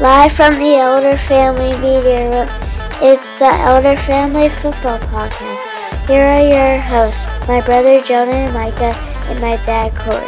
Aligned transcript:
Live 0.00 0.30
from 0.30 0.54
the 0.60 0.76
Elder 0.76 1.18
Family 1.18 1.72
Media 1.78 2.30
Room, 2.30 2.48
it's 3.02 3.38
the 3.40 3.46
Elder 3.46 3.96
Family 3.96 4.48
Football 4.48 5.00
Podcast. 5.00 6.06
Here 6.06 6.24
are 6.24 6.40
your 6.40 6.78
hosts, 6.78 7.26
my 7.48 7.60
brother 7.62 8.00
Jonah 8.02 8.30
and 8.30 8.54
Micah, 8.54 8.94
and 9.26 9.40
my 9.40 9.56
dad 9.66 9.96
Cory. 9.96 10.22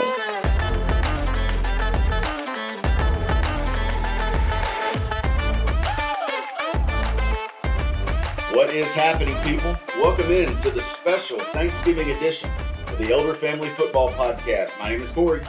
What 8.57 8.75
is 8.75 8.93
happening, 8.93 9.37
people? 9.45 9.77
Welcome 10.03 10.33
in 10.33 10.57
to 10.63 10.71
the 10.71 10.83
special 10.83 11.39
Thanksgiving 11.39 12.11
edition 12.11 12.51
of 12.89 12.99
the 12.99 13.13
Elder 13.13 13.35
Family 13.35 13.69
Football 13.69 14.11
Podcast. 14.11 14.81
My 14.81 14.89
name 14.89 15.03
is 15.03 15.13
Cory. 15.13 15.43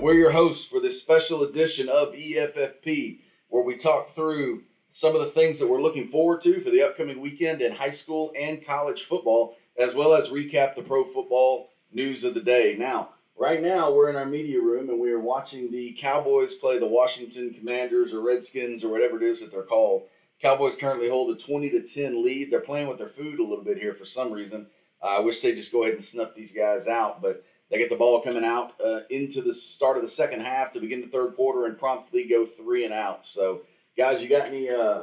And 0.00 0.06
we're 0.06 0.14
your 0.14 0.30
hosts 0.30 0.64
for 0.64 0.80
this 0.80 0.98
special 0.98 1.42
edition 1.42 1.86
of 1.90 2.14
EFFP, 2.14 3.18
where 3.48 3.62
we 3.62 3.76
talk 3.76 4.08
through 4.08 4.62
some 4.88 5.14
of 5.14 5.20
the 5.20 5.26
things 5.26 5.58
that 5.58 5.68
we're 5.68 5.82
looking 5.82 6.08
forward 6.08 6.40
to 6.40 6.58
for 6.58 6.70
the 6.70 6.82
upcoming 6.82 7.20
weekend 7.20 7.60
in 7.60 7.72
high 7.72 7.90
school 7.90 8.32
and 8.34 8.64
college 8.64 9.02
football, 9.02 9.58
as 9.78 9.94
well 9.94 10.14
as 10.14 10.30
recap 10.30 10.74
the 10.74 10.80
pro 10.80 11.04
football 11.04 11.68
news 11.92 12.24
of 12.24 12.32
the 12.32 12.40
day. 12.40 12.76
Now, 12.78 13.10
right 13.36 13.60
now, 13.60 13.92
we're 13.92 14.08
in 14.08 14.16
our 14.16 14.24
media 14.24 14.62
room 14.62 14.88
and 14.88 14.98
we 14.98 15.12
are 15.12 15.20
watching 15.20 15.70
the 15.70 15.92
Cowboys 15.92 16.54
play 16.54 16.78
the 16.78 16.86
Washington 16.86 17.52
Commanders 17.52 18.14
or 18.14 18.22
Redskins 18.22 18.82
or 18.82 18.88
whatever 18.88 19.18
it 19.18 19.22
is 19.22 19.42
that 19.42 19.50
they're 19.50 19.62
called. 19.62 20.04
Cowboys 20.40 20.76
currently 20.76 21.10
hold 21.10 21.36
a 21.36 21.38
20 21.38 21.68
to 21.68 21.82
10 21.82 22.24
lead. 22.24 22.50
They're 22.50 22.60
playing 22.60 22.88
with 22.88 22.96
their 22.96 23.06
food 23.06 23.38
a 23.38 23.44
little 23.44 23.64
bit 23.64 23.76
here 23.76 23.92
for 23.92 24.06
some 24.06 24.32
reason. 24.32 24.68
Uh, 25.02 25.18
I 25.18 25.20
wish 25.20 25.42
they'd 25.42 25.56
just 25.56 25.72
go 25.72 25.82
ahead 25.82 25.96
and 25.96 26.02
snuff 26.02 26.34
these 26.34 26.54
guys 26.54 26.88
out, 26.88 27.20
but 27.20 27.44
they 27.70 27.78
get 27.78 27.90
the 27.90 27.96
ball 27.96 28.20
coming 28.20 28.44
out 28.44 28.74
uh, 28.84 29.00
into 29.10 29.40
the 29.40 29.54
start 29.54 29.96
of 29.96 30.02
the 30.02 30.08
second 30.08 30.40
half 30.40 30.72
to 30.72 30.80
begin 30.80 31.00
the 31.00 31.06
third 31.06 31.36
quarter 31.36 31.66
and 31.66 31.78
promptly 31.78 32.24
go 32.24 32.44
three 32.44 32.84
and 32.84 32.92
out. 32.92 33.24
So, 33.24 33.62
guys, 33.96 34.22
you 34.22 34.28
got 34.28 34.46
any 34.46 34.68
uh, 34.68 35.02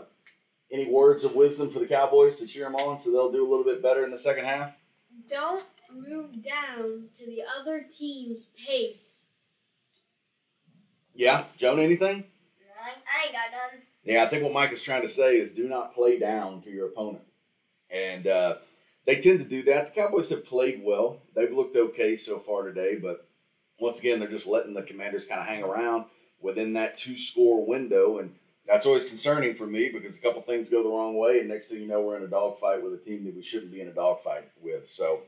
any 0.72 0.90
words 0.90 1.24
of 1.24 1.34
wisdom 1.34 1.70
for 1.70 1.80
the 1.80 1.88
Cowboys 1.88 2.38
to 2.38 2.48
cheer 2.48 2.66
them 2.66 2.76
on 2.76 3.00
so 3.00 3.12
they'll 3.12 3.32
do 3.32 3.48
a 3.48 3.50
little 3.50 3.66
bit 3.66 3.82
better 3.82 4.04
in 4.04 4.12
the 4.12 4.18
second 4.18 4.46
half? 4.46 4.76
Don't 5.30 5.64
move 5.94 6.44
down 6.44 7.06
to 7.18 7.26
the 7.26 7.42
other 7.60 7.86
team's 7.90 8.48
pace. 8.68 9.26
Yeah, 11.16 11.46
Joan, 11.58 11.80
anything? 11.80 12.26
I, 12.84 12.90
I 12.90 13.26
ain't 13.26 13.34
got 13.34 13.52
none. 13.52 13.82
Yeah, 14.04 14.24
I 14.24 14.28
think 14.28 14.44
what 14.44 14.54
Mike 14.54 14.72
is 14.72 14.82
trying 14.82 15.02
to 15.02 15.08
say 15.08 15.38
is 15.38 15.52
do 15.52 15.68
not 15.68 15.96
play 15.96 16.20
down 16.20 16.62
to 16.62 16.70
your 16.70 16.88
opponent. 16.88 17.24
And 17.90 18.28
uh, 18.28 18.56
they 19.08 19.16
tend 19.20 19.40
to 19.40 19.46
do 19.46 19.64
that. 19.64 19.96
The 19.96 20.02
Cowboys 20.02 20.30
have 20.30 20.46
played 20.46 20.82
well. 20.84 21.22
They've 21.36 21.52
looked 21.52 21.76
okay 21.76 22.16
so 22.16 22.38
far 22.38 22.64
today, 22.64 22.96
but 23.02 23.28
once 23.80 24.00
again, 24.00 24.20
they're 24.20 24.28
just 24.30 24.46
letting 24.46 24.74
the 24.74 24.84
Commanders 24.84 25.26
kind 25.28 25.42
of 25.42 25.48
hang 25.48 25.64
around 25.64 26.06
within 26.42 26.74
that 26.74 26.98
two 26.98 27.18
score 27.18 27.66
window. 27.66 28.20
And 28.20 28.36
that's 28.68 28.86
always 28.86 29.08
concerning 29.08 29.56
for 29.56 29.66
me 29.66 29.90
because 29.90 30.18
a 30.18 30.22
couple 30.22 30.42
things 30.42 30.70
go 30.70 30.84
the 30.84 30.90
wrong 30.90 31.18
way, 31.18 31.40
and 31.40 31.48
next 31.50 31.70
thing 31.70 31.80
you 31.82 31.88
know, 31.88 32.02
we're 32.02 32.18
in 32.18 32.24
a 32.24 32.28
dogfight 32.28 32.84
with 32.84 32.94
a 32.94 32.98
team 32.98 33.24
that 33.26 33.36
we 33.36 33.42
shouldn't 33.42 33.72
be 33.72 33.82
in 33.82 33.88
a 33.88 33.94
dogfight 33.94 34.50
with. 34.62 34.88
So, 34.88 35.22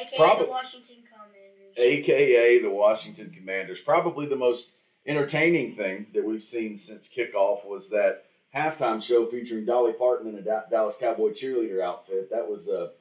AKA 0.00 0.16
Probably- 0.16 0.44
the 0.46 0.50
Washington 0.50 0.96
Commanders. 1.12 1.76
aka 1.76 2.58
the 2.60 2.70
Washington 2.70 3.30
Commanders. 3.30 3.80
Probably 3.82 4.24
the 4.26 4.36
most 4.36 4.74
entertaining 5.06 5.72
thing 5.74 6.06
that 6.14 6.24
we've 6.24 6.42
seen 6.42 6.78
since 6.78 7.12
kickoff 7.12 7.66
was 7.66 7.90
that 7.90 8.24
halftime 8.54 9.02
show 9.02 9.26
featuring 9.26 9.64
Dolly 9.66 9.92
Parton 9.92 10.28
in 10.28 10.36
a 10.38 10.42
Da- 10.42 10.62
Dallas 10.70 10.96
Cowboy 10.96 11.30
cheerleader 11.30 11.80
outfit. 11.82 12.30
That 12.30 12.48
was 12.48 12.68
a 12.68 12.92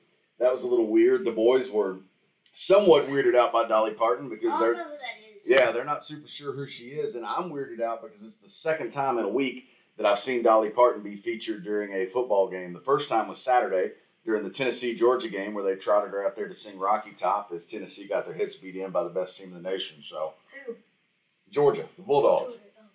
that 0.42 0.52
was 0.52 0.64
a 0.64 0.68
little 0.68 0.88
weird. 0.88 1.24
The 1.24 1.32
boys 1.32 1.70
were 1.72 2.00
somewhat 2.52 3.08
weirded 3.08 3.36
out 3.36 3.54
by 3.54 3.66
Dolly 3.68 3.94
Parton 3.94 4.28
because 4.28 4.52
I 4.54 4.60
they're 4.60 4.74
know 4.74 4.84
who 4.84 4.90
that 4.90 5.36
is. 5.36 5.50
yeah, 5.50 5.72
they're 5.72 5.86
not 5.86 6.04
super 6.04 6.28
sure 6.28 6.52
who 6.54 6.68
she 6.68 6.88
is, 6.88 7.16
and 7.16 7.26
I'm 7.26 7.50
weirded 7.52 7.82
out 7.82 8.02
because 8.02 8.22
it's 8.22 8.38
the 8.38 8.50
second 8.50 8.92
time 8.92 9.18
in 9.18 9.24
a 9.24 9.30
week 9.30 9.68
that 9.98 10.06
I've 10.06 10.20
seen 10.20 10.44
Dolly 10.44 10.70
Parton 10.70 11.02
be 11.02 11.16
featured 11.16 11.64
during 11.64 11.94
a 11.94 12.06
football 12.06 12.50
game. 12.50 12.74
The 12.74 12.80
first 12.80 13.08
time 13.08 13.28
was 13.30 13.42
Saturday 13.42 13.92
during 14.26 14.44
the 14.44 14.50
Tennessee 14.50 14.94
Georgia 14.96 15.30
game 15.30 15.54
where 15.54 15.64
they 15.64 15.76
trotted 15.76 16.12
her 16.12 16.26
out 16.26 16.36
there 16.36 16.48
to 16.48 16.56
sing 16.56 16.78
Rocky 16.78 17.12
Top 17.12 17.52
as 17.54 17.66
Tennessee 17.66 18.08
got 18.08 18.26
their 18.26 18.36
heads 18.36 18.56
beat 18.56 18.76
in 18.76 18.92
by 18.92 19.04
the 19.04 19.10
best 19.10 19.38
team 19.38 19.56
in 19.56 19.64
the 19.64 19.70
nation. 19.70 19.98
So 20.04 20.34
Who? 20.66 20.76
Georgia, 21.50 21.86
the 21.98 22.04
Bulldogs. 22.04 22.56
Georgia, 22.56 22.60
Oh. 22.80 22.86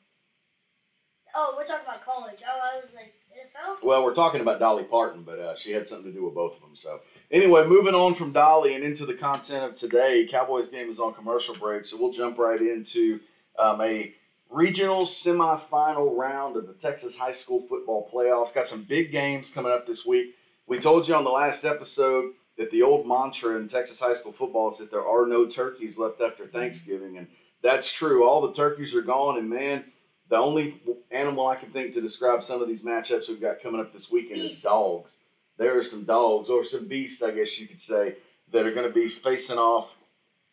Oh, 1.38 1.54
we're 1.56 1.66
talking 1.66 1.84
about 1.86 2.04
college. 2.04 2.38
Oh, 2.46 2.60
I 2.76 2.80
was 2.80 2.94
like 2.94 3.14
NFL. 3.36 3.84
Well, 3.84 4.02
we're 4.04 4.14
talking 4.14 4.40
about 4.40 4.58
Dolly 4.58 4.84
Parton, 4.84 5.22
but 5.22 5.38
uh, 5.38 5.54
she 5.56 5.72
had 5.72 5.86
something 5.86 6.10
to 6.10 6.18
do 6.18 6.24
with 6.24 6.34
both 6.34 6.54
of 6.56 6.60
them. 6.62 6.74
So, 6.74 7.00
anyway, 7.30 7.66
moving 7.66 7.94
on 7.94 8.14
from 8.14 8.32
Dolly 8.32 8.74
and 8.74 8.84
into 8.84 9.06
the 9.06 9.14
content 9.14 9.64
of 9.64 9.74
today, 9.74 10.26
Cowboys 10.30 10.68
game 10.68 10.88
is 10.88 11.00
on 11.00 11.14
commercial 11.14 11.54
break, 11.54 11.84
so 11.84 11.96
we'll 11.98 12.12
jump 12.12 12.38
right 12.38 12.60
into 12.60 13.20
um, 13.58 13.80
a 13.80 14.14
regional 14.50 15.04
semifinal 15.04 16.16
round 16.16 16.56
of 16.56 16.66
the 16.66 16.74
Texas 16.74 17.16
high 17.16 17.32
school 17.32 17.60
football 17.60 18.08
playoffs. 18.12 18.54
Got 18.54 18.68
some 18.68 18.82
big 18.82 19.10
games 19.10 19.50
coming 19.50 19.72
up 19.72 19.86
this 19.86 20.06
week. 20.06 20.34
We 20.66 20.78
told 20.78 21.08
you 21.08 21.14
on 21.14 21.24
the 21.24 21.30
last 21.30 21.64
episode 21.64 22.32
that 22.58 22.70
the 22.70 22.82
old 22.82 23.06
mantra 23.06 23.56
in 23.56 23.68
Texas 23.68 24.00
high 24.00 24.14
school 24.14 24.32
football 24.32 24.70
is 24.70 24.78
that 24.78 24.90
there 24.90 25.06
are 25.06 25.26
no 25.26 25.46
turkeys 25.46 25.98
left 25.98 26.20
after 26.20 26.46
Thanksgiving, 26.46 27.18
and 27.18 27.28
that's 27.62 27.92
true. 27.92 28.26
All 28.26 28.40
the 28.40 28.52
turkeys 28.52 28.94
are 28.94 29.02
gone, 29.02 29.38
and 29.38 29.50
man, 29.50 29.84
the 30.28 30.36
only 30.36 30.80
animal 31.10 31.46
I 31.46 31.56
can 31.56 31.70
think 31.70 31.94
to 31.94 32.00
describe 32.00 32.42
some 32.42 32.62
of 32.62 32.68
these 32.68 32.82
matchups 32.82 33.28
we've 33.28 33.40
got 33.40 33.60
coming 33.62 33.80
up 33.80 33.92
this 33.92 34.10
weekend 34.10 34.40
Beasts. 34.40 34.58
is 34.58 34.62
dogs. 34.62 35.18
There 35.58 35.78
are 35.78 35.82
some 35.82 36.04
dogs, 36.04 36.50
or 36.50 36.64
some 36.64 36.86
beasts, 36.86 37.22
I 37.22 37.30
guess 37.30 37.58
you 37.58 37.66
could 37.66 37.80
say, 37.80 38.16
that 38.52 38.66
are 38.66 38.72
going 38.72 38.86
to 38.86 38.92
be 38.92 39.08
facing 39.08 39.58
off 39.58 39.96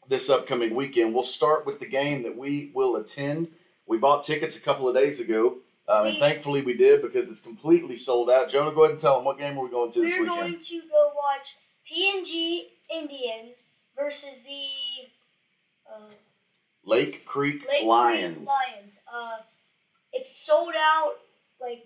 this 0.08 0.30
upcoming 0.30 0.76
weekend. 0.76 1.14
We'll 1.14 1.24
start 1.24 1.66
with 1.66 1.80
the 1.80 1.86
game 1.86 2.24
that 2.24 2.38
we 2.38 2.72
will 2.74 2.96
attend. 2.96 3.50
We 3.86 3.98
bought 3.98 4.24
tickets 4.24 4.58
a 4.58 4.62
couple 4.62 4.88
of 4.88 4.96
days 4.96 5.20
ago, 5.20 5.58
um, 5.88 6.08
and 6.08 6.18
thankfully 6.18 6.62
we 6.62 6.74
did 6.74 7.02
because 7.02 7.30
it's 7.30 7.42
completely 7.42 7.96
sold 7.98 8.30
out. 8.30 8.50
Jonah, 8.50 8.72
go 8.72 8.84
ahead 8.84 8.92
and 8.92 9.00
tell 9.00 9.16
them 9.16 9.26
what 9.26 9.38
game 9.38 9.58
are 9.58 9.64
we 9.64 9.70
going 9.70 9.92
to 9.92 10.02
this 10.02 10.12
weekend. 10.12 10.30
We're 10.30 10.36
going 10.36 10.60
to 10.60 10.82
go 10.90 11.12
watch 11.16 11.56
PNG 11.92 12.62
Indians 12.94 13.66
versus 13.98 14.42
the 14.42 15.10
uh, 15.94 16.10
Lake 16.86 17.26
Creek 17.26 17.66
Lake 17.70 17.86
Lions. 17.86 18.36
Creek 18.36 18.48
Lions. 18.48 19.00
Uh, 19.14 19.38
it's 20.14 20.36
sold 20.36 20.74
out. 20.78 21.16
Like 21.60 21.86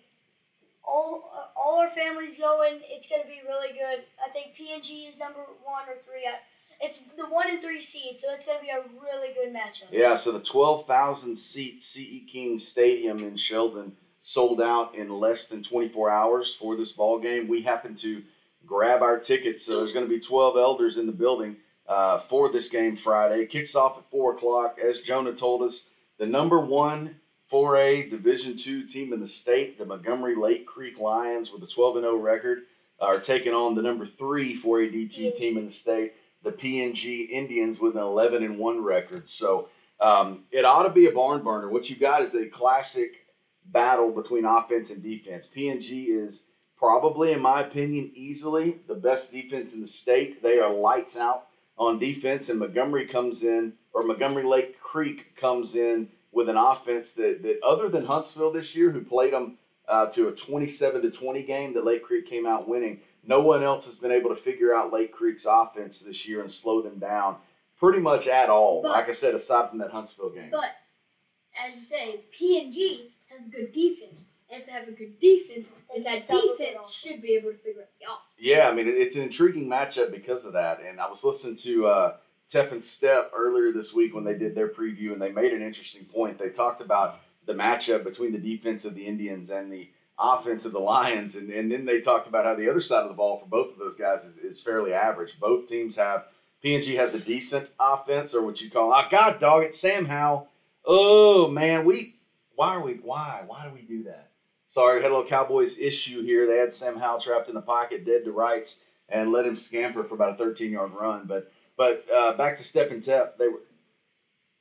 all, 0.87 1.31
uh, 1.35 1.59
all 1.59 1.79
our 1.79 1.89
families 1.89 2.37
going. 2.37 2.79
It's 2.83 3.07
gonna 3.07 3.25
be 3.25 3.41
really 3.45 3.73
good. 3.73 4.05
I 4.25 4.29
think 4.29 4.55
PNG 4.55 5.07
is 5.09 5.19
number 5.19 5.41
one 5.63 5.83
or 5.89 5.95
three. 5.95 6.25
At, 6.25 6.43
it's 6.79 6.99
the 7.17 7.25
one 7.25 7.49
and 7.49 7.61
three 7.61 7.81
seed, 7.81 8.19
so 8.19 8.27
it's 8.31 8.45
gonna 8.45 8.61
be 8.61 8.69
a 8.69 8.81
really 9.01 9.33
good 9.33 9.53
matchup. 9.53 9.91
Yeah, 9.91 10.15
so 10.15 10.31
the 10.31 10.39
12,000 10.39 11.35
seat 11.35 11.83
CE 11.83 12.21
King 12.31 12.59
Stadium 12.59 13.19
in 13.19 13.35
Sheldon 13.35 13.97
sold 14.21 14.61
out 14.61 14.93
in 14.93 15.09
less 15.09 15.47
than 15.47 15.63
24 15.63 16.09
hours 16.09 16.53
for 16.53 16.75
this 16.75 16.91
ball 16.91 17.17
game. 17.17 17.47
We 17.47 17.61
happened 17.61 17.97
to 17.99 18.23
grab 18.65 19.01
our 19.01 19.17
tickets, 19.17 19.65
so 19.65 19.77
there's 19.77 19.93
going 19.93 20.05
to 20.05 20.09
be 20.09 20.19
12 20.19 20.57
elders 20.57 20.97
in 20.97 21.05
the 21.05 21.13
building 21.13 21.55
uh, 21.87 22.17
for 22.17 22.51
this 22.51 22.67
game 22.67 22.97
Friday. 22.97 23.43
It 23.43 23.49
kicks 23.49 23.73
off 23.73 23.97
at 23.97 24.11
4 24.11 24.35
o'clock. 24.35 24.77
As 24.83 24.99
Jonah 24.99 25.33
told 25.33 25.63
us, 25.63 25.89
the 26.17 26.25
number 26.25 26.59
one 26.59 27.15
4A 27.51 28.09
Division 28.09 28.57
two 28.57 28.85
team 28.85 29.13
in 29.13 29.19
the 29.19 29.27
state, 29.27 29.77
the 29.77 29.85
Montgomery 29.85 30.35
Lake 30.35 30.65
Creek 30.65 30.99
Lions, 30.99 31.51
with 31.51 31.63
a 31.63 31.67
12 31.67 31.95
0 31.95 32.17
record, 32.17 32.63
are 32.99 33.19
taking 33.19 33.53
on 33.53 33.75
the 33.75 33.81
number 33.81 34.05
three 34.05 34.59
4A 34.59 34.91
D2 34.93 35.35
team 35.35 35.57
in 35.57 35.65
the 35.65 35.71
state, 35.71 36.13
the 36.43 36.51
PNG 36.51 37.29
Indians, 37.29 37.79
with 37.79 37.95
an 37.95 38.01
11 38.01 38.43
and 38.43 38.57
1 38.57 38.83
record. 38.83 39.29
So 39.29 39.69
um, 39.99 40.43
it 40.51 40.65
ought 40.65 40.83
to 40.83 40.89
be 40.89 41.07
a 41.07 41.11
barn 41.11 41.43
burner. 41.43 41.69
What 41.69 41.89
you 41.89 41.95
got 41.95 42.21
is 42.21 42.35
a 42.35 42.47
classic 42.47 43.25
battle 43.65 44.11
between 44.11 44.45
offense 44.45 44.91
and 44.91 45.01
defense. 45.01 45.49
PNG 45.53 46.07
is 46.09 46.43
probably, 46.77 47.31
in 47.31 47.41
my 47.41 47.61
opinion, 47.61 48.11
easily 48.13 48.79
the 48.87 48.95
best 48.95 49.31
defense 49.31 49.73
in 49.73 49.81
the 49.81 49.87
state. 49.87 50.43
They 50.43 50.59
are 50.59 50.73
lights 50.73 51.15
out 51.15 51.47
on 51.77 51.99
defense, 51.99 52.49
and 52.49 52.59
Montgomery 52.59 53.05
comes 53.05 53.43
in, 53.43 53.73
or 53.93 54.03
Montgomery 54.03 54.43
Lake 54.43 54.79
Creek 54.81 55.35
comes 55.35 55.75
in 55.75 56.09
with 56.37 56.49
an 56.49 56.55
offense 56.55 57.13
that, 57.13 57.41
that 57.41 57.59
other 57.63 57.89
than 57.89 58.05
Huntsville 58.05 58.53
this 58.53 58.75
year, 58.75 58.91
who 58.91 59.01
played 59.01 59.33
them 59.33 59.57
uh, 59.87 60.05
to 60.11 60.27
a 60.27 60.31
27 60.31 61.01
to 61.01 61.09
20 61.09 61.41
game 61.41 61.73
that 61.73 61.83
Lake 61.83 62.03
Creek 62.03 62.29
came 62.29 62.45
out 62.45 62.67
winning, 62.67 62.99
no 63.25 63.41
one 63.41 63.63
else 63.63 63.87
has 63.87 63.95
been 63.95 64.11
able 64.11 64.29
to 64.29 64.35
figure 64.35 64.71
out 64.71 64.93
Lake 64.93 65.11
Creek's 65.11 65.47
offense 65.49 65.99
this 66.01 66.27
year 66.27 66.41
and 66.41 66.51
slow 66.51 66.83
them 66.83 66.99
down 66.99 67.37
pretty 67.79 67.97
much 67.99 68.27
at 68.27 68.51
all. 68.51 68.83
But- 68.83 68.91
like 68.91 69.09
I 69.09 69.13
said, 69.13 69.33
aside 69.33 69.69
from 69.69 69.79
that 69.79 69.89
Huntsville 69.89 70.29
game. 70.29 70.49
But 70.51 70.75
as 71.59 71.75
you 71.75 71.81
say, 71.89 72.21
P 72.31 72.61
and 72.61 72.71
G 72.71 73.09
has 73.31 73.39
a 73.47 73.49
good 73.49 73.71
defense. 73.71 74.25
And 74.49 74.61
if 74.61 74.67
they 74.67 74.73
have 74.73 74.87
a 74.87 74.91
good 74.91 75.19
defense, 75.19 75.71
then 75.91 76.03
that 76.03 76.27
defense 76.27 76.91
should 76.91 77.19
be 77.19 77.33
able 77.33 77.49
to 77.51 77.57
figure 77.57 77.81
it 77.81 77.89
out. 78.07 78.19
Yeah, 78.37 78.69
I 78.69 78.73
mean, 78.75 78.87
it's 78.87 79.15
an 79.15 79.23
intriguing 79.23 79.67
matchup 79.67 80.11
because 80.11 80.45
of 80.45 80.53
that. 80.53 80.81
And 80.87 81.01
I 81.01 81.09
was 81.09 81.23
listening 81.23 81.55
to 81.57 81.87
uh, 81.87 82.15
Tep 82.49 82.71
and 82.71 82.83
Step 82.83 83.31
earlier 83.35 83.71
this 83.71 83.93
week 83.93 84.15
when 84.15 84.23
they 84.23 84.37
did 84.37 84.55
their 84.55 84.69
preview, 84.69 85.11
and 85.11 85.21
they 85.21 85.31
made 85.31 85.53
an 85.53 85.61
interesting 85.61 86.05
point. 86.05 86.37
They 86.37 86.49
talked 86.49 86.81
about 86.81 87.19
the 87.45 87.53
matchup 87.53 88.03
between 88.03 88.31
the 88.31 88.37
defense 88.37 88.85
of 88.85 88.95
the 88.95 89.05
Indians 89.05 89.49
and 89.49 89.71
the 89.71 89.89
offense 90.19 90.65
of 90.65 90.71
the 90.71 90.79
Lions, 90.79 91.35
and, 91.35 91.49
and 91.49 91.71
then 91.71 91.85
they 91.85 92.01
talked 92.01 92.27
about 92.27 92.45
how 92.45 92.55
the 92.55 92.69
other 92.69 92.81
side 92.81 93.03
of 93.03 93.09
the 93.09 93.15
ball 93.15 93.37
for 93.37 93.45
both 93.45 93.73
of 93.73 93.79
those 93.79 93.95
guys 93.95 94.25
is, 94.25 94.37
is 94.37 94.61
fairly 94.61 94.93
average. 94.93 95.39
Both 95.39 95.67
teams 95.67 95.95
have 95.97 96.25
PNG 96.63 96.95
has 96.95 97.13
a 97.13 97.23
decent 97.23 97.71
offense, 97.79 98.33
or 98.33 98.41
what 98.41 98.61
you 98.61 98.71
call, 98.71 98.93
oh, 98.93 99.05
God, 99.09 99.39
dog, 99.39 99.63
it's 99.63 99.79
Sam 99.79 100.05
Howell. 100.05 100.47
Oh 100.85 101.49
man, 101.49 101.85
we 101.85 102.15
Why 102.55 102.69
are 102.69 102.81
we? 102.81 102.93
Why? 102.93 103.43
Why 103.45 103.67
do 103.67 103.73
we 103.73 103.81
do 103.81 104.03
that? 104.03 104.29
Sorry, 104.69 105.01
had 105.01 105.11
a 105.11 105.13
little 105.15 105.29
Cowboys 105.29 105.77
issue 105.77 106.23
here. 106.23 106.47
They 106.47 106.57
had 106.57 106.73
Sam 106.73 106.97
Howell 106.97 107.19
trapped 107.19 107.49
in 107.49 107.55
the 107.55 107.61
pocket, 107.61 108.05
dead 108.05 108.23
to 108.25 108.31
rights, 108.31 108.79
and 109.09 109.31
let 109.31 109.45
him 109.45 109.55
scamper 109.55 110.03
for 110.03 110.15
about 110.15 110.33
a 110.33 110.35
13 110.35 110.71
yard 110.71 110.91
run. 110.93 111.25
But 111.25 111.51
but 111.77 112.05
uh, 112.13 112.33
back 112.33 112.57
to 112.57 112.63
step 112.63 112.91
and 112.91 113.03
tap. 113.03 113.37
They 113.37 113.47
were 113.47 113.61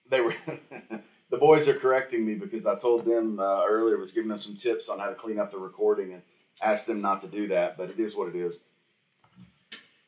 they 0.08 0.20
were 0.20 0.34
the 1.30 1.36
boys 1.38 1.68
are 1.68 1.74
correcting 1.74 2.24
me 2.24 2.34
because 2.34 2.66
I 2.66 2.78
told 2.78 3.04
them 3.04 3.40
uh, 3.40 3.64
earlier 3.66 3.96
was 3.96 4.12
giving 4.12 4.28
them 4.28 4.38
some 4.38 4.56
tips 4.56 4.88
on 4.88 4.98
how 4.98 5.08
to 5.08 5.14
clean 5.14 5.38
up 5.38 5.50
the 5.50 5.58
recording 5.58 6.12
and 6.12 6.22
asked 6.62 6.86
them 6.86 7.00
not 7.00 7.20
to 7.22 7.28
do 7.28 7.48
that. 7.48 7.76
But 7.76 7.90
it 7.90 7.98
is 7.98 8.14
what 8.14 8.28
it 8.28 8.36
is. 8.36 8.58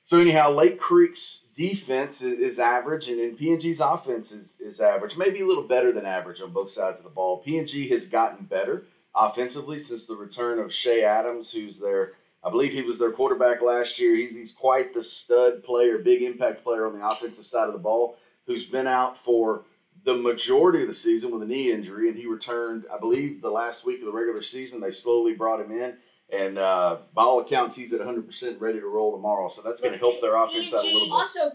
So 0.09 0.19
anyhow, 0.19 0.51
Lake 0.53 0.81
Creek's 0.81 1.45
defense 1.55 2.23
is, 2.23 2.39
is 2.39 2.59
average, 2.59 3.09
and, 3.09 3.21
and 3.21 3.39
PNG's 3.39 3.79
offense 3.79 4.33
is, 4.33 4.59
is 4.59 4.81
average, 4.81 5.19
maybe 5.19 5.43
a 5.43 5.47
little 5.47 5.69
better 5.69 5.93
than 5.93 6.07
average 6.07 6.41
on 6.41 6.51
both 6.51 6.71
sides 6.71 6.99
of 6.99 7.05
the 7.05 7.11
ball. 7.11 7.45
PNG 7.47 7.91
has 7.91 8.07
gotten 8.07 8.47
better 8.47 8.85
offensively 9.15 9.79
since 9.79 10.07
the 10.07 10.17
return 10.17 10.59
of 10.61 10.73
Shea 10.73 11.05
Adams, 11.05 11.53
who's 11.53 11.79
their, 11.79 12.13
I 12.49 12.51
believe 12.51 12.73
he 12.73 12.83
was 12.83 12.99
their 12.99 13.13
quarterback 13.13 13.61
last 13.61 13.99
year. 13.99 14.17
He's, 14.17 14.35
he's 14.35 14.53
quite 14.53 14.95
the 14.95 15.03
stud 15.03 15.63
player, 15.63 15.99
big 15.99 16.23
impact 16.23 16.65
player 16.65 16.87
on 16.87 16.99
the 16.99 17.07
offensive 17.07 17.47
side 17.47 17.67
of 17.67 17.75
the 17.75 17.79
ball, 17.79 18.17
who's 18.47 18.65
been 18.65 18.87
out 18.87 19.19
for 19.19 19.65
the 20.05 20.15
majority 20.15 20.81
of 20.81 20.89
the 20.89 20.95
season 20.95 21.31
with 21.31 21.43
a 21.43 21.47
knee 21.47 21.71
injury, 21.71 22.09
and 22.09 22.17
he 22.17 22.27
returned, 22.27 22.87
I 22.93 22.99
believe, 22.99 23.43
the 23.43 23.51
last 23.51 23.85
week 23.85 23.99
of 24.01 24.07
the 24.07 24.13
regular 24.13 24.43
season. 24.43 24.81
They 24.81 24.91
slowly 24.91 25.35
brought 25.35 25.61
him 25.61 25.71
in, 25.73 25.97
and 26.31 26.57
uh, 26.57 26.99
by 27.15 27.23
all 27.23 27.41
accounts, 27.41 27.77
he's 27.77 27.93
at 27.93 28.01
100% 28.01 28.61
ready 28.61 28.81
to 28.81 28.87
roll 28.87 29.13
tomorrow. 29.13 29.51
So 29.51 29.61
that's 29.61 29.83
going 29.83 29.93
to 29.93 29.99
help 29.99 30.23
their 30.23 30.37
offense 30.37 30.73
out 30.73 30.85
a 30.85 30.87
little 30.87 31.01
bit. 31.01 31.13
Also, 31.13 31.51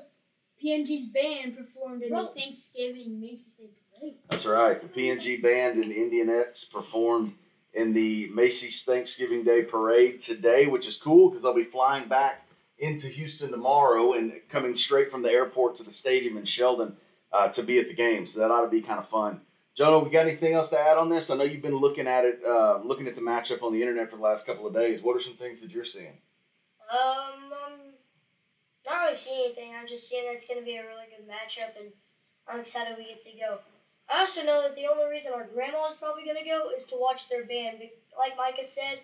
PNG's 0.63 1.07
band 1.07 1.57
performed 1.57 2.03
in 2.03 2.13
the 2.13 2.31
Thanksgiving 2.37 3.19
Macy's 3.19 3.55
Day 3.55 3.69
Parade. 3.99 4.15
That's 4.29 4.45
right. 4.45 4.79
The 4.79 4.87
PNG 4.87 5.41
band 5.41 5.83
and 5.83 5.91
Indianettes 5.91 6.71
performed 6.71 7.33
in 7.73 7.93
the 7.93 8.29
Macy's 8.33 8.83
Thanksgiving 8.83 9.43
Day 9.43 9.63
Parade 9.63 10.19
today, 10.19 10.67
which 10.67 10.87
is 10.87 10.97
cool 10.97 11.29
because 11.29 11.43
they'll 11.43 11.53
be 11.53 11.63
flying 11.63 12.07
back 12.07 12.47
into 12.77 13.07
Houston 13.07 13.51
tomorrow 13.51 14.13
and 14.13 14.33
coming 14.49 14.75
straight 14.75 15.09
from 15.09 15.21
the 15.21 15.29
airport 15.29 15.75
to 15.77 15.83
the 15.83 15.93
stadium 15.93 16.37
in 16.37 16.45
Sheldon 16.45 16.97
uh, 17.31 17.47
to 17.49 17.63
be 17.63 17.79
at 17.79 17.87
the 17.87 17.93
game. 17.93 18.27
So 18.27 18.39
that 18.39 18.51
ought 18.51 18.61
to 18.61 18.69
be 18.69 18.81
kind 18.81 18.99
of 18.99 19.07
fun. 19.07 19.41
Jonah, 19.75 19.99
we 19.99 20.11
got 20.11 20.27
anything 20.27 20.53
else 20.53 20.69
to 20.69 20.79
add 20.79 20.97
on 20.97 21.09
this? 21.09 21.31
I 21.31 21.35
know 21.35 21.45
you've 21.45 21.63
been 21.63 21.77
looking 21.77 22.05
at 22.05 22.25
it, 22.25 22.41
uh, 22.47 22.79
looking 22.83 23.07
at 23.07 23.15
the 23.15 23.21
matchup 23.21 23.63
on 23.63 23.73
the 23.73 23.81
internet 23.81 24.11
for 24.11 24.17
the 24.17 24.21
last 24.21 24.45
couple 24.45 24.67
of 24.67 24.73
days. 24.73 25.01
What 25.01 25.17
are 25.17 25.21
some 25.21 25.33
things 25.33 25.61
that 25.61 25.71
you're 25.71 25.83
seeing? 25.83 26.19
Um, 26.91 27.51
um, 27.51 27.79
not 28.85 29.01
really 29.01 29.15
seeing 29.15 29.45
anything. 29.45 29.73
I'm 29.75 29.87
just 29.87 30.07
seeing 30.07 30.25
that 30.25 30.35
it's 30.35 30.45
going 30.45 30.59
to 30.59 30.65
be 30.65 30.75
a 30.75 30.85
really 30.85 31.05
good 31.09 31.27
matchup, 31.27 31.79
and 31.79 31.91
I'm 32.47 32.59
excited 32.59 32.97
we 32.99 33.05
get 33.05 33.23
to 33.23 33.31
go. 33.31 33.59
I 34.11 34.19
also 34.21 34.44
know 34.44 34.61
that 34.61 34.75
the 34.75 34.85
only 34.85 35.09
reason 35.09 35.31
our 35.33 35.45
grandma 35.45 35.91
is 35.91 35.97
probably 35.97 36.23
going 36.25 36.38
to 36.38 36.45
go 36.50 36.69
is 36.75 36.85
to 36.85 36.95
watch 36.97 37.29
their 37.29 37.45
band. 37.45 37.77
Like 38.17 38.38
Micah 38.38 38.63
said, 38.63 39.00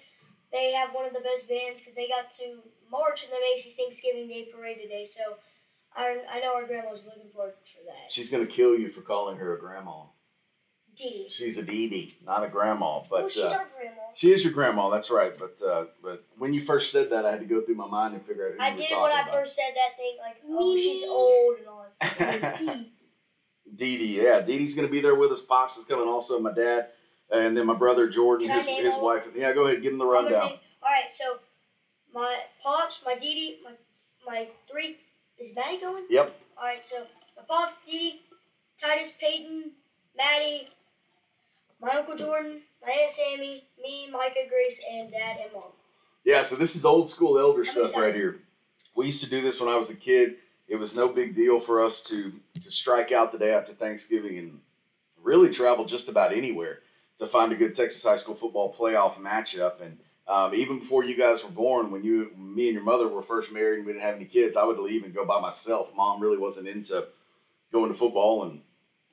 they 0.51 0.73
have 0.73 0.93
one 0.93 1.05
of 1.05 1.13
the 1.13 1.21
best 1.21 1.47
bands 1.47 1.81
because 1.81 1.95
they 1.95 2.07
got 2.07 2.31
to 2.39 2.59
march 2.91 3.23
in 3.23 3.29
the 3.29 3.37
Macy's 3.39 3.75
Thanksgiving 3.75 4.27
Day 4.27 4.47
Parade 4.53 4.79
today. 4.81 5.05
So 5.05 5.37
I, 5.95 6.21
I 6.29 6.39
know 6.39 6.55
our 6.55 6.65
grandma's 6.65 7.05
looking 7.05 7.29
forward 7.33 7.53
for 7.63 7.83
that. 7.85 8.11
She's 8.11 8.29
going 8.31 8.45
to 8.45 8.51
kill 8.51 8.75
you 8.77 8.89
for 8.89 9.01
calling 9.01 9.37
her 9.37 9.55
a 9.55 9.59
grandma. 9.59 10.03
Dee. 10.95 11.27
She's 11.29 11.57
a 11.57 11.63
Dee 11.63 11.87
Dee, 11.89 12.17
not 12.25 12.43
a 12.43 12.49
grandma. 12.49 12.99
But 13.09 13.19
well, 13.21 13.29
she's 13.29 13.43
uh, 13.43 13.59
our 13.59 13.67
grandma. 13.77 14.01
She 14.15 14.33
is 14.33 14.43
your 14.43 14.51
grandma, 14.51 14.89
that's 14.89 15.09
right. 15.09 15.33
But 15.37 15.65
uh, 15.65 15.85
but 16.03 16.25
when 16.37 16.53
you 16.53 16.59
first 16.59 16.91
said 16.91 17.09
that, 17.11 17.25
I 17.25 17.31
had 17.31 17.39
to 17.39 17.45
go 17.45 17.61
through 17.61 17.75
my 17.75 17.87
mind 17.87 18.15
and 18.15 18.25
figure 18.25 18.47
out 18.47 18.53
who 18.55 18.61
I 18.61 18.67
you 18.69 18.73
were 18.73 18.79
did 18.81 18.89
talking 18.89 19.03
when 19.03 19.11
I 19.13 19.21
about. 19.21 19.33
first 19.33 19.55
said 19.55 19.71
that 19.75 19.95
thing, 19.95 20.17
like, 20.19 20.41
oh, 20.49 20.73
Me. 20.73 20.81
she's 20.81 21.07
old 21.07 21.57
and 21.59 21.67
all 21.67 21.85
that 22.01 22.57
stuff. 22.57 22.77
Dee 23.79 23.97
Dee, 23.97 24.21
yeah, 24.21 24.41
Dee 24.41 24.57
Dee's 24.57 24.75
gonna 24.75 24.89
be 24.89 24.99
there 25.01 25.15
with 25.15 25.31
us. 25.31 25.41
Pops 25.41 25.77
is 25.77 25.85
coming, 25.85 26.07
also 26.07 26.39
my 26.39 26.53
dad, 26.53 26.89
and 27.31 27.55
then 27.55 27.65
my 27.65 27.73
brother 27.73 28.07
Jordan, 28.09 28.47
Can 28.47 28.57
his, 28.59 28.67
his 28.67 28.93
all? 28.95 29.05
wife. 29.05 29.27
Yeah, 29.33 29.53
go 29.53 29.65
ahead, 29.65 29.81
give 29.81 29.93
him 29.93 29.99
the 29.99 30.05
rundown. 30.05 30.51
All 30.51 30.59
right, 30.83 31.09
so 31.09 31.39
my 32.13 32.39
pops, 32.61 33.01
my 33.05 33.15
Dee 33.15 33.33
Dee, 33.33 33.59
my 33.63 33.71
my 34.27 34.47
three 34.69 34.97
is 35.39 35.55
Maddie 35.55 35.79
going? 35.79 36.05
Yep. 36.09 36.35
All 36.57 36.63
right, 36.65 36.85
so 36.85 37.07
my 37.37 37.43
pops, 37.47 37.75
Dee 37.85 37.97
Dee, 37.97 38.21
Titus, 38.79 39.13
Peyton, 39.19 39.71
Maddie, 40.15 40.67
my 41.81 41.89
uncle 41.91 42.15
Jordan, 42.15 42.61
my 42.85 42.91
aunt 42.91 43.09
Sammy, 43.09 43.63
me, 43.81 44.09
Micah, 44.11 44.47
Grace, 44.49 44.81
and 44.91 45.11
Dad 45.11 45.37
and 45.41 45.53
Mom. 45.53 45.63
Yeah, 46.25 46.43
so 46.43 46.55
this 46.55 46.75
is 46.75 46.83
old 46.85 47.09
school 47.09 47.39
elder 47.39 47.59
I'm 47.61 47.65
stuff 47.65 47.77
excited. 47.87 48.05
right 48.05 48.15
here. 48.15 48.39
We 48.95 49.05
used 49.05 49.23
to 49.23 49.29
do 49.29 49.41
this 49.41 49.61
when 49.61 49.69
I 49.69 49.77
was 49.77 49.89
a 49.89 49.95
kid. 49.95 50.35
It 50.69 50.77
was 50.77 50.95
no 50.95 51.09
big 51.09 51.35
deal 51.35 51.59
for 51.59 51.83
us 51.83 52.01
to 52.03 52.33
to 52.63 52.71
strike 52.71 53.11
out 53.11 53.31
the 53.31 53.39
day 53.39 53.53
after 53.53 53.73
Thanksgiving 53.73 54.37
and 54.37 54.59
really 55.21 55.49
travel 55.49 55.85
just 55.85 56.07
about 56.07 56.31
anywhere 56.31 56.79
to 57.17 57.27
find 57.27 57.51
a 57.51 57.55
good 57.55 57.75
Texas 57.75 58.03
high 58.03 58.15
school 58.15 58.35
football 58.35 58.73
playoff 58.73 59.15
matchup. 59.15 59.81
And 59.81 59.97
um, 60.27 60.53
even 60.53 60.79
before 60.79 61.03
you 61.03 61.17
guys 61.17 61.43
were 61.43 61.49
born, 61.49 61.91
when 61.91 62.03
you, 62.03 62.31
me 62.37 62.67
and 62.67 62.75
your 62.75 62.83
mother 62.83 63.07
were 63.07 63.21
first 63.21 63.51
married 63.51 63.79
and 63.79 63.85
we 63.85 63.93
didn't 63.93 64.05
have 64.05 64.15
any 64.15 64.25
kids, 64.25 64.55
I 64.55 64.63
would 64.63 64.79
leave 64.79 65.03
and 65.03 65.13
go 65.13 65.25
by 65.25 65.39
myself. 65.41 65.89
Mom 65.95 66.21
really 66.21 66.37
wasn't 66.37 66.67
into 66.67 67.07
going 67.71 67.91
to 67.91 67.97
football, 67.97 68.43
and 68.43 68.61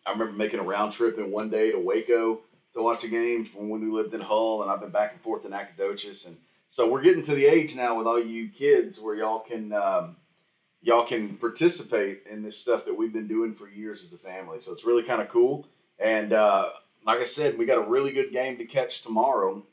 I 0.06 0.12
remember 0.12 0.32
making 0.32 0.60
a 0.60 0.62
round 0.62 0.92
trip 0.92 1.18
in 1.18 1.30
one 1.30 1.50
day 1.50 1.72
to 1.72 1.78
Waco 1.78 2.40
to 2.74 2.82
watch 2.82 3.04
a 3.04 3.08
game 3.08 3.44
from 3.44 3.68
when 3.68 3.80
we 3.80 3.90
lived 3.90 4.14
in 4.14 4.20
Hull, 4.20 4.62
and 4.62 4.70
I've 4.70 4.80
been 4.80 4.90
back 4.90 5.12
and 5.12 5.20
forth 5.20 5.44
in 5.44 5.50
Nacogdoches, 5.50 6.26
and 6.26 6.36
so 6.68 6.90
we're 6.90 7.02
getting 7.02 7.24
to 7.24 7.34
the 7.34 7.46
age 7.46 7.74
now 7.74 7.96
with 7.98 8.06
all 8.06 8.22
you 8.22 8.48
kids 8.48 9.00
where 9.00 9.14
y'all 9.14 9.40
can 9.40 9.72
um, 9.72 10.16
y'all 10.86 11.04
can 11.04 11.36
participate 11.36 12.22
in 12.30 12.44
this 12.44 12.56
stuff 12.56 12.84
that 12.84 12.94
we've 12.94 13.12
been 13.12 13.26
doing 13.26 13.52
for 13.52 13.68
years 13.68 14.04
as 14.04 14.12
a 14.12 14.18
family. 14.18 14.60
So 14.60 14.72
it's 14.72 14.84
really 14.84 15.02
kind 15.02 15.20
of 15.20 15.28
cool. 15.28 15.66
And 15.98 16.32
uh, 16.32 16.68
like 17.04 17.18
I 17.18 17.24
said, 17.24 17.58
we 17.58 17.66
got 17.66 17.78
a 17.78 17.90
really 17.90 18.12
good 18.12 18.30
game 18.30 18.56
to 18.58 18.64
catch 18.64 19.02
tomorrow 19.02 19.64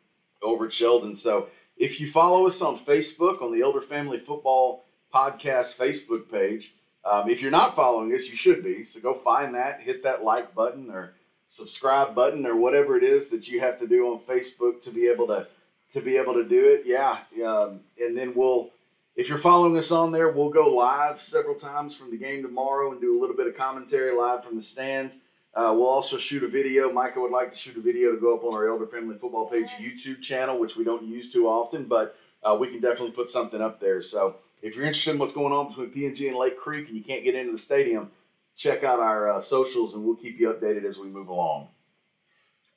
over 0.41 0.65
at 0.65 0.73
Sheldon. 0.73 1.15
So 1.15 1.49
if 1.77 1.99
you 2.01 2.09
follow 2.09 2.47
us 2.47 2.63
on 2.63 2.79
Facebook 2.79 3.43
on 3.43 3.53
the 3.53 3.61
Elder 3.61 3.79
Family 3.79 4.17
Football 4.17 4.85
Podcast 5.13 5.77
Facebook 5.77 6.31
page, 6.31 6.73
um, 7.05 7.29
if 7.29 7.43
you're 7.43 7.51
not 7.51 7.75
following 7.75 8.11
us, 8.15 8.27
you 8.27 8.35
should 8.35 8.63
be. 8.63 8.83
So 8.83 8.99
go 8.99 9.13
find 9.13 9.53
that, 9.53 9.81
hit 9.81 10.01
that 10.01 10.23
like 10.23 10.55
button 10.55 10.89
or 10.89 11.13
subscribe 11.47 12.15
button 12.15 12.43
or 12.47 12.55
whatever 12.55 12.97
it 12.97 13.03
is 13.03 13.29
that 13.29 13.47
you 13.47 13.59
have 13.59 13.77
to 13.81 13.87
do 13.87 14.07
on 14.07 14.19
Facebook 14.21 14.81
to 14.81 14.89
be 14.89 15.05
able 15.07 15.27
to 15.27 15.45
to 15.91 16.01
be 16.01 16.17
able 16.17 16.33
to 16.33 16.43
do 16.43 16.69
it. 16.69 16.81
Yeah, 16.85 17.19
um, 17.45 17.81
and 18.01 18.17
then 18.17 18.33
we'll 18.33 18.71
if 19.15 19.29
you're 19.29 19.37
following 19.37 19.77
us 19.77 19.91
on 19.91 20.11
there, 20.11 20.29
we'll 20.29 20.49
go 20.49 20.67
live 20.67 21.21
several 21.21 21.55
times 21.55 21.95
from 21.95 22.11
the 22.11 22.17
game 22.17 22.41
tomorrow 22.41 22.91
and 22.91 22.99
do 22.99 23.17
a 23.17 23.19
little 23.19 23.35
bit 23.35 23.47
of 23.47 23.55
commentary 23.55 24.15
live 24.15 24.43
from 24.43 24.55
the 24.55 24.61
stands. 24.61 25.17
Uh, 25.53 25.71
we'll 25.75 25.87
also 25.87 26.17
shoot 26.17 26.43
a 26.43 26.47
video. 26.47 26.91
Micah 26.91 27.19
would 27.19 27.31
like 27.31 27.51
to 27.51 27.57
shoot 27.57 27.77
a 27.77 27.81
video 27.81 28.11
to 28.11 28.19
go 28.19 28.35
up 28.35 28.43
on 28.43 28.55
our 28.55 28.67
Elder 28.67 28.87
Family 28.87 29.15
Football 29.15 29.45
Page 29.47 29.69
YouTube 29.79 30.21
channel, 30.21 30.59
which 30.59 30.75
we 30.75 30.83
don't 30.83 31.03
use 31.03 31.31
too 31.31 31.47
often, 31.47 31.85
but 31.85 32.15
uh, 32.43 32.57
we 32.59 32.67
can 32.67 32.81
definitely 32.81 33.11
put 33.11 33.29
something 33.29 33.61
up 33.61 33.79
there. 33.79 34.01
So 34.01 34.37
if 34.63 34.75
you're 34.75 34.85
interested 34.85 35.11
in 35.11 35.19
what's 35.19 35.33
going 35.33 35.53
on 35.53 35.67
between 35.67 35.91
PNG 35.91 36.27
and 36.27 36.37
Lake 36.37 36.57
Creek 36.57 36.87
and 36.87 36.97
you 36.97 37.03
can't 37.03 37.23
get 37.23 37.35
into 37.35 37.51
the 37.51 37.57
stadium, 37.59 38.09
check 38.55 38.83
out 38.83 38.99
our 38.99 39.29
uh, 39.29 39.41
socials 39.41 39.93
and 39.93 40.03
we'll 40.03 40.15
keep 40.15 40.39
you 40.39 40.51
updated 40.51 40.85
as 40.85 40.97
we 40.97 41.07
move 41.07 41.27
along. 41.27 41.67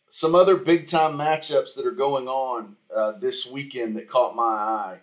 Some 0.09 0.35
other 0.35 0.57
big 0.57 0.87
time 0.87 1.15
matchups 1.15 1.75
that 1.77 1.87
are 1.87 1.91
going 1.93 2.29
on 2.29 2.77
uh, 2.95 3.13
this 3.13 3.47
weekend 3.47 3.97
that 3.97 4.09
caught 4.09 4.37
my 4.37 4.43
eye, 4.43 4.99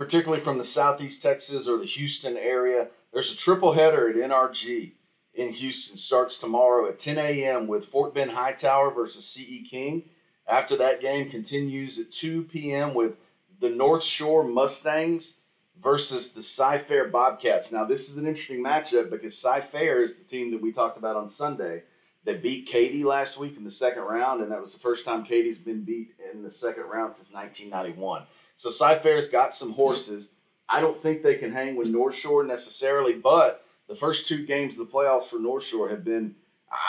particularly 0.00 0.42
from 0.42 0.56
the 0.56 0.64
southeast 0.64 1.20
Texas 1.20 1.68
or 1.68 1.76
the 1.76 1.84
Houston 1.84 2.38
area. 2.38 2.86
There's 3.12 3.34
a 3.34 3.36
triple 3.36 3.72
header 3.72 4.08
at 4.08 4.16
NRG 4.16 4.92
in 5.34 5.52
Houston. 5.52 5.98
Starts 5.98 6.38
tomorrow 6.38 6.88
at 6.88 6.98
10 6.98 7.18
a.m. 7.18 7.66
with 7.66 7.84
Fort 7.84 8.14
Bend 8.14 8.30
Hightower 8.30 8.90
versus 8.92 9.26
CE 9.26 9.68
King. 9.68 10.04
After 10.48 10.74
that 10.78 11.02
game 11.02 11.28
continues 11.28 11.98
at 11.98 12.10
2 12.10 12.44
p.m. 12.44 12.94
with 12.94 13.16
the 13.60 13.68
North 13.68 14.02
Shore 14.02 14.42
Mustangs 14.42 15.34
versus 15.78 16.32
the 16.32 16.42
Cy 16.42 16.78
Fair 16.78 17.06
Bobcats. 17.06 17.70
Now, 17.70 17.84
this 17.84 18.08
is 18.08 18.16
an 18.16 18.26
interesting 18.26 18.64
matchup 18.64 19.10
because 19.10 19.36
Cy 19.36 19.60
Fair 19.60 20.02
is 20.02 20.16
the 20.16 20.24
team 20.24 20.50
that 20.52 20.62
we 20.62 20.72
talked 20.72 20.96
about 20.96 21.16
on 21.16 21.28
Sunday 21.28 21.82
that 22.24 22.42
beat 22.42 22.64
Katy 22.64 23.04
last 23.04 23.36
week 23.36 23.54
in 23.58 23.64
the 23.64 23.70
second 23.70 24.04
round, 24.04 24.40
and 24.40 24.50
that 24.50 24.62
was 24.62 24.72
the 24.72 24.80
first 24.80 25.04
time 25.04 25.26
Katy's 25.26 25.58
been 25.58 25.84
beat 25.84 26.14
in 26.32 26.42
the 26.42 26.50
second 26.50 26.84
round 26.84 27.16
since 27.16 27.30
1991. 27.30 28.22
So 28.60 28.68
Cy 28.68 28.96
Fair's 28.96 29.30
got 29.30 29.54
some 29.54 29.72
horses. 29.72 30.28
I 30.68 30.82
don't 30.82 30.94
think 30.94 31.22
they 31.22 31.36
can 31.36 31.50
hang 31.50 31.76
with 31.76 31.88
North 31.88 32.14
Shore 32.14 32.44
necessarily, 32.44 33.14
but 33.14 33.64
the 33.88 33.94
first 33.94 34.28
two 34.28 34.44
games 34.44 34.78
of 34.78 34.86
the 34.86 34.92
playoffs 34.92 35.24
for 35.24 35.38
North 35.38 35.64
Shore 35.64 35.88
have 35.88 36.04
been, 36.04 36.34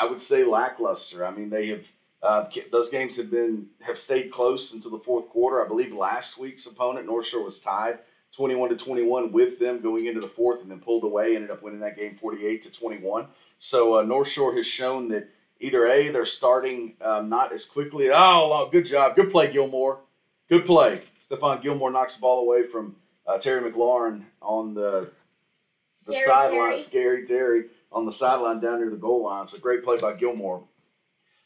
I 0.02 0.06
would 0.06 0.22
say, 0.22 0.44
lackluster. 0.44 1.26
I 1.26 1.32
mean, 1.32 1.50
they 1.50 1.68
have 1.68 1.86
uh, 2.22 2.50
those 2.74 2.90
games 2.90 3.16
have 3.16 3.32
been 3.32 3.68
have 3.84 3.98
stayed 3.98 4.34
close 4.34 4.74
until 4.74 4.92
the 4.92 5.00
fourth 5.00 5.30
quarter. 5.30 5.64
I 5.64 5.68
believe 5.70 5.94
last 5.94 6.38
week's 6.38 6.66
opponent, 6.66 7.06
North 7.06 7.28
Shore, 7.28 7.46
was 7.46 7.62
tied 7.62 8.00
21 8.34 8.72
to 8.72 8.76
21 8.76 9.32
with 9.32 9.58
them 9.58 9.80
going 9.80 10.08
into 10.08 10.20
the 10.20 10.28
fourth, 10.28 10.62
and 10.62 10.70
then 10.70 10.82
pulled 10.82 11.06
away. 11.06 11.38
Ended 11.38 11.52
up 11.52 11.64
winning 11.64 11.80
that 11.80 11.96
game 11.96 12.18
48 12.18 12.64
to 12.64 12.72
21. 12.74 13.28
So 13.60 13.98
uh, 13.98 14.04
North 14.04 14.28
Shore 14.28 14.54
has 14.58 14.68
shown 14.68 15.08
that 15.08 15.30
either 15.62 15.86
a 15.86 16.10
they're 16.10 16.26
starting 16.26 16.96
um, 17.00 17.30
not 17.30 17.54
as 17.54 17.64
quickly. 17.64 18.10
Oh, 18.12 18.68
good 18.70 18.86
job, 18.86 19.16
good 19.16 19.32
play, 19.32 19.50
Gilmore. 19.50 20.00
Good 20.50 20.66
play. 20.66 21.04
Stephon 21.32 21.62
Gilmore 21.62 21.92
knocks 21.92 22.16
the 22.16 22.22
ball 22.22 22.42
away 22.42 22.64
from 22.64 22.96
uh, 23.26 23.38
Terry 23.38 23.70
McLaurin 23.70 24.26
on 24.42 24.74
the 24.74 25.12
the 26.06 26.14
Scary 26.14 26.26
sideline. 26.26 26.70
Terry. 26.70 26.80
Scary 26.80 27.26
Terry 27.26 27.66
on 27.92 28.06
the 28.06 28.12
sideline 28.12 28.60
down 28.60 28.80
near 28.80 28.90
the 28.90 28.98
goal 28.98 29.24
line. 29.24 29.44
It's 29.44 29.54
a 29.54 29.60
great 29.60 29.84
play 29.84 29.98
by 29.98 30.14
Gilmore. 30.14 30.64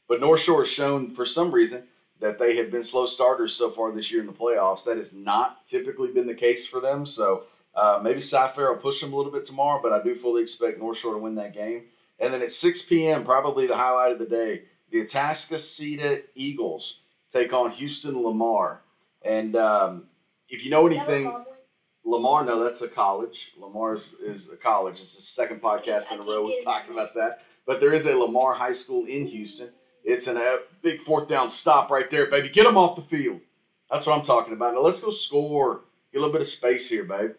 But 0.07 0.21
North 0.21 0.39
Shore 0.39 0.61
has 0.61 0.71
shown 0.71 1.09
for 1.13 1.25
some 1.25 1.51
reason 1.51 1.83
that 2.19 2.39
they 2.39 2.55
have 2.55 2.71
been 2.71 2.83
slow 2.83 3.05
starters 3.05 3.53
so 3.53 3.69
far 3.69 3.91
this 3.91 4.11
year 4.11 4.21
in 4.21 4.27
the 4.27 4.33
playoffs. 4.33 4.85
That 4.85 4.97
has 4.97 5.13
not 5.13 5.67
typically 5.67 6.11
been 6.11 6.27
the 6.27 6.33
case 6.33 6.65
for 6.65 6.79
them. 6.79 7.05
So 7.05 7.43
uh, 7.75 7.99
maybe 8.01 8.21
Cy-Fair 8.21 8.71
will 8.71 8.79
push 8.79 9.01
them 9.01 9.11
a 9.11 9.17
little 9.17 9.31
bit 9.31 9.43
tomorrow, 9.43 9.81
but 9.81 9.91
I 9.91 10.01
do 10.01 10.15
fully 10.15 10.41
expect 10.41 10.79
North 10.79 10.99
Shore 10.99 11.13
to 11.13 11.19
win 11.19 11.35
that 11.35 11.53
game. 11.53 11.85
And 12.17 12.33
then 12.33 12.41
at 12.41 12.51
6 12.51 12.83
p.m., 12.83 13.25
probably 13.25 13.67
the 13.67 13.75
highlight 13.75 14.13
of 14.13 14.19
the 14.19 14.25
day, 14.25 14.63
the 14.89 15.03
Atascocita 15.03 16.21
Eagles 16.33 16.99
take 17.33 17.51
on 17.51 17.71
Houston 17.71 18.23
Lamar. 18.23 18.81
And 19.25 19.55
um, 19.55 20.03
if 20.47 20.63
you 20.63 20.71
know 20.71 20.87
Is 20.87 20.97
that 20.97 21.01
what 21.01 21.09
anything, 21.09 21.45
Lamar, 22.05 22.45
no, 22.45 22.63
that's 22.63 22.81
a 22.81 22.87
college. 22.87 23.53
Lamar 23.59 23.95
is, 23.95 24.13
is 24.13 24.49
a 24.49 24.55
college. 24.55 25.01
It's 25.01 25.15
the 25.15 25.21
second 25.21 25.61
podcast 25.61 26.11
in 26.11 26.19
a 26.19 26.23
row 26.23 26.45
we've 26.45 26.63
talked 26.63 26.89
about 26.89 27.13
that. 27.15 27.41
But 27.65 27.79
there 27.79 27.93
is 27.93 28.05
a 28.05 28.15
Lamar 28.15 28.53
High 28.53 28.73
School 28.73 29.05
in 29.05 29.25
Houston. 29.25 29.69
It's 30.03 30.27
an, 30.27 30.37
a 30.37 30.59
big 30.83 30.99
fourth 31.01 31.27
down 31.27 31.49
stop 31.49 31.89
right 31.89 32.09
there, 32.11 32.29
baby. 32.29 32.49
Get 32.49 32.65
them 32.65 32.77
off 32.77 32.95
the 32.95 33.01
field. 33.01 33.41
That's 33.89 34.05
what 34.05 34.17
I'm 34.17 34.23
talking 34.23 34.53
about. 34.53 34.75
Now 34.75 34.81
let's 34.81 35.01
go 35.01 35.09
score. 35.09 35.81
Get 36.11 36.19
a 36.19 36.21
little 36.21 36.31
bit 36.31 36.41
of 36.41 36.47
space 36.47 36.89
here, 36.89 37.03
babe. 37.03 37.31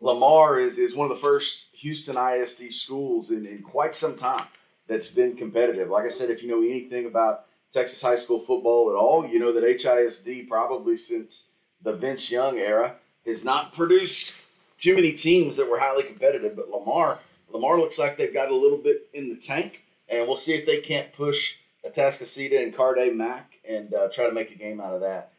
Lamar 0.00 0.58
is, 0.58 0.78
is 0.78 0.94
one 0.94 1.10
of 1.10 1.16
the 1.16 1.22
first 1.22 1.68
Houston 1.74 2.16
ISD 2.16 2.72
schools 2.72 3.30
in, 3.30 3.46
in 3.46 3.62
quite 3.62 3.94
some 3.96 4.16
time 4.16 4.46
that's 4.86 5.10
been 5.10 5.36
competitive. 5.36 5.88
Like 5.88 6.04
I 6.04 6.08
said, 6.08 6.30
if 6.30 6.42
you 6.42 6.48
know 6.48 6.62
anything 6.62 7.06
about 7.06 7.46
Texas 7.72 8.02
high 8.02 8.16
school 8.16 8.38
football 8.38 8.90
at 8.90 8.96
all, 8.96 9.26
you 9.26 9.38
know 9.38 9.52
that 9.52 9.64
HISD 9.64 10.48
probably 10.48 10.96
since 10.96 11.46
the 11.82 11.92
Vince 11.92 12.30
Young 12.30 12.58
era 12.58 12.96
has 13.26 13.44
not 13.44 13.72
produced 13.72 14.32
too 14.78 14.94
many 14.94 15.12
teams 15.12 15.56
that 15.56 15.70
were 15.70 15.78
highly 15.78 16.02
competitive. 16.02 16.54
But 16.54 16.70
Lamar, 16.70 17.20
Lamar 17.50 17.78
looks 17.78 17.98
like 17.98 18.16
they've 18.16 18.32
got 18.32 18.50
a 18.50 18.56
little 18.56 18.78
bit 18.78 19.08
in 19.14 19.28
the 19.28 19.36
tank, 19.36 19.84
and 20.08 20.26
we'll 20.26 20.36
see 20.36 20.54
if 20.54 20.66
they 20.66 20.80
can't 20.80 21.12
push 21.12 21.56
Atascocita 21.86 22.62
and 22.62 22.74
Carde 22.74 23.14
Mac 23.14 23.58
and 23.68 23.94
uh, 23.94 24.08
try 24.08 24.26
to 24.26 24.32
make 24.32 24.50
a 24.50 24.56
game 24.56 24.80
out 24.80 24.94
of 24.94 25.00
that. 25.00 25.32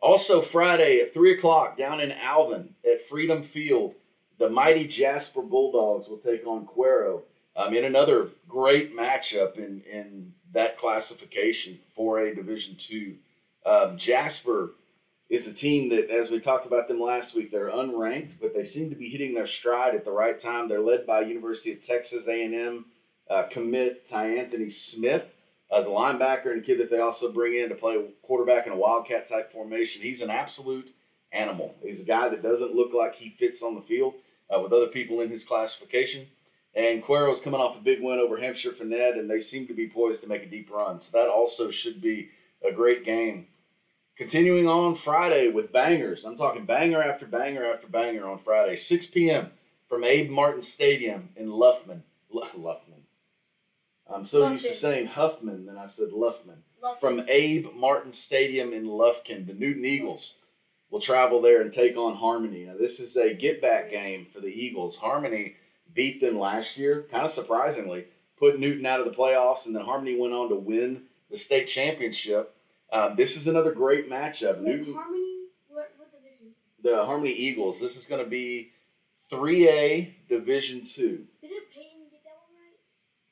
Also, 0.00 0.40
Friday 0.40 1.00
at 1.00 1.14
3 1.14 1.34
o'clock 1.34 1.76
down 1.78 2.00
in 2.00 2.12
Alvin 2.12 2.74
at 2.84 3.00
Freedom 3.00 3.42
Field, 3.42 3.94
the 4.38 4.50
mighty 4.50 4.86
Jasper 4.86 5.42
Bulldogs 5.42 6.08
will 6.08 6.18
take 6.18 6.46
on 6.46 6.66
Cuero 6.66 7.22
um, 7.56 7.74
in 7.74 7.84
another 7.84 8.28
great 8.46 8.94
matchup 8.94 9.56
in, 9.56 9.82
in 9.90 10.32
that 10.52 10.78
classification 10.78 11.78
for 11.94 12.20
a 12.20 12.34
Division 12.34 12.76
Two. 12.76 13.16
Um, 13.64 13.98
Jasper 13.98 14.72
is 15.28 15.46
a 15.46 15.52
team 15.52 15.88
that, 15.88 16.08
as 16.08 16.30
we 16.30 16.38
talked 16.38 16.66
about 16.66 16.86
them 16.86 17.00
last 17.00 17.34
week, 17.34 17.50
they're 17.50 17.70
unranked, 17.70 18.34
but 18.40 18.54
they 18.54 18.62
seem 18.64 18.90
to 18.90 18.96
be 18.96 19.08
hitting 19.08 19.34
their 19.34 19.46
stride 19.46 19.94
at 19.94 20.04
the 20.04 20.12
right 20.12 20.38
time. 20.38 20.68
They're 20.68 20.80
led 20.80 21.04
by 21.04 21.22
University 21.22 21.72
of 21.72 21.82
Texas 21.82 22.28
A&M 22.28 22.84
uh, 23.28 23.44
commit 23.44 24.08
Ty 24.08 24.36
Anthony 24.36 24.70
Smith 24.70 25.34
as 25.74 25.86
a 25.86 25.90
linebacker 25.90 26.52
and 26.52 26.64
kid 26.64 26.78
that 26.78 26.90
they 26.90 27.00
also 27.00 27.32
bring 27.32 27.54
in 27.54 27.68
to 27.68 27.74
play 27.74 28.00
quarterback 28.22 28.66
in 28.66 28.72
a 28.72 28.76
wildcat 28.76 29.26
type 29.26 29.52
formation. 29.52 30.02
He's 30.02 30.20
an 30.20 30.30
absolute 30.30 30.94
animal. 31.32 31.74
He's 31.82 32.02
a 32.02 32.06
guy 32.06 32.28
that 32.28 32.42
doesn't 32.42 32.74
look 32.74 32.94
like 32.94 33.16
he 33.16 33.28
fits 33.28 33.62
on 33.62 33.74
the 33.74 33.80
field 33.80 34.14
uh, 34.48 34.60
with 34.60 34.72
other 34.72 34.86
people 34.86 35.20
in 35.20 35.28
his 35.28 35.44
classification. 35.44 36.28
And 36.76 37.02
Cuero's 37.02 37.40
coming 37.40 37.58
off 37.58 37.78
a 37.78 37.80
big 37.80 38.02
win 38.02 38.18
over 38.18 38.36
Hamshire 38.36 38.70
Fannett, 38.70 39.16
and 39.16 39.30
they 39.30 39.40
seem 39.40 39.66
to 39.66 39.72
be 39.74 39.88
poised 39.88 40.22
to 40.22 40.28
make 40.28 40.42
a 40.42 40.46
deep 40.46 40.70
run. 40.70 41.00
So 41.00 41.16
that 41.16 41.30
also 41.30 41.70
should 41.70 42.02
be 42.02 42.28
a 42.62 42.70
great 42.70 43.02
game. 43.02 43.46
Continuing 44.14 44.68
on 44.68 44.94
Friday 44.94 45.48
with 45.48 45.72
bangers. 45.72 46.24
I'm 46.24 46.36
talking 46.36 46.66
banger 46.66 47.02
after 47.02 47.26
banger 47.26 47.64
after 47.64 47.86
banger 47.86 48.28
on 48.28 48.38
Friday. 48.38 48.76
6 48.76 49.06
p.m. 49.08 49.50
from 49.88 50.04
Abe 50.04 50.30
Martin 50.30 50.62
Stadium 50.62 51.30
in 51.34 51.48
Luffman. 51.48 52.02
L- 52.34 52.50
Luffman. 52.58 53.02
I'm 54.08 54.26
so 54.26 54.48
used 54.48 54.66
to 54.66 54.74
saying 54.74 55.08
Huffman, 55.08 55.66
then 55.66 55.78
I 55.78 55.86
said 55.86 56.10
Luffman 56.10 56.58
from 57.00 57.24
Abe 57.28 57.74
Martin 57.74 58.12
Stadium 58.12 58.72
in 58.72 58.86
Lufkin. 58.86 59.46
The 59.46 59.54
Newton 59.54 59.84
Eagles 59.84 60.34
will 60.90 61.00
travel 61.00 61.40
there 61.40 61.60
and 61.60 61.72
take 61.72 61.96
on 61.96 62.14
Harmony. 62.16 62.64
Now, 62.64 62.76
this 62.78 63.00
is 63.00 63.16
a 63.16 63.34
get 63.34 63.60
back 63.60 63.90
game 63.90 64.26
for 64.26 64.40
the 64.40 64.48
Eagles. 64.48 64.96
Harmony 64.96 65.56
beat 65.96 66.20
them 66.20 66.38
last 66.38 66.76
year, 66.76 67.06
kind 67.10 67.24
of 67.24 67.32
surprisingly, 67.32 68.04
put 68.38 68.60
Newton 68.60 68.86
out 68.86 69.00
of 69.00 69.06
the 69.06 69.12
playoffs, 69.16 69.66
and 69.66 69.74
then 69.74 69.84
Harmony 69.84 70.16
went 70.16 70.34
on 70.34 70.48
to 70.50 70.54
win 70.54 71.04
the 71.30 71.36
state 71.36 71.66
championship. 71.66 72.54
Um, 72.92 73.16
this 73.16 73.36
is 73.36 73.48
another 73.48 73.72
great 73.72 74.08
matchup. 74.08 74.58
Wait, 74.58 74.76
Newton, 74.76 74.94
Harmony? 74.94 75.36
What, 75.68 75.92
what 75.96 76.12
division? 76.12 76.52
the 76.84 77.04
Harmony 77.04 77.32
Eagles. 77.32 77.80
This 77.80 77.96
is 77.96 78.06
going 78.06 78.22
to 78.22 78.30
be 78.30 78.70
3A 79.32 80.28
Division 80.28 80.84
Two. 80.84 81.24
Didn't 81.40 81.70
Peyton 81.74 82.06
get 82.12 82.22
that 82.22 82.38
one 82.44 82.54
right? 82.54 82.78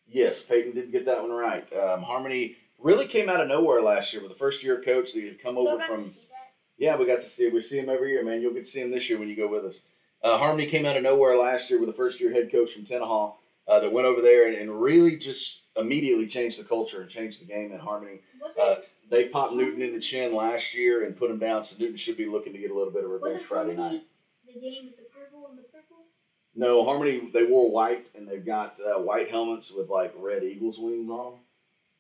Yes, 0.09 0.43
Peyton 0.43 0.73
did 0.75 0.91
get 0.91 1.05
that 1.05 1.21
one 1.23 1.31
right. 1.31 1.71
Um, 1.73 2.03
Harmony 2.03 2.57
really 2.81 3.07
came 3.07 3.29
out 3.29 3.41
of 3.41 3.47
nowhere 3.47 3.81
last 3.81 4.13
year 4.13 4.23
with 4.23 4.33
the 4.33 4.39
first 4.39 4.65
year 4.65 4.83
coach 4.83 5.13
that 5.13 5.23
had 5.23 5.41
come 5.41 5.57
over 5.57 5.79
from. 5.81 5.99
to 6.03 6.05
see 6.05 6.23
that? 6.31 6.53
Yeah, 6.77 6.97
we 6.97 7.07
got 7.07 7.21
to 7.21 7.29
see. 7.29 7.49
We 7.51 7.63
see 7.63 7.79
him 7.79 7.89
every 7.89 8.11
year, 8.11 8.25
man. 8.25 8.41
You'll 8.41 8.55
get 8.55 8.65
to 8.65 8.71
see 8.71 8.81
him 8.81 8.91
this 8.91 9.09
year 9.09 9.19
when 9.19 9.29
you 9.29 9.37
go 9.37 9.47
with 9.47 9.65
us. 9.65 9.85
Uh, 10.25 10.39
Harmony 10.39 10.67
came 10.67 10.87
out 10.87 10.97
of 10.97 11.03
nowhere 11.03 11.37
last 11.37 11.69
year 11.69 11.79
with 11.79 11.89
a 11.91 11.93
first 11.93 12.19
year 12.19 12.33
head 12.33 12.51
coach 12.51 12.73
from 12.73 12.85
Tenaha 12.85 13.35
uh, 13.69 13.79
that 13.81 13.93
went 13.93 14.07
over 14.07 14.23
there 14.23 14.49
and, 14.49 14.57
and 14.57 14.81
really 14.81 15.17
just 15.17 15.65
immediately 15.77 16.27
changed 16.27 16.59
the 16.59 16.65
culture 16.65 17.03
and 17.03 17.11
changed 17.11 17.43
the 17.43 17.45
game 17.47 17.73
at 17.73 17.81
Harmony. 17.81 18.21
Uh. 18.61 18.77
They 19.11 19.29
popped 19.29 19.53
Newton 19.53 19.83
in 19.83 19.93
the 19.93 20.01
chin 20.01 20.35
last 20.35 20.75
year 20.75 21.05
and 21.05 21.15
put 21.15 21.31
him 21.31 21.39
down, 21.39 21.63
so 21.63 21.77
Newton 21.79 21.97
should 21.97 22.17
be 22.17 22.25
looking 22.25 22.55
to 22.55 22.59
get 22.59 22.71
a 22.71 22.75
little 22.75 22.91
bit 22.91 23.05
of 23.05 23.11
revenge 23.11 23.43
Friday 23.43 23.77
night. 23.77 24.03
The 24.47 24.59
game 24.59 24.87
with 24.87 24.97
the 24.97 25.03
purple 25.15 25.47
and 25.51 25.59
the 25.59 25.63
purple? 25.65 26.07
No, 26.55 26.87
Harmony, 26.87 27.29
they 27.33 27.45
wore 27.45 27.71
white 27.71 28.07
and 28.17 28.27
they've 28.27 28.45
got 28.45 28.79
uh, 28.81 28.99
white 28.99 29.31
helmets 29.31 29.71
with 29.71 29.91
like 29.91 30.15
red 30.17 30.43
Eagles 30.43 30.79
wings 30.79 31.11
on 31.11 31.33
them. 31.33 31.41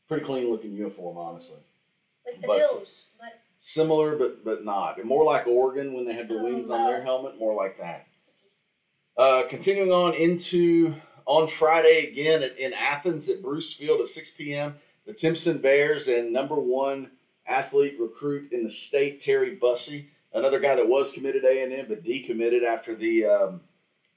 Pretty 0.08 0.24
clean 0.24 0.48
looking 0.50 0.72
uniform, 0.72 1.18
honestly. 1.18 1.58
Like 2.26 2.40
the 2.40 2.46
But- 2.46 2.56
Bills, 2.58 3.06
but 3.20 3.40
Similar, 3.58 4.16
but 4.16 4.44
but 4.44 4.64
not. 4.64 4.98
And 4.98 5.06
more 5.06 5.24
like 5.24 5.46
Oregon 5.46 5.92
when 5.92 6.04
they 6.06 6.12
had 6.14 6.28
the 6.28 6.38
Oh, 6.38 6.44
wings 6.44 6.70
on 6.70 6.86
their 6.86 7.02
helmet, 7.02 7.38
more 7.38 7.54
like 7.54 7.78
that. 7.78 8.06
Uh, 9.16 9.44
continuing 9.48 9.92
on 9.92 10.12
into 10.14 10.94
on 11.26 11.46
Friday 11.46 12.08
again 12.10 12.42
at, 12.42 12.58
in 12.58 12.72
Athens 12.72 13.28
at 13.28 13.40
Bruce 13.40 13.72
Field 13.72 14.00
at 14.00 14.08
6 14.08 14.32
p.m. 14.32 14.74
The 15.06 15.12
Timpson 15.12 15.58
Bears 15.58 16.08
and 16.08 16.32
number 16.32 16.56
one 16.56 17.12
athlete 17.46 17.96
recruit 18.00 18.52
in 18.52 18.64
the 18.64 18.70
state, 18.70 19.20
Terry 19.20 19.54
Bussey, 19.54 20.08
another 20.32 20.58
guy 20.58 20.74
that 20.74 20.88
was 20.88 21.12
committed 21.12 21.44
A&M 21.44 21.86
but 21.88 22.04
decommitted 22.04 22.64
after 22.64 22.94
the 22.94 23.24
um, 23.24 23.60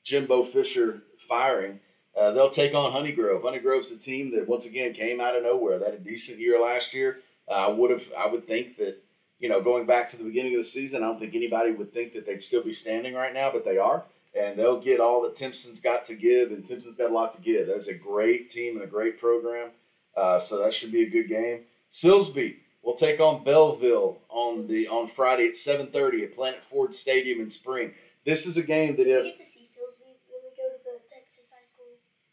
Jimbo 0.03 0.43
Fisher 0.43 1.03
firing. 1.29 1.79
Uh, 2.17 2.31
they'll 2.31 2.49
take 2.49 2.73
on 2.73 2.91
Honeygrove. 2.91 3.43
Honeygrove's 3.43 3.91
a 3.91 3.99
team 3.99 4.31
that 4.31 4.47
once 4.47 4.65
again 4.65 4.93
came 4.93 5.21
out 5.21 5.35
of 5.35 5.43
nowhere. 5.43 5.77
They 5.77 5.85
had 5.85 5.93
a 5.93 5.99
decent 5.99 6.39
year 6.39 6.59
last 6.59 6.93
year. 6.93 7.19
I 7.47 7.67
would 7.67 7.91
have, 7.91 8.11
I 8.17 8.27
would 8.27 8.47
think 8.47 8.77
that 8.77 9.03
you 9.39 9.49
know, 9.49 9.61
going 9.61 9.85
back 9.85 10.09
to 10.09 10.17
the 10.17 10.23
beginning 10.23 10.55
of 10.55 10.61
the 10.61 10.63
season, 10.63 11.03
I 11.03 11.07
don't 11.07 11.19
think 11.19 11.35
anybody 11.35 11.71
would 11.71 11.93
think 11.93 12.13
that 12.13 12.25
they'd 12.25 12.41
still 12.41 12.63
be 12.63 12.73
standing 12.73 13.13
right 13.13 13.33
now, 13.33 13.51
but 13.51 13.65
they 13.65 13.77
are. 13.77 14.03
And 14.39 14.57
they'll 14.57 14.79
get 14.79 14.99
all 14.99 15.21
that 15.23 15.35
Timpson's 15.35 15.79
got 15.79 16.03
to 16.05 16.15
give, 16.15 16.51
and 16.51 16.65
Timpson's 16.65 16.95
got 16.95 17.09
a 17.11 17.13
lot 17.13 17.33
to 17.33 17.41
give. 17.41 17.67
That's 17.67 17.87
a 17.87 17.93
great 17.93 18.49
team 18.49 18.75
and 18.75 18.83
a 18.83 18.87
great 18.87 19.19
program. 19.19 19.71
Uh, 20.15 20.39
so 20.39 20.63
that 20.63 20.73
should 20.73 20.91
be 20.91 21.03
a 21.03 21.09
good 21.09 21.27
game. 21.27 21.61
Silsbee 21.91 22.57
will 22.83 22.95
take 22.95 23.19
on 23.19 23.43
Bellville 23.43 24.19
on 24.29 24.67
the 24.67 24.87
on 24.87 25.07
Friday 25.07 25.47
at 25.47 25.53
7:30 25.55 26.23
at 26.23 26.35
Planet 26.35 26.63
Ford 26.63 26.93
Stadium 26.93 27.39
in 27.39 27.49
Spring. 27.49 27.93
This 28.25 28.45
is 28.45 28.57
a 28.57 28.63
game 28.63 28.95
that 28.97 29.07
if 29.07 29.23
get 29.23 29.37
to 29.37 29.45
see 29.45 29.61
Silsbee 29.61 30.15
when 30.27 30.41
we 30.43 30.55
go 30.55 30.69
to 30.69 30.83
the 30.83 30.99
Texas 31.13 31.51
high 31.53 31.65
school. 31.65 31.85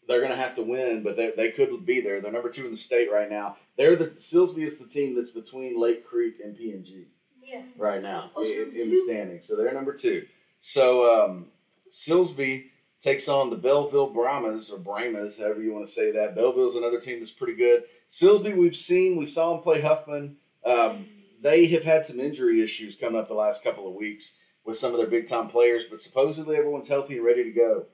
they're 0.08 0.20
going 0.20 0.32
to 0.32 0.36
have 0.36 0.54
to 0.56 0.62
win, 0.62 1.02
but 1.02 1.16
they, 1.16 1.32
they 1.36 1.50
could 1.50 1.84
be 1.86 2.00
there. 2.00 2.20
They're 2.20 2.32
number 2.32 2.50
two 2.50 2.64
in 2.64 2.70
the 2.70 2.76
state 2.76 3.10
right 3.12 3.30
now. 3.30 3.56
They're 3.76 3.96
the 3.96 4.06
Silsbee 4.06 4.66
is 4.66 4.78
the 4.78 4.86
team 4.86 5.14
that's 5.14 5.30
between 5.30 5.80
Lake 5.80 6.06
Creek 6.06 6.36
and 6.42 6.56
PNG. 6.56 7.06
Yeah. 7.46 7.62
right 7.76 8.02
now 8.02 8.30
in, 8.38 8.72
in 8.74 8.90
the 8.90 9.00
standings. 9.04 9.46
So 9.46 9.54
they're 9.54 9.72
number 9.72 9.92
two. 9.92 10.26
So 10.62 11.26
um, 11.26 11.48
Silsbee 11.94 12.70
takes 13.00 13.28
on 13.28 13.50
the 13.50 13.56
Bellville 13.56 14.10
Brahmas 14.10 14.68
or 14.68 14.78
Brahmas, 14.78 15.38
however 15.38 15.62
you 15.62 15.72
want 15.72 15.86
to 15.86 15.92
say 15.92 16.10
that. 16.10 16.34
Bellville's 16.34 16.74
another 16.74 16.98
team 16.98 17.20
that's 17.20 17.30
pretty 17.30 17.54
good. 17.54 17.84
Silsbee, 18.10 18.56
we've 18.56 18.74
seen, 18.74 19.16
we 19.16 19.26
saw 19.26 19.52
them 19.52 19.62
play 19.62 19.80
Huffman. 19.80 20.36
Um, 20.66 21.06
they 21.40 21.66
have 21.66 21.84
had 21.84 22.04
some 22.04 22.18
injury 22.18 22.62
issues 22.62 22.96
coming 22.96 23.18
up 23.18 23.28
the 23.28 23.34
last 23.34 23.62
couple 23.62 23.86
of 23.86 23.94
weeks 23.94 24.36
with 24.64 24.76
some 24.76 24.90
of 24.90 24.98
their 24.98 25.06
big 25.06 25.28
time 25.28 25.46
players, 25.46 25.84
but 25.88 26.00
supposedly 26.00 26.56
everyone's 26.56 26.88
healthy 26.88 27.16
and 27.16 27.24
ready 27.24 27.44
to 27.44 27.52
go. 27.52 27.86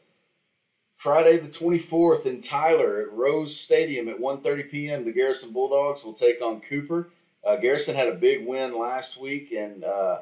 Friday 0.96 1.36
the 1.36 1.48
24th 1.48 2.24
in 2.24 2.40
Tyler 2.40 3.02
at 3.02 3.12
Rose 3.12 3.54
Stadium 3.54 4.08
at 4.08 4.18
1.30 4.18 4.70
p.m. 4.70 5.04
The 5.04 5.12
Garrison 5.12 5.52
Bulldogs 5.52 6.04
will 6.04 6.14
take 6.14 6.40
on 6.40 6.62
Cooper. 6.62 7.10
Uh, 7.44 7.56
Garrison 7.56 7.96
had 7.96 8.08
a 8.08 8.14
big 8.14 8.46
win 8.46 8.78
last 8.78 9.20
week, 9.20 9.52
and 9.52 9.84
uh, 9.84 10.20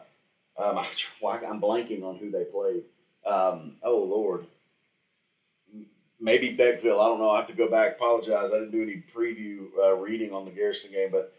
um, 0.59 0.79
I, 1.25 1.47
I'm 1.47 1.61
blanking 1.61 2.03
on 2.03 2.17
who 2.17 2.33
they 2.33 2.45
played. 2.45 2.83
Um, 3.29 3.77
oh 3.83 4.03
Lord, 4.05 4.47
maybe 6.21 6.57
Beckville. 6.57 7.01
I 7.01 7.09
don't 7.09 7.19
know. 7.19 7.31
I 7.31 7.39
have 7.39 7.47
to 7.47 7.53
go 7.53 7.69
back. 7.71 7.93
Apologize. 7.97 8.51
I 8.51 8.59
didn't 8.59 8.73
do 8.73 8.83
any 8.83 9.03
preview 9.15 9.67
uh, 9.83 9.95
reading 9.97 10.33
on 10.33 10.45
the 10.45 10.51
Garrison 10.51 10.93
game, 10.93 11.11
but 11.13 11.35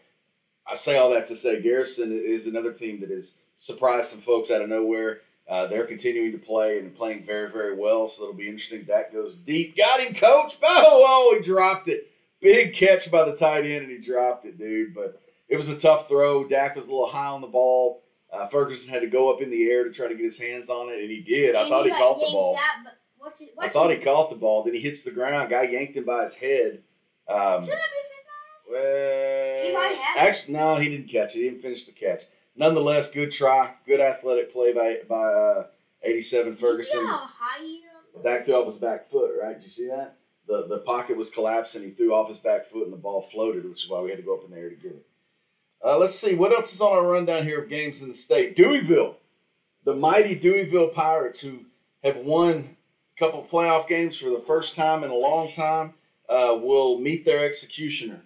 I 0.66 0.76
say 0.76 0.96
all 0.96 1.10
that 1.10 1.26
to 1.28 1.36
say 1.36 1.60
Garrison 1.60 2.12
is 2.12 2.46
another 2.46 2.72
team 2.72 3.00
that 3.00 3.10
has 3.10 3.34
surprised 3.56 4.08
some 4.08 4.20
folks 4.20 4.50
out 4.50 4.62
of 4.62 4.68
nowhere. 4.68 5.20
Uh, 5.48 5.66
they're 5.66 5.86
continuing 5.86 6.30
to 6.30 6.38
play 6.38 6.78
and 6.78 6.94
playing 6.94 7.24
very, 7.24 7.50
very 7.50 7.74
well. 7.74 8.06
So 8.06 8.22
it'll 8.22 8.34
be 8.36 8.46
interesting. 8.46 8.84
That 8.86 9.12
goes 9.12 9.36
deep. 9.36 9.76
Got 9.76 10.00
him, 10.00 10.14
coach. 10.14 10.56
Oh, 10.62 11.04
oh, 11.06 11.36
he 11.36 11.42
dropped 11.42 11.88
it. 11.88 12.08
big 12.40 12.72
catch 12.72 13.10
by 13.10 13.24
the 13.24 13.34
tight 13.34 13.64
end, 13.64 13.82
and 13.82 13.90
he 13.90 13.98
dropped 13.98 14.44
it, 14.44 14.58
dude. 14.58 14.94
But 14.94 15.20
it 15.48 15.56
was 15.56 15.68
a 15.68 15.76
tough 15.76 16.08
throw. 16.08 16.46
Dak 16.46 16.76
was 16.76 16.86
a 16.86 16.92
little 16.92 17.10
high 17.10 17.26
on 17.26 17.40
the 17.40 17.48
ball. 17.48 18.00
Uh, 18.32 18.46
Ferguson 18.46 18.90
had 18.90 19.00
to 19.00 19.08
go 19.08 19.32
up 19.32 19.40
in 19.42 19.50
the 19.50 19.68
air 19.70 19.84
to 19.84 19.90
try 19.90 20.06
to 20.08 20.14
get 20.14 20.24
his 20.24 20.38
hands 20.40 20.68
on 20.70 20.88
it, 20.88 21.00
and 21.00 21.10
he 21.10 21.20
did. 21.20 21.54
I 21.56 21.62
And 21.62 21.70
thought 21.70 21.84
he 21.86 21.90
caught 21.92 22.20
the 22.20 22.26
ball. 22.32 22.54
That, 22.54 22.94
what's 23.18 23.40
it, 23.40 23.52
I 23.58 23.68
thought 23.68 23.90
it, 23.90 23.98
he 23.98 24.04
caught 24.04 24.30
the 24.30 24.36
ball. 24.36 24.62
Then 24.62 24.74
he 24.74 24.80
hits 24.80 25.02
the 25.02 25.10
ground. 25.10 25.50
Guy 25.50 25.62
yanked 25.64 25.96
him 25.96 26.04
by 26.04 26.22
his 26.24 26.36
head. 26.36 26.82
Um, 27.28 27.64
Should 27.64 27.72
that 27.72 27.78
be 27.90 28.00
well, 28.70 29.66
He 29.66 29.72
might 29.74 29.96
have 29.96 30.16
it. 30.16 30.28
actually, 30.28 30.54
no, 30.54 30.76
he 30.76 30.88
didn't 30.88 31.08
catch 31.10 31.34
it. 31.34 31.40
He 31.40 31.44
didn't 31.50 31.62
finish 31.62 31.84
the 31.86 31.92
catch. 31.92 32.22
Nonetheless, 32.56 33.10
good 33.10 33.32
try. 33.32 33.74
Good 33.86 34.00
athletic 34.00 34.52
play 34.52 34.72
by 34.72 34.98
by 35.08 35.24
uh, 35.24 35.66
87 36.02 36.52
50 36.52 36.60
Ferguson. 36.60 37.00
You 37.00 37.06
know 37.06 37.12
how 37.12 37.26
high 37.26 37.64
he? 37.64 37.82
Dak 38.22 38.44
threw 38.44 38.54
off 38.54 38.66
his 38.66 38.76
back 38.76 39.08
foot, 39.08 39.32
right? 39.40 39.54
Did 39.56 39.64
you 39.64 39.70
see 39.70 39.86
that? 39.88 40.16
The 40.46 40.66
the 40.68 40.78
pocket 40.78 41.16
was 41.16 41.30
collapsing. 41.30 41.82
He 41.82 41.90
threw 41.90 42.14
off 42.14 42.28
his 42.28 42.38
back 42.38 42.66
foot, 42.66 42.84
and 42.84 42.92
the 42.92 42.96
ball 42.98 43.22
floated, 43.22 43.68
which 43.68 43.84
is 43.84 43.90
why 43.90 44.00
we 44.00 44.10
had 44.10 44.18
to 44.18 44.24
go 44.24 44.36
up 44.36 44.44
in 44.44 44.50
the 44.50 44.56
air 44.58 44.68
to 44.68 44.76
get 44.76 44.92
it. 44.92 45.06
Uh, 45.84 45.98
let's 45.98 46.18
see 46.18 46.34
what 46.34 46.52
else 46.52 46.72
is 46.72 46.80
on 46.80 46.92
our 46.92 47.06
rundown 47.06 47.44
here 47.44 47.62
of 47.62 47.68
games 47.68 48.02
in 48.02 48.08
the 48.08 48.14
state. 48.14 48.56
Deweyville, 48.56 49.14
the 49.84 49.94
mighty 49.94 50.38
Deweyville 50.38 50.92
Pirates, 50.92 51.40
who 51.40 51.64
have 52.04 52.16
won 52.16 52.76
a 53.16 53.18
couple 53.18 53.42
playoff 53.42 53.88
games 53.88 54.16
for 54.16 54.30
the 54.30 54.40
first 54.46 54.76
time 54.76 55.04
in 55.04 55.10
a 55.10 55.14
long 55.14 55.50
time, 55.50 55.94
uh, 56.28 56.58
will 56.60 56.98
meet 56.98 57.24
their 57.24 57.44
executioner 57.44 58.20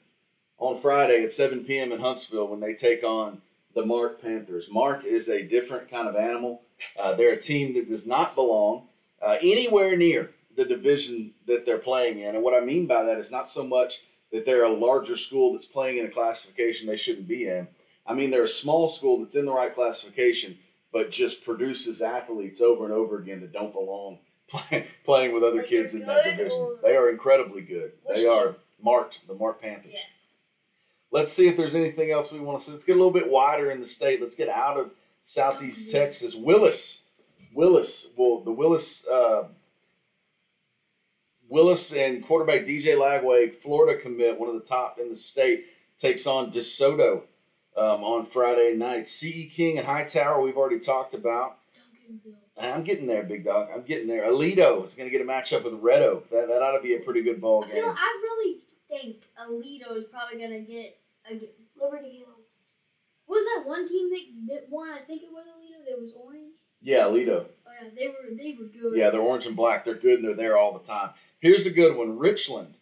on 0.58 0.76
Friday 0.76 1.22
at 1.22 1.32
7 1.32 1.64
p.m. 1.64 1.92
in 1.92 2.00
Huntsville 2.00 2.48
when 2.48 2.60
they 2.60 2.74
take 2.74 3.04
on 3.04 3.40
the 3.74 3.84
Mart 3.84 4.20
Panthers. 4.20 4.68
Mart 4.70 5.04
is 5.04 5.28
a 5.28 5.42
different 5.42 5.90
kind 5.90 6.08
of 6.08 6.16
animal. 6.16 6.62
Uh, 7.00 7.14
they're 7.14 7.32
a 7.32 7.40
team 7.40 7.74
that 7.74 7.88
does 7.88 8.06
not 8.06 8.34
belong 8.34 8.88
uh, 9.22 9.36
anywhere 9.42 9.96
near 9.96 10.30
the 10.56 10.64
division 10.64 11.32
that 11.46 11.66
they're 11.66 11.78
playing 11.78 12.20
in. 12.20 12.34
And 12.34 12.44
what 12.44 12.54
I 12.54 12.64
mean 12.64 12.86
by 12.86 13.02
that 13.04 13.18
is 13.18 13.30
not 13.30 13.48
so 13.48 13.64
much 13.64 14.02
that 14.34 14.44
they're 14.44 14.64
a 14.64 14.72
larger 14.72 15.16
school 15.16 15.52
that's 15.52 15.64
playing 15.64 15.98
in 15.98 16.06
a 16.06 16.10
classification 16.10 16.88
they 16.88 16.96
shouldn't 16.96 17.28
be 17.28 17.46
in. 17.46 17.68
I 18.04 18.14
mean, 18.14 18.32
they're 18.32 18.42
a 18.42 18.48
small 18.48 18.88
school 18.88 19.20
that's 19.20 19.36
in 19.36 19.46
the 19.46 19.52
right 19.52 19.72
classification, 19.72 20.58
but 20.92 21.12
just 21.12 21.44
produces 21.44 22.02
athletes 22.02 22.60
over 22.60 22.84
and 22.84 22.92
over 22.92 23.16
again 23.18 23.42
that 23.42 23.52
don't 23.52 23.72
belong 23.72 24.18
play, 24.48 24.88
playing 25.04 25.32
with 25.32 25.44
other 25.44 25.62
kids 25.62 25.94
in 25.94 26.00
that 26.00 26.24
division. 26.24 26.78
They 26.82 26.96
are 26.96 27.10
incredibly 27.10 27.62
good. 27.62 27.92
They 28.08 28.22
team? 28.22 28.32
are 28.32 28.56
Mart, 28.82 29.20
the 29.28 29.34
Mart 29.34 29.62
Panthers. 29.62 29.92
Yeah. 29.94 30.00
Let's 31.12 31.32
see 31.32 31.46
if 31.46 31.56
there's 31.56 31.76
anything 31.76 32.10
else 32.10 32.32
we 32.32 32.40
want 32.40 32.58
to 32.58 32.64
see. 32.64 32.72
Let's 32.72 32.82
get 32.82 32.96
a 32.96 32.98
little 32.98 33.12
bit 33.12 33.30
wider 33.30 33.70
in 33.70 33.78
the 33.78 33.86
state. 33.86 34.20
Let's 34.20 34.34
get 34.34 34.48
out 34.48 34.76
of 34.76 34.90
Southeast 35.22 35.92
Texas. 35.92 36.34
Willis, 36.34 37.04
Willis, 37.54 38.08
well, 38.16 38.40
the 38.40 38.50
Willis, 38.50 39.06
uh, 39.06 39.44
Willis 41.48 41.92
and 41.92 42.24
quarterback 42.24 42.62
DJ 42.62 42.96
Lagway, 42.96 43.54
Florida 43.54 44.00
commit, 44.00 44.38
one 44.38 44.48
of 44.48 44.54
the 44.54 44.66
top 44.66 44.98
in 44.98 45.08
the 45.08 45.16
state, 45.16 45.66
takes 45.98 46.26
on 46.26 46.50
DeSoto 46.50 47.22
um, 47.76 48.02
on 48.02 48.24
Friday 48.24 48.74
night. 48.76 49.08
CE 49.08 49.46
King 49.50 49.78
and 49.78 49.86
Hightower, 49.86 50.40
we've 50.40 50.56
already 50.56 50.78
talked 50.78 51.14
about. 51.14 51.58
I'm 52.56 52.84
getting 52.84 53.06
there, 53.06 53.24
big 53.24 53.44
dog. 53.44 53.68
I'm 53.74 53.82
getting 53.82 54.06
there. 54.06 54.24
Aledo 54.24 54.84
is 54.84 54.94
going 54.94 55.10
to 55.10 55.16
get 55.16 55.20
a 55.20 55.28
matchup 55.28 55.64
with 55.64 55.74
Red 55.74 56.02
Oak. 56.02 56.30
That, 56.30 56.46
that 56.48 56.62
ought 56.62 56.76
to 56.76 56.82
be 56.82 56.94
a 56.94 57.00
pretty 57.00 57.22
good 57.22 57.40
ball 57.40 57.64
I 57.64 57.68
feel 57.68 57.86
game. 57.86 57.94
I 57.96 58.20
really 58.22 58.60
think 58.88 59.24
Aledo 59.40 59.96
is 59.96 60.04
probably 60.04 60.40
gonna 60.40 60.60
get 60.60 60.98
a 61.28 61.34
get, 61.34 61.58
Liberty 61.80 62.18
Hills. 62.18 62.58
what 63.26 63.36
was 63.36 63.44
that 63.44 63.68
one 63.68 63.88
team 63.88 64.10
that, 64.10 64.54
that 64.54 64.66
won? 64.70 64.90
I 64.90 65.00
think 65.00 65.22
it 65.22 65.30
was 65.32 65.46
Aledo. 65.46 65.84
That 65.88 66.00
was 66.00 66.12
orange. 66.16 66.54
Yeah, 66.80 67.04
Aledo. 67.04 67.46
Oh 67.66 67.70
yeah, 67.82 67.88
they 67.96 68.08
were 68.08 68.36
they 68.36 68.56
were 68.58 68.66
good. 68.66 68.96
Yeah, 68.96 69.10
they're 69.10 69.20
orange 69.20 69.46
and 69.46 69.56
black. 69.56 69.84
They're 69.84 69.94
good 69.94 70.20
and 70.20 70.28
they're 70.28 70.34
there 70.34 70.56
all 70.56 70.72
the 70.72 70.84
time. 70.84 71.10
Here's 71.44 71.66
a 71.66 71.70
good 71.70 71.94
one. 71.94 72.16
Richland 72.18 72.76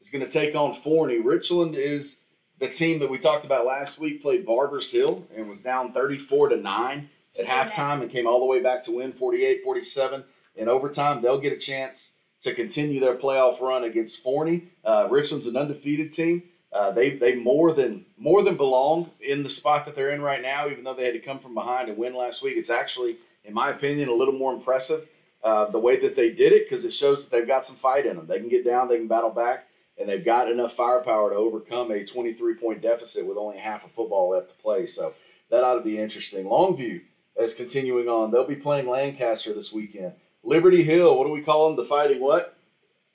is 0.00 0.08
going 0.08 0.24
to 0.24 0.30
take 0.30 0.54
on 0.54 0.72
Forney. 0.72 1.18
Richland 1.18 1.74
is 1.74 2.20
the 2.60 2.68
team 2.68 3.00
that 3.00 3.10
we 3.10 3.18
talked 3.18 3.44
about 3.44 3.66
last 3.66 3.98
week. 3.98 4.22
Played 4.22 4.46
Barbers 4.46 4.92
Hill 4.92 5.26
and 5.34 5.50
was 5.50 5.62
down 5.62 5.92
34 5.92 6.50
to 6.50 6.56
nine 6.56 7.10
at 7.36 7.46
halftime 7.46 8.02
and 8.02 8.10
came 8.12 8.28
all 8.28 8.38
the 8.38 8.46
way 8.46 8.62
back 8.62 8.84
to 8.84 8.92
win 8.92 9.12
48-47 9.12 10.22
in 10.54 10.68
overtime. 10.68 11.22
They'll 11.22 11.40
get 11.40 11.54
a 11.54 11.56
chance 11.56 12.14
to 12.42 12.54
continue 12.54 13.00
their 13.00 13.16
playoff 13.16 13.60
run 13.60 13.82
against 13.82 14.22
Forney. 14.22 14.68
Uh, 14.84 15.08
Richland's 15.10 15.48
an 15.48 15.56
undefeated 15.56 16.12
team. 16.12 16.44
Uh, 16.72 16.92
they 16.92 17.16
they 17.16 17.34
more 17.34 17.72
than 17.72 18.06
more 18.16 18.44
than 18.44 18.56
belong 18.56 19.10
in 19.20 19.42
the 19.42 19.50
spot 19.50 19.86
that 19.86 19.96
they're 19.96 20.10
in 20.10 20.22
right 20.22 20.40
now. 20.40 20.68
Even 20.68 20.84
though 20.84 20.94
they 20.94 21.04
had 21.04 21.14
to 21.14 21.20
come 21.20 21.40
from 21.40 21.54
behind 21.54 21.88
and 21.88 21.98
win 21.98 22.14
last 22.14 22.44
week, 22.44 22.56
it's 22.56 22.70
actually, 22.70 23.16
in 23.44 23.52
my 23.52 23.70
opinion, 23.70 24.08
a 24.08 24.14
little 24.14 24.34
more 24.34 24.54
impressive 24.54 25.08
uh, 25.44 25.66
the 25.66 25.78
way 25.78 26.00
that 26.00 26.16
they 26.16 26.30
did 26.30 26.52
it 26.52 26.68
because 26.68 26.84
it 26.84 26.92
shows 26.92 27.22
that 27.22 27.30
they've 27.30 27.46
got 27.46 27.66
some 27.66 27.76
fight 27.76 28.06
in 28.06 28.16
them. 28.16 28.26
They 28.26 28.40
can 28.40 28.48
get 28.48 28.64
down, 28.64 28.88
they 28.88 28.96
can 28.96 29.06
battle 29.06 29.30
back, 29.30 29.66
and 29.98 30.08
they've 30.08 30.24
got 30.24 30.50
enough 30.50 30.72
firepower 30.72 31.30
to 31.30 31.36
overcome 31.36 31.90
a 31.90 32.04
23 32.04 32.54
point 32.54 32.80
deficit 32.82 33.26
with 33.26 33.36
only 33.36 33.58
half 33.58 33.84
of 33.84 33.92
football 33.92 34.30
left 34.30 34.48
to 34.48 34.56
play. 34.56 34.86
So 34.86 35.12
that 35.50 35.62
ought 35.62 35.74
to 35.74 35.82
be 35.82 35.98
interesting. 35.98 36.46
Longview 36.46 37.02
is 37.38 37.52
continuing 37.52 38.08
on. 38.08 38.30
They'll 38.30 38.46
be 38.46 38.56
playing 38.56 38.88
Lancaster 38.88 39.52
this 39.52 39.72
weekend. 39.72 40.14
Liberty 40.42 40.82
Hill, 40.82 41.16
what 41.16 41.26
do 41.26 41.32
we 41.32 41.42
call 41.42 41.68
them? 41.68 41.76
The 41.76 41.84
fighting 41.84 42.20
what? 42.20 42.56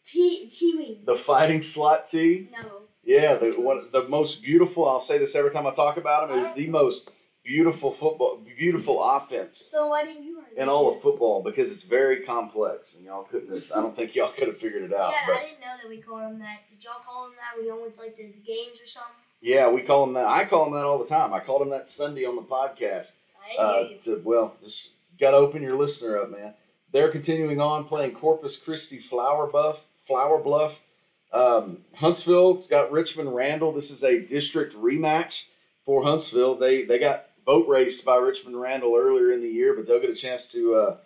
T 0.06 0.50
T 0.50 0.76
wings. 0.78 1.06
The 1.06 1.16
fighting 1.16 1.62
slot 1.62 2.08
T. 2.08 2.50
No. 2.52 2.84
Yeah, 3.04 3.36
the 3.36 3.52
one 3.54 3.82
the 3.92 4.08
most 4.08 4.44
beautiful. 4.44 4.88
I'll 4.88 5.00
say 5.00 5.18
this 5.18 5.36
every 5.36 5.52
time 5.52 5.66
I 5.66 5.72
talk 5.72 5.98
about 5.98 6.30
them. 6.30 6.40
Is 6.40 6.54
the 6.54 6.68
most 6.68 7.10
beautiful 7.44 7.92
football, 7.92 8.40
beautiful 8.58 9.04
offense 9.04 9.70
So 9.72 9.88
why 9.88 10.06
didn't 10.06 10.24
you? 10.24 10.29
In 10.58 10.70
all 10.70 10.94
of 10.94 11.02
football 11.02 11.42
because 11.42 11.72
it's 11.72 11.84
very 11.84 12.22
complex, 12.24 12.96
and 12.96 13.06
y'all 13.06 13.24
couldn't. 13.24 13.54
Have, 13.54 13.72
I 13.72 13.82
don't 13.82 13.96
think 13.96 14.16
y'all 14.16 14.32
could 14.32 14.48
have 14.48 14.58
figured 14.58 14.84
it 14.84 14.94
out. 14.94 15.12
yeah, 15.12 15.20
but 15.28 15.36
I 15.36 15.46
didn't 15.46 15.60
know 15.62 15.76
that 15.82 15.90
we 15.90 15.98
called 15.98 16.24
them 16.24 16.40
that. 16.40 16.60
Did 16.70 16.84
y'all 16.84 17.02
call 17.06 17.24
them 17.26 17.34
that 17.38 17.58
when 17.58 17.68
y'all 17.68 17.82
went 17.82 17.96
to 17.96 18.00
like 18.02 18.18
the, 18.18 18.24
the 18.24 18.46
games 18.46 18.80
or 18.82 18.88
something? 18.88 19.14
yeah, 19.42 19.70
we 19.70 19.82
call 19.82 20.06
them 20.06 20.16
that. 20.16 20.28
I 20.28 20.46
call 20.46 20.66
them 20.66 20.74
that 20.74 20.86
all 20.86 21.00
the 21.00 21.06
time. 21.08 21.34
I 21.34 21.40
called 21.40 21.62
them 21.62 21.70
that 21.70 21.90
Sunday 21.90 22.26
on 22.26 22.36
the 22.36 22.42
podcast. 22.42 23.14
I 23.58 23.84
didn't 23.84 24.00
Uh, 24.00 24.16
to, 24.16 24.22
well, 24.24 24.56
just 24.64 24.94
got 25.20 25.32
to 25.32 25.38
open 25.38 25.62
your 25.64 25.78
listener 25.78 26.18
up, 26.18 26.30
man. 26.30 26.54
They're 26.92 27.10
continuing 27.10 27.62
on 27.62 27.86
playing 27.86 28.16
Corpus 28.16 28.58
Christi 28.58 28.98
Flower 28.98 29.48
Buff, 29.48 29.86
Flour 29.98 30.40
Bluff. 30.40 30.84
Um, 31.32 31.86
Huntsville's 31.96 32.66
got 32.68 32.92
Richmond 32.92 33.36
Randle. 33.36 33.72
This 33.72 33.92
is 33.92 34.04
a 34.04 34.20
district 34.20 34.76
rematch 34.76 35.46
for 35.86 36.04
Huntsville. 36.04 36.56
They 36.56 36.84
they 36.84 36.98
got 36.98 37.28
boat 37.50 37.68
raced 37.68 38.06
by 38.06 38.16
Richmond 38.16 38.62
Randle 38.62 38.96
earlier 38.96 39.32
in 39.32 39.42
the 39.42 39.50
year, 39.50 39.74
but 39.74 39.88
they'll 39.88 40.00
get 40.00 40.12
a 40.12 40.16
chance 40.16 40.46
to 40.52 40.76
uh, 40.76 40.98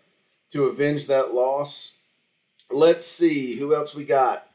to 0.52 0.66
avenge 0.66 1.08
that 1.08 1.34
loss. 1.34 1.96
Let's 2.70 3.08
see 3.08 3.56
who 3.56 3.74
else 3.74 3.96
we 3.96 4.04
got. 4.04 4.50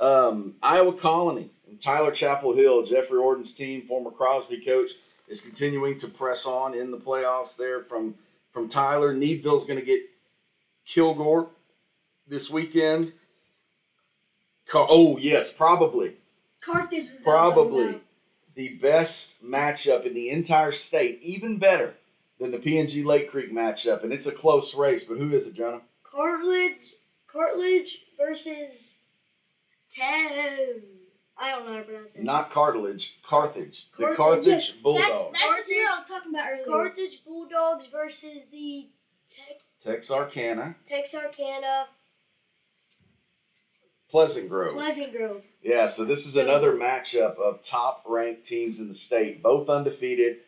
Um, 0.00 0.56
Iowa 0.60 0.94
Colony 0.94 1.50
and 1.68 1.80
Tyler 1.80 2.10
Chapel 2.10 2.56
Hill, 2.56 2.84
Jeffrey 2.84 3.18
Orden's 3.18 3.54
team, 3.54 3.82
former 3.82 4.10
Crosby 4.10 4.58
coach, 4.58 4.90
is 5.28 5.40
continuing 5.40 5.96
to 5.98 6.08
press 6.08 6.44
on 6.44 6.74
in 6.74 6.90
the 6.90 6.96
playoffs. 6.98 7.56
There 7.56 7.82
from 7.82 8.16
from 8.50 8.68
Tyler, 8.68 9.14
Needville's 9.14 9.64
going 9.64 9.78
to 9.78 9.86
get 9.86 10.00
Kilgore 10.86 11.50
this 12.26 12.50
weekend. 12.50 13.12
Car- 14.66 14.88
oh 14.90 15.18
yes, 15.18 15.52
probably 15.52 16.14
Carthage 16.60 17.10
probably 17.22 18.00
the 18.58 18.74
best 18.74 19.40
matchup 19.42 20.04
in 20.04 20.14
the 20.14 20.30
entire 20.30 20.72
state, 20.72 21.20
even 21.22 21.58
better 21.58 21.94
than 22.40 22.50
the 22.50 22.58
PNG 22.58 23.04
Lake 23.04 23.30
Creek 23.30 23.52
matchup, 23.52 24.02
and 24.02 24.12
it's 24.12 24.26
a 24.26 24.32
close 24.32 24.74
race. 24.74 25.04
But 25.04 25.18
who 25.18 25.32
is 25.32 25.46
it, 25.46 25.54
Jonah? 25.54 25.82
Cartilage, 26.02 26.94
Cartilage 27.28 28.06
versus 28.18 28.96
Tem. 29.88 30.82
I 31.40 31.52
don't 31.52 31.66
know 31.66 31.72
how 31.74 31.78
to 31.78 31.84
pronounce 31.84 32.16
it. 32.16 32.24
Not 32.24 32.50
Cartilage, 32.50 33.20
Carthage. 33.22 33.86
The 33.96 34.06
Carthage, 34.06 34.16
Carthage 34.16 34.44
That's, 34.46 34.70
Bulldogs. 34.72 35.38
that's 35.38 35.62
the 35.62 35.72
team 35.72 35.86
I 35.86 35.96
was 35.96 36.08
talking 36.08 36.34
about 36.34 36.48
earlier. 36.50 36.64
Carthage 36.66 37.24
Bulldogs 37.24 37.86
versus 37.86 38.46
the 38.50 38.88
Tech, 39.30 39.60
Texarkana, 39.80 40.74
Texarkana 40.84 41.86
Pleasant 44.10 44.48
Grove. 44.48 44.74
Pleasant 44.74 45.12
Grove. 45.12 45.44
Yeah, 45.62 45.86
so 45.86 46.04
this 46.04 46.26
is 46.26 46.36
another 46.36 46.72
matchup 46.72 47.36
of 47.36 47.62
top 47.62 48.02
ranked 48.06 48.46
teams 48.46 48.80
in 48.80 48.88
the 48.88 48.94
state, 48.94 49.42
both 49.42 49.68
undefeated, 49.68 50.38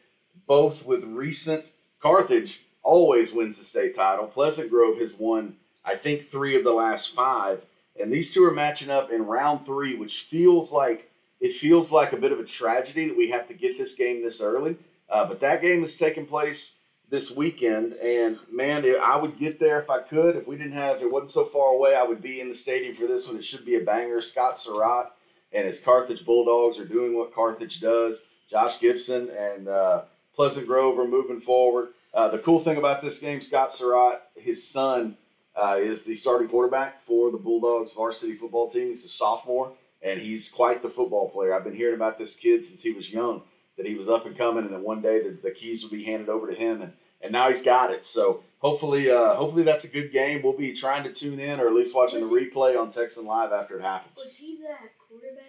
both 0.47 0.87
with 0.87 1.05
recent. 1.05 1.73
Carthage 2.01 2.63
always 2.83 3.33
wins 3.33 3.59
the 3.59 3.65
state 3.65 3.95
title. 3.95 4.27
Pleasant 4.27 4.71
Grove 4.71 4.99
has 4.99 5.15
won, 5.15 5.57
I 5.85 5.95
think, 5.95 6.23
three 6.23 6.57
of 6.57 6.65
the 6.65 6.73
last 6.73 7.15
five, 7.15 7.65
and 8.01 8.11
these 8.11 8.33
two 8.33 8.45
are 8.45 8.51
matching 8.51 8.91
up 8.91 9.11
in 9.11 9.27
round 9.27 9.67
three, 9.67 9.95
which 9.95 10.23
feels 10.23 10.73
like 10.73 11.11
it 11.39 11.53
feels 11.53 11.93
like 11.93 12.13
a 12.13 12.19
bit 12.19 12.33
of 12.33 12.41
a 12.41 12.45
tragedy 12.45 13.09
that 13.09 13.17
we 13.17 13.31
have 13.31 13.47
to 13.49 13.55
get 13.55 13.77
this 13.77 13.95
game 13.95 14.23
this 14.23 14.41
early. 14.41 14.77
Uh, 15.09 15.27
but 15.27 15.41
that 15.41 15.61
game 15.61 15.83
is 15.83 15.97
taking 15.99 16.25
place 16.25 16.77
this 17.11 17.31
weekend, 17.31 17.95
and 17.95 18.39
man, 18.51 18.85
I 19.03 19.17
would 19.17 19.39
get 19.39 19.59
there 19.59 19.81
if 19.81 19.91
I 19.91 20.01
could. 20.01 20.37
If 20.37 20.47
we 20.47 20.57
didn't 20.57 20.73
have, 20.75 20.97
if 20.97 21.03
it 21.03 21.13
wasn't 21.13 21.33
so 21.33 21.45
far 21.45 21.75
away, 21.75 21.95
I 21.95 22.05
would 22.05 22.23
be 22.23 22.41
in 22.41 22.49
the 22.49 22.55
stadium 22.55 22.95
for 22.95 23.07
this 23.07 23.27
one. 23.27 23.37
It 23.37 23.45
should 23.45 23.65
be 23.67 23.75
a 23.75 23.81
banger. 23.81 24.21
Scott 24.21 24.59
Surratt 24.59 25.13
and 25.53 25.67
his 25.67 25.81
Carthage 25.81 26.25
Bulldogs 26.25 26.79
are 26.79 26.85
doing 26.85 27.17
what 27.17 27.35
Carthage 27.35 27.81
does. 27.81 28.23
Josh 28.49 28.79
Gibson 28.79 29.29
and 29.31 29.69
uh, 29.69 30.03
Pleasant 30.35 30.67
Grove 30.69 30.99
are 30.99 31.09
moving 31.09 31.41
forward. 31.41 31.89
Uh, 32.15 32.29
the 32.29 32.39
cool 32.39 32.61
thing 32.61 32.77
about 32.77 33.03
this 33.03 33.19
game, 33.21 33.41
Scott 33.41 33.75
Surratt, 33.75 34.23
his 34.37 34.67
son 34.67 35.17
uh, 35.57 35.77
is 35.79 36.05
the 36.05 36.15
starting 36.15 36.49
quarterback 36.49 37.03
for 37.03 37.31
the 37.33 37.39
Bulldogs 37.39 37.93
varsity 37.93 38.35
football 38.35 38.71
team. 38.71 38.89
He's 38.89 39.05
a 39.05 39.09
sophomore. 39.09 39.73
and 40.03 40.21
he's 40.21 40.49
quite 40.49 40.83
the 40.83 40.89
football 40.89 41.29
player. 41.29 41.55
I've 41.55 41.65
been 41.65 41.75
hearing 41.75 41.95
about 41.95 42.19
this 42.19 42.35
kid 42.37 42.65
since 42.65 42.83
he 42.83 42.93
was 42.93 43.11
young, 43.11 43.43
that 43.81 43.89
he 43.89 43.95
was 43.95 44.09
up 44.11 44.27
and 44.27 44.37
coming, 44.37 44.65
and 44.65 44.75
then 44.75 44.83
one 44.83 45.01
day 45.01 45.23
the, 45.23 45.31
the 45.31 45.51
keys 45.51 45.83
would 45.83 45.91
be 45.91 46.05
handed 46.05 46.29
over 46.29 46.47
to 46.51 46.55
him, 46.55 46.83
and, 46.83 46.93
and 47.23 47.33
now 47.33 47.49
he's 47.49 47.63
got 47.63 47.91
it. 47.91 48.05
So 48.05 48.45
hopefully, 48.59 49.11
uh, 49.11 49.37
hopefully 49.37 49.63
that's 49.63 49.85
a 49.85 49.89
good 49.89 50.13
game. 50.13 50.43
We'll 50.43 50.53
be 50.53 50.75
trying 50.75 51.03
to 51.05 51.13
tune 51.13 51.41
in, 51.41 51.61
or 51.61 51.67
at 51.67 51.73
least 51.73 51.95
watching 51.95 52.21
the 52.21 52.27
replay 52.27 52.79
on 52.79 52.91
Texan 52.91 53.25
Live 53.25 53.53
after 53.53 53.79
it 53.79 53.83
happens. 53.83 54.17
Was 54.17 54.37
he 54.37 54.59
that 54.69 54.91
quarterback? 54.99 55.47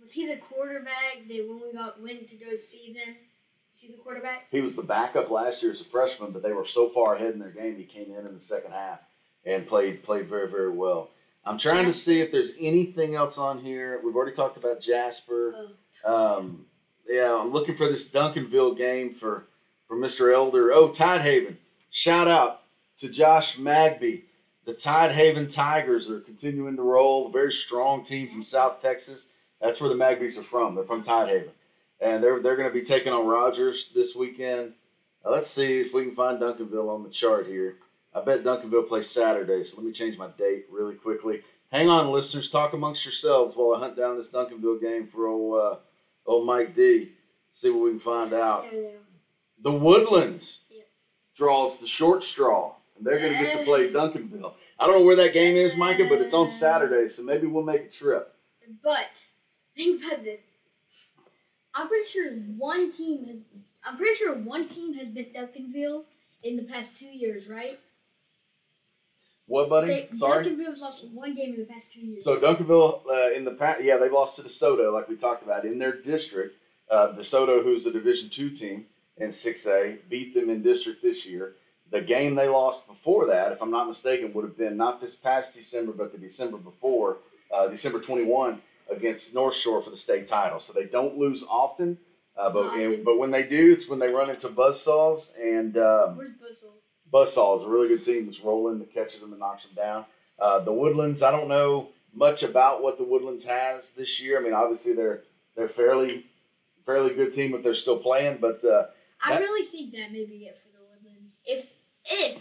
Was 0.00 0.10
he 0.10 0.26
the 0.26 0.38
quarterback 0.38 1.28
that 1.28 1.46
when 1.48 1.60
we 1.60 1.72
got 1.72 2.02
went 2.02 2.26
to 2.26 2.34
go 2.34 2.56
see 2.56 2.92
them? 2.92 3.14
Was 3.70 3.80
he 3.82 3.86
the 3.86 4.02
quarterback? 4.02 4.48
He 4.50 4.60
was 4.60 4.74
the 4.74 4.82
backup 4.82 5.30
last 5.30 5.62
year 5.62 5.70
as 5.70 5.80
a 5.80 5.84
freshman, 5.84 6.32
but 6.32 6.42
they 6.42 6.52
were 6.52 6.66
so 6.66 6.88
far 6.88 7.14
ahead 7.14 7.34
in 7.34 7.38
their 7.38 7.50
game, 7.50 7.76
he 7.76 7.84
came 7.84 8.12
in 8.12 8.26
in 8.26 8.34
the 8.34 8.40
second 8.40 8.72
half 8.72 8.98
and 9.44 9.64
played 9.64 10.02
played 10.02 10.26
very 10.26 10.48
very 10.48 10.70
well. 10.70 11.10
I'm 11.44 11.58
trying 11.58 11.86
to 11.86 11.92
see 11.92 12.20
if 12.20 12.30
there's 12.30 12.52
anything 12.58 13.14
else 13.14 13.36
on 13.36 13.58
here. 13.58 14.00
We've 14.04 14.14
already 14.14 14.34
talked 14.34 14.56
about 14.56 14.80
Jasper. 14.80 15.54
Oh. 16.04 16.38
Um, 16.38 16.66
yeah, 17.08 17.38
I'm 17.40 17.52
looking 17.52 17.76
for 17.76 17.88
this 17.88 18.08
Duncanville 18.08 18.76
game 18.76 19.12
for 19.12 19.46
for 19.88 19.96
Mr. 19.96 20.32
Elder. 20.32 20.72
Oh, 20.72 20.88
Tidehaven. 20.88 21.56
Shout 21.90 22.28
out 22.28 22.62
to 22.98 23.08
Josh 23.08 23.58
Magby. 23.58 24.22
The 24.64 24.72
Tidehaven 24.72 25.52
Tigers 25.52 26.08
are 26.08 26.20
continuing 26.20 26.76
to 26.76 26.82
roll. 26.82 27.26
A 27.26 27.30
very 27.30 27.52
strong 27.52 28.02
team 28.04 28.30
from 28.30 28.42
South 28.42 28.80
Texas. 28.80 29.28
That's 29.60 29.80
where 29.80 29.90
the 29.90 29.96
Magbys 29.96 30.38
are 30.38 30.42
from. 30.42 30.74
They're 30.74 30.84
from 30.84 31.02
Tidehaven. 31.02 31.50
And 32.00 32.22
they're, 32.22 32.40
they're 32.40 32.56
going 32.56 32.68
to 32.68 32.74
be 32.74 32.82
taking 32.82 33.12
on 33.12 33.26
Rogers 33.26 33.90
this 33.94 34.16
weekend. 34.16 34.72
Uh, 35.24 35.30
let's 35.30 35.50
see 35.50 35.80
if 35.80 35.92
we 35.92 36.04
can 36.04 36.14
find 36.14 36.40
Duncanville 36.40 36.88
on 36.88 37.02
the 37.02 37.10
chart 37.10 37.46
here. 37.46 37.76
I 38.14 38.20
bet 38.20 38.44
Duncanville 38.44 38.88
plays 38.88 39.08
Saturday, 39.08 39.64
so 39.64 39.78
let 39.78 39.86
me 39.86 39.92
change 39.92 40.18
my 40.18 40.28
date 40.28 40.66
really 40.70 40.94
quickly. 40.94 41.42
Hang 41.70 41.88
on, 41.88 42.10
listeners. 42.10 42.50
Talk 42.50 42.74
amongst 42.74 43.04
yourselves 43.06 43.56
while 43.56 43.74
I 43.74 43.78
hunt 43.78 43.96
down 43.96 44.18
this 44.18 44.30
Duncanville 44.30 44.80
game 44.80 45.06
for 45.06 45.26
old, 45.26 45.58
uh, 45.60 45.76
old 46.26 46.46
Mike 46.46 46.74
D. 46.74 47.12
See 47.52 47.70
what 47.70 47.84
we 47.84 47.90
can 47.90 47.98
find 48.00 48.32
out. 48.34 48.62
There 48.70 48.72
they 48.72 48.86
are. 48.88 48.98
The 49.62 49.72
Woodlands 49.72 50.64
Yep. 50.70 50.86
draws 51.36 51.78
the 51.78 51.86
short 51.86 52.24
straw, 52.24 52.74
and 52.96 53.06
they're 53.06 53.18
going 53.18 53.32
to 53.32 53.38
get 53.38 53.58
to 53.58 53.64
play 53.64 53.90
Duncanville. 53.90 54.52
I 54.78 54.86
don't 54.86 54.98
know 54.98 55.04
where 55.06 55.16
that 55.16 55.32
game 55.32 55.56
is, 55.56 55.76
Micah, 55.76 56.06
but 56.08 56.20
it's 56.20 56.34
on 56.34 56.48
Saturday, 56.48 57.08
so 57.08 57.22
maybe 57.22 57.46
we'll 57.46 57.62
make 57.62 57.82
a 57.84 57.88
trip. 57.88 58.34
But 58.82 59.10
think 59.76 60.04
about 60.04 60.24
this. 60.24 60.40
I'm 61.74 61.88
pretty 61.88 62.08
sure 62.08 62.32
one 62.32 62.90
team 62.92 63.24
has. 63.26 63.36
I'm 63.84 63.96
pretty 63.96 64.14
sure 64.16 64.34
one 64.34 64.68
team 64.68 64.94
has 64.94 65.08
been 65.08 65.26
Duncanville 65.34 66.04
in 66.42 66.56
the 66.56 66.62
past 66.64 66.96
two 66.96 67.06
years, 67.06 67.48
right? 67.48 67.80
What, 69.46 69.68
buddy? 69.68 69.86
They, 69.86 70.08
Sorry. 70.16 70.44
Duncanville's 70.44 70.80
lost 70.80 71.06
one 71.12 71.34
game 71.34 71.54
in 71.54 71.60
the 71.60 71.66
past 71.66 71.92
two 71.92 72.00
years. 72.00 72.24
So 72.24 72.36
Duncanville 72.38 73.02
uh, 73.06 73.32
in 73.36 73.44
the 73.44 73.50
past, 73.52 73.82
yeah, 73.82 73.96
they 73.96 74.08
lost 74.08 74.36
to 74.36 74.42
DeSoto, 74.42 74.92
like 74.92 75.08
we 75.08 75.16
talked 75.16 75.42
about 75.42 75.64
in 75.64 75.78
their 75.78 76.00
district. 76.00 76.56
Uh, 76.90 77.08
DeSoto, 77.16 77.62
who's 77.62 77.86
a 77.86 77.92
Division 77.92 78.28
two 78.30 78.50
team 78.50 78.86
in 79.16 79.32
six 79.32 79.66
A, 79.66 79.98
beat 80.08 80.34
them 80.34 80.48
in 80.48 80.62
district 80.62 81.02
this 81.02 81.26
year. 81.26 81.54
The 81.90 82.00
game 82.00 82.34
they 82.36 82.48
lost 82.48 82.86
before 82.88 83.26
that, 83.26 83.52
if 83.52 83.60
I'm 83.60 83.70
not 83.70 83.86
mistaken, 83.86 84.32
would 84.32 84.44
have 84.44 84.56
been 84.56 84.76
not 84.78 85.00
this 85.00 85.14
past 85.16 85.54
December, 85.54 85.92
but 85.92 86.12
the 86.12 86.18
December 86.18 86.56
before, 86.56 87.18
uh, 87.54 87.68
December 87.68 88.00
21, 88.00 88.62
against 88.90 89.34
North 89.34 89.54
Shore 89.54 89.82
for 89.82 89.90
the 89.90 89.96
state 89.98 90.26
title. 90.26 90.60
So 90.60 90.72
they 90.72 90.86
don't 90.86 91.18
lose 91.18 91.44
often, 91.44 91.98
uh, 92.36 92.48
but 92.50 92.66
Often. 92.66 93.04
but 93.04 93.18
when 93.18 93.30
they 93.30 93.42
do, 93.42 93.72
it's 93.72 93.88
when 93.88 93.98
they 93.98 94.08
run 94.08 94.30
into 94.30 94.48
buzzsaws 94.48 95.32
and. 95.38 95.76
Um, 95.76 96.16
Where's 96.16 96.30
Buzzsaw? 96.30 96.70
Buzzsaw 97.12 97.58
is 97.58 97.64
a 97.64 97.68
really 97.68 97.88
good 97.88 98.02
team 98.02 98.24
that's 98.26 98.40
rolling, 98.40 98.78
that 98.78 98.92
catches 98.92 99.20
them 99.20 99.32
and 99.32 99.40
knocks 99.40 99.66
them 99.66 99.74
down. 99.74 100.04
Uh, 100.40 100.58
the 100.60 100.72
Woodlands, 100.72 101.22
I 101.22 101.30
don't 101.30 101.48
know 101.48 101.88
much 102.14 102.42
about 102.42 102.82
what 102.82 102.98
the 102.98 103.04
Woodlands 103.04 103.44
has 103.44 103.92
this 103.92 104.20
year. 104.20 104.38
I 104.38 104.42
mean, 104.42 104.54
obviously 104.54 104.92
they're 104.94 105.22
they're 105.56 105.68
fairly 105.68 106.26
fairly 106.86 107.14
good 107.14 107.32
team 107.34 107.54
if 107.54 107.62
they're 107.62 107.74
still 107.74 107.98
playing, 107.98 108.38
but 108.40 108.64
uh, 108.64 108.86
I 109.22 109.34
That- 109.34 109.40
really 109.40 109.66
think 109.66 109.92
that 109.92 110.10
may 110.12 110.24
be 110.24 110.46
it 110.46 110.58
for 110.58 110.68
the 110.76 110.84
Woodlands. 110.90 111.36
If 111.44 111.72
if 112.04 112.40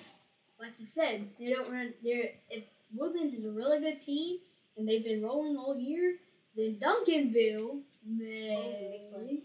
like 0.60 0.74
you 0.80 0.86
said, 0.86 1.28
they 1.40 1.50
don't 1.50 1.70
run 1.70 1.94
there 2.04 2.32
if 2.50 2.70
Woodlands 2.96 3.34
is 3.34 3.46
a 3.46 3.52
really 3.52 3.80
good 3.80 4.00
team 4.02 4.40
and 4.78 4.88
they've 4.88 5.04
been 5.04 5.22
rolling 5.24 5.58
all 5.58 5.78
year, 5.78 6.18
then 6.56 6.76
Duncanville 6.82 7.82
may 8.06 9.42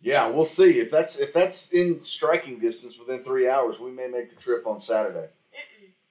yeah, 0.00 0.28
we'll 0.28 0.44
see 0.44 0.78
if 0.80 0.90
that's 0.90 1.18
if 1.18 1.32
that's 1.32 1.70
in 1.72 2.02
striking 2.02 2.58
distance 2.58 2.98
within 2.98 3.24
three 3.24 3.48
hours. 3.48 3.78
We 3.78 3.90
may 3.90 4.08
make 4.08 4.30
the 4.30 4.36
trip 4.36 4.66
on 4.66 4.78
Saturday 4.80 5.28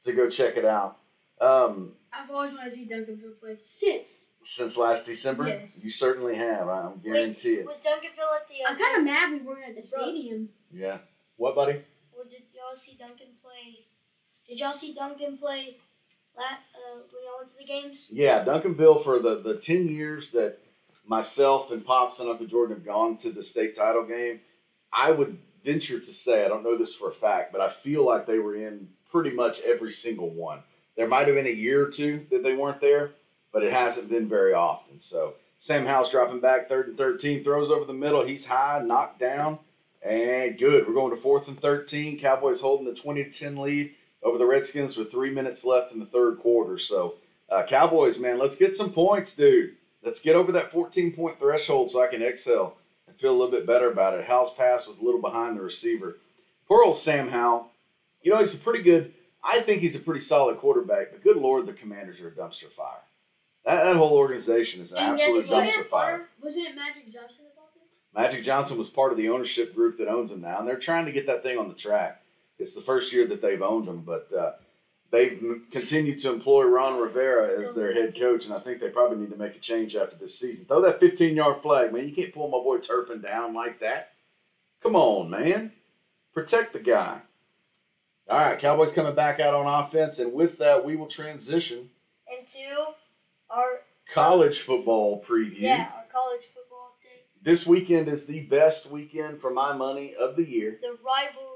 to 0.04 0.14
go 0.14 0.30
check 0.30 0.58
it 0.58 0.66
out. 0.66 0.98
Um, 1.42 1.94
I've 2.14 2.30
always 2.32 2.54
wanted 2.54 2.70
to 2.72 2.76
see 2.76 2.86
Duncanville 2.88 3.40
play 3.40 3.58
since. 3.62 4.08
since 4.42 4.78
last 4.78 5.06
December, 5.06 5.48
Yes. 5.48 5.72
you 5.82 5.92
certainly 5.92 6.36
have. 6.36 6.68
I 6.70 6.82
I'm 6.84 7.00
guarantee 7.00 7.56
it. 7.56 7.66
Was 7.66 7.80
Duncanville 7.82 8.36
at 8.36 8.48
the? 8.48 8.64
Uh, 8.64 8.70
I'm 8.70 8.78
kind 8.80 8.98
of 8.98 9.04
mad 9.06 9.32
we 9.34 9.40
weren't 9.40 9.68
at 9.68 9.76
the 9.76 9.84
stadium. 9.84 10.50
Yeah. 10.74 11.00
What, 11.38 11.56
buddy? 11.56 11.82
Or 12.18 12.24
did 12.24 12.44
y'all 12.54 12.76
see 12.76 12.96
Duncan 12.98 13.28
play? 13.44 13.86
Did 14.48 14.60
y'all 14.60 14.74
see 14.74 14.94
Duncan 14.94 15.38
play? 15.38 15.78
La- 16.38 16.44
uh, 16.44 17.00
when 17.12 17.24
y'all 17.24 17.38
went 17.40 17.52
to 17.52 17.58
the 17.58 17.66
games? 17.66 18.08
Yeah, 18.12 18.44
Duncanville 18.46 19.04
for 19.04 19.20
the, 19.20 19.42
the 19.42 19.56
10 19.58 19.88
years 19.90 20.32
that 20.32 20.60
myself 21.08 21.72
and 21.72 21.86
Pops 21.86 22.20
and 22.20 22.30
Uncle 22.30 22.48
Jordan 22.48 22.78
have 22.78 22.86
gone 22.86 23.18
to 23.18 23.32
the 23.32 23.44
state 23.44 23.76
title 23.76 24.04
game, 24.04 24.42
I 24.92 25.12
would 25.12 25.38
venture 25.64 26.00
to 26.00 26.14
say, 26.14 26.46
I 26.46 26.48
don't 26.48 26.64
know 26.64 26.78
this 26.78 26.96
for 26.96 27.10
a 27.10 27.14
fact, 27.14 27.52
but 27.52 27.62
I 27.62 27.70
feel 27.70 28.06
like 28.06 28.26
they 28.26 28.40
were 28.40 28.56
in 28.56 28.90
pretty 29.10 29.32
much 29.32 29.62
every 29.62 29.92
single 29.92 30.30
one. 30.30 30.64
There 30.96 31.08
might 31.08 31.28
have 31.28 31.36
been 31.36 31.48
a 31.48 31.50
year 31.50 31.86
or 31.86 31.90
two 31.90 32.26
that 32.30 32.44
they 32.44 32.56
weren't 32.56 32.82
there, 32.82 33.12
but 33.52 33.64
it 33.64 33.72
hasn't 33.72 34.10
been 34.10 34.30
very 34.30 34.54
often. 34.54 35.00
So 35.00 35.36
Sam 35.58 35.86
Howell 35.86 36.10
dropping 36.10 36.40
back 36.40 36.70
third 36.70 36.88
and 36.88 36.98
13, 36.98 37.44
throws 37.44 37.70
over 37.70 37.86
the 37.86 37.94
middle. 37.94 38.24
He's 38.24 38.46
high, 38.46 38.82
knocked 38.86 39.20
down, 39.20 39.60
and 40.02 40.58
good. 40.58 40.88
We're 40.88 40.94
going 40.94 41.16
to 41.16 41.22
fourth 41.22 41.48
and 41.48 41.60
13. 41.60 42.20
Cowboys 42.20 42.62
holding 42.62 42.86
the 42.86 42.94
20 42.94 43.24
to 43.24 43.30
10 43.32 43.58
lead 43.58 43.96
over 44.22 44.38
the 44.38 44.46
Redskins 44.46 44.96
with 44.96 45.12
three 45.12 45.32
minutes 45.32 45.66
left 45.66 45.92
in 45.92 46.00
the 46.00 46.06
third 46.06 46.40
quarter. 46.40 46.78
So, 46.78 47.16
uh, 47.50 47.64
Cowboys, 47.64 48.20
man, 48.20 48.38
let's 48.38 48.58
get 48.58 48.76
some 48.76 48.92
points, 48.92 49.36
dude. 49.36 49.76
Let's 50.06 50.22
get 50.22 50.36
over 50.36 50.52
that 50.52 50.72
14 50.72 51.14
point 51.14 51.40
threshold 51.40 51.90
so 51.90 52.02
I 52.02 52.08
can 52.08 52.22
exhale 52.22 52.78
and 53.08 53.16
feel 53.16 53.32
a 53.32 53.38
little 53.38 53.52
bit 53.52 53.66
better 53.66 53.90
about 53.92 54.18
it. 54.18 54.26
Howell's 54.26 54.54
pass 54.54 54.88
was 54.88 55.00
a 55.00 55.04
little 55.04 55.20
behind 55.20 55.58
the 55.58 55.62
receiver. 55.62 56.18
Poor 56.68 56.84
old 56.84 56.96
Sam 56.96 57.30
Howell. 57.30 57.72
You 58.22 58.32
know, 58.32 58.40
he's 58.40 58.54
a 58.54 58.58
pretty 58.58 58.84
good, 58.84 59.14
I 59.44 59.60
think 59.60 59.82
he's 59.82 59.96
a 59.96 60.00
pretty 60.00 60.22
solid 60.22 60.58
quarterback, 60.58 61.12
but 61.12 61.24
good 61.24 61.38
Lord, 61.38 61.66
the 61.66 61.74
commanders 61.74 62.20
are 62.22 62.28
a 62.28 62.32
dumpster 62.32 62.70
fire. 62.70 63.02
That, 63.66 63.84
that 63.84 63.96
whole 63.96 64.14
organization 64.14 64.82
is 64.82 64.92
an 64.92 65.00
And 65.00 65.20
absolute 65.20 65.46
dumpster 65.46 65.86
fire. 65.88 66.28
Wasn't 66.42 66.68
it 66.68 66.76
Magic 66.76 67.06
Johnson 67.06 67.46
about 67.52 67.70
it? 67.76 67.82
Magic 68.16 68.44
Johnson 68.44 68.78
was 68.78 68.90
part 68.90 69.12
of 69.12 69.18
the 69.18 69.30
ownership 69.30 69.76
group 69.76 69.98
that 69.98 70.08
owns 70.08 70.30
them 70.30 70.42
now, 70.42 70.60
and 70.60 70.68
they're 70.68 70.78
trying 70.78 71.06
to 71.06 71.12
get 71.12 71.26
that 71.28 71.42
thing 71.42 71.58
on 71.58 71.68
the 71.68 71.74
track. 71.74 72.22
It's 72.60 72.76
the 72.76 72.82
first 72.82 73.12
year 73.12 73.26
that 73.28 73.42
they've 73.42 73.62
owned 73.62 73.88
them, 73.88 74.04
but 74.06 74.30
uh, 74.32 74.54
they've 75.16 75.62
continued 75.72 76.20
to 76.20 76.34
employ 76.34 76.64
Ron 76.64 77.00
Rivera 77.00 77.60
as 77.60 77.74
their 77.74 77.94
head 77.94 78.14
mm-hmm. 78.14 78.22
coach, 78.22 78.46
and 78.46 78.54
I 78.54 78.60
think 78.60 78.80
they 78.80 78.90
probably 78.90 79.18
need 79.18 79.32
to 79.32 79.38
make 79.38 79.56
a 79.56 79.60
change 79.60 79.96
after 79.96 80.16
this 80.16 80.38
season. 80.38 80.66
Throw 80.66 80.82
that 80.82 81.00
15 81.00 81.36
yard 81.36 81.62
flag, 81.62 81.94
man. 81.94 82.08
You 82.08 82.14
can't 82.14 82.34
pull 82.34 82.50
my 82.50 82.58
boy 82.58 82.78
Turpin 82.80 83.22
down 83.22 83.54
like 83.54 83.80
that. 83.80 84.12
Come 84.84 84.96
on, 84.96 85.30
man. 85.30 85.72
Protect 86.34 86.74
the 86.74 86.80
guy. 86.80 87.22
All 88.30 88.40
right, 88.40 88.60
Cowboys 88.60 88.92
coming 88.92 89.16
back 89.16 89.40
out 89.40 89.54
on 89.54 89.68
offense, 89.68 90.20
and 90.20 90.34
with 90.34 90.58
that, 90.58 90.84
we 90.84 90.96
will 90.96 91.08
transition 91.08 91.92
into 92.28 92.94
our 93.50 93.82
college 94.12 94.60
football 94.60 95.24
preview. 95.24 95.62
yeah, 95.62 95.92
our 95.96 96.06
college 96.12 96.44
football 96.44 96.96
update. 96.98 97.44
This 97.44 97.68
weekend 97.68 98.08
is 98.08 98.26
the 98.26 98.42
best 98.42 98.90
weekend 98.90 99.40
for 99.40 99.52
my 99.52 99.74
money 99.74 100.16
of 100.20 100.36
the 100.36 100.44
year. 100.44 100.80
The 100.82 100.98
rivalry 101.06 101.55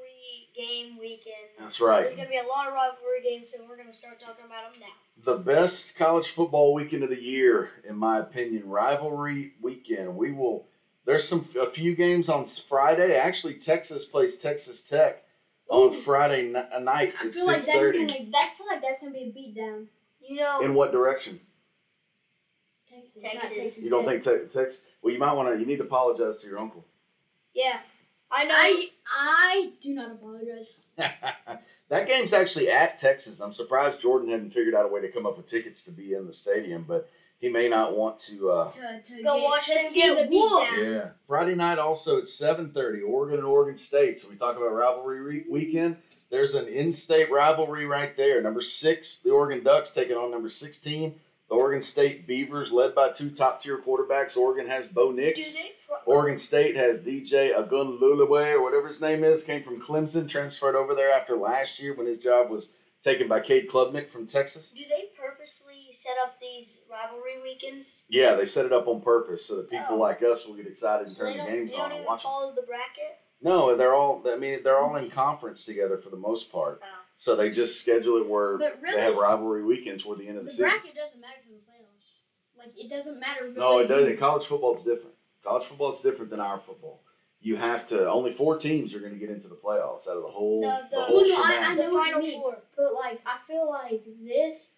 game 0.60 0.98
weekend. 1.00 1.36
That's 1.58 1.80
right. 1.80 2.04
There's 2.06 2.16
gonna 2.18 2.30
be 2.30 2.38
a 2.38 2.44
lot 2.44 2.68
of 2.68 2.74
rivalry 2.74 3.22
games, 3.24 3.50
so 3.52 3.58
we're 3.68 3.78
gonna 3.78 3.94
start 3.94 4.20
talking 4.20 4.46
about 4.46 4.74
them 4.74 4.82
now. 4.82 4.88
The 5.24 5.38
best 5.38 5.98
college 5.98 6.30
football 6.30 6.74
weekend 6.74 7.04
of 7.04 7.10
the 7.10 7.22
year, 7.22 7.72
in 7.88 7.96
my 7.96 8.20
opinion, 8.20 8.68
rivalry 8.70 9.54
weekend. 9.62 10.16
We 10.16 10.32
will. 10.32 10.68
There's 11.06 11.28
some 11.28 11.46
a 11.60 11.66
few 11.68 11.96
games 11.96 12.30
on 12.30 12.46
Friday. 12.46 13.16
Actually, 13.16 13.56
Texas 13.56 14.06
plays 14.06 14.38
Texas 14.38 14.84
Tech 14.84 15.24
on 15.70 15.90
Ooh. 15.90 15.94
Friday 15.94 16.44
ni- 16.48 16.56
uh, 16.56 16.80
night 16.80 17.14
I 17.22 17.28
at 17.28 17.34
feel 17.34 17.48
like 17.48 17.62
six 17.62 17.66
that's 17.68 17.86
gonna 17.92 18.08
feel 18.08 18.68
like 18.68 18.82
that's 18.82 19.00
gonna 19.02 19.12
be 19.14 19.20
a 19.24 19.32
beatdown. 19.62 19.86
You 20.22 20.36
know, 20.38 20.62
In 20.62 20.74
what 20.76 20.92
direction? 20.92 21.40
Texas. 22.90 23.22
Texas. 23.22 23.50
Texas 23.52 23.84
You 23.84 23.90
don't 23.90 24.06
think 24.06 24.24
te- 24.24 24.52
Texas? 24.52 24.82
Well, 25.02 25.14
you 25.14 25.20
might 25.20 25.34
want 25.34 25.50
to. 25.54 25.60
You 25.60 25.66
need 25.66 25.78
to 25.78 25.84
apologize 25.84 26.38
to 26.42 26.48
your 26.48 26.60
uncle. 26.60 26.86
yeah, 27.54 27.80
I 28.32 28.46
know. 28.46 28.54
I 28.56 28.90
I 29.12 29.72
do 29.82 29.94
not 29.94 30.12
apologize. 30.12 30.68
that 31.90 32.08
game's 32.08 32.34
actually 32.34 32.70
at 32.70 32.98
Texas. 32.98 33.40
I'm 33.40 33.54
surprised 33.54 34.02
Jordan 34.02 34.30
hadn't 34.30 34.52
figured 34.52 34.76
out 34.76 34.86
a 34.86 34.88
way 34.88 35.02
to 35.02 35.12
come 35.12 35.26
up 35.26 35.38
with 35.38 35.48
tickets 35.48 35.84
to 35.84 35.92
be 35.92 36.14
in 36.14 36.28
the 36.28 36.34
stadium, 36.34 36.86
but 36.88 37.10
he 37.40 37.50
may 37.50 37.68
not 37.70 37.96
want 37.98 38.18
to. 38.20 38.52
Uh, 38.52 38.72
To, 38.72 39.02
to 39.16 39.24
Go 39.24 39.38
get, 39.38 39.44
watch 39.44 39.66
to 39.68 39.74
them 39.74 39.92
see 39.92 40.02
get 40.02 40.30
the 40.30 40.38
whooped. 40.38 40.72
beatdowns. 40.72 40.96
Yeah. 40.96 41.10
Friday 41.28 41.56
night 41.56 41.80
also 41.80 42.18
at 42.18 42.26
7:30, 42.26 43.02
Oregon 43.08 43.38
and 43.40 43.48
Oregon 43.48 43.78
State. 43.78 44.20
So 44.20 44.30
we 44.30 44.36
talk 44.36 44.58
about 44.58 44.74
rivalry 44.74 45.22
re- 45.22 45.46
weekend. 45.50 45.98
there's 46.30 46.54
an 46.54 46.68
in-state 46.68 47.32
rivalry 47.32 47.86
right 47.86 48.16
there. 48.16 48.42
Number 48.42 48.62
six, 48.62 49.20
the 49.20 49.32
Oregon 49.32 49.64
Ducks 49.64 49.92
taking 49.92 50.18
on 50.18 50.30
number 50.32 50.50
sixteen, 50.50 51.16
the 51.50 51.56
Oregon 51.56 51.82
State 51.82 52.28
Beavers, 52.28 52.72
led 52.72 52.94
by 52.94 53.10
two 53.10 53.30
top-tier 53.32 53.80
quarterbacks. 53.80 54.38
Oregon 54.38 54.68
has 54.68 54.86
Bo 54.88 55.12
Nix. 55.12 55.56
Pro- 55.88 55.96
oh. 55.98 56.02
Oregon 56.06 56.38
State 56.38 56.76
has 56.76 57.00
DJ 57.00 57.54
Agunlulue 57.54 58.30
or 58.54 58.62
whatever 58.64 58.88
his 58.88 59.02
name 59.02 59.24
is, 59.24 59.44
came 59.44 59.64
from 59.64 59.82
Clemson, 59.82 60.28
transferred 60.30 60.76
over 60.76 60.94
there 60.94 61.12
after 61.12 61.36
last 61.36 61.80
year 61.80 61.94
when 61.96 62.06
his 62.08 62.20
job 62.20 62.50
was 62.50 62.74
taken 63.02 63.28
by 63.28 63.40
Cade 63.40 63.68
Klubnik 63.70 64.10
from 64.10 64.28
Texas. 64.28 64.72
Do 64.72 64.84
they 64.90 65.06
purposely 65.18 65.88
set 65.92 66.16
up 66.24 66.40
these 66.40 66.80
rivalry 66.92 67.42
weekends? 67.42 68.04
Yeah, 68.10 68.36
they 68.36 68.46
set 68.46 68.66
it 68.66 68.74
up 68.74 68.88
on 68.88 69.02
purpose 69.02 69.46
so 69.46 69.56
that 69.58 69.70
people 69.70 69.96
Oh. 69.96 69.98
like 69.98 70.22
us 70.22 70.46
will 70.46 70.56
get 70.56 70.68
excited 70.68 71.08
and 71.08 71.16
So 71.16 71.24
turn 71.24 71.38
the 71.38 71.44
games 71.46 71.74
on 71.74 71.92
and 71.94 72.06
watch 72.06 72.22
them. 72.24 72.30
follow 72.32 72.54
the 72.54 72.62
bracket. 72.64 73.18
No, 73.42 73.74
they're 73.76 73.96
all. 73.96 74.22
I 74.28 74.36
mean, 74.36 74.60
they're 74.64 74.78
all 74.78 74.96
in 74.98 75.10
conference 75.10 75.66
together 75.66 75.98
for 75.98 76.10
the 76.10 76.18
most 76.18 76.52
part. 76.52 76.82
Oh. 76.84 76.99
So 77.22 77.36
they 77.36 77.52
just 77.52 77.82
schedule 77.82 78.18
it 78.18 78.28
where 78.30 78.58
But 78.58 78.82
they 78.82 79.02
have 79.02 79.18
rivalry 79.18 79.62
weekends 79.64 80.04
toward 80.04 80.20
the 80.20 80.28
end 80.28 80.38
of 80.38 80.46
the, 80.46 80.50
season. 80.50 80.66
the 80.66 80.72
season. 80.72 80.82
bracket 80.86 80.98
doesn't 81.04 81.22
matter 81.22 81.40
for 81.46 81.52
the 81.52 81.60
playoffs. 81.60 82.58
Like 82.58 82.74
it 82.78 82.90
doesn't 82.90 83.20
matter. 83.20 83.44
Really 83.44 83.56
No, 83.60 83.80
it 83.80 83.88
doesn't. 83.88 84.18
College 84.18 84.46
football 84.46 84.76
is 84.78 84.84
different. 84.84 85.16
College 85.44 85.66
football 85.66 85.94
is 85.94 86.00
different 86.00 86.32
than 86.32 86.40
our 86.40 86.58
football. 86.60 87.04
You 87.42 87.58
have 87.58 87.88
to. 87.90 88.10
Only 88.10 88.32
four 88.32 88.58
teams 88.58 88.94
are 88.96 89.00
going 89.00 89.14
to 89.14 89.20
get 89.20 89.30
into 89.30 89.48
the 89.50 89.56
playoffs 89.56 90.08
out 90.10 90.16
of 90.18 90.24
the 90.24 90.30
whole. 90.30 90.62
The- 90.62 90.88
The, 90.92 90.96
the- 90.96 91.02
whole 91.04 91.16
Well, 91.18 91.28
no, 91.30 91.36
I- 91.44 91.52
shebang. 91.54 91.64
I 91.64 91.76
the 91.76 91.84
know 91.84 91.94
what 91.94 92.08
you 92.08 92.14
final 92.14 92.22
mean. 92.28 92.42
four. 92.42 92.58
But 92.78 92.94
like 92.96 93.22
I 93.26 93.38
feel 93.48 93.70
like 93.70 94.04
this, 94.24 94.70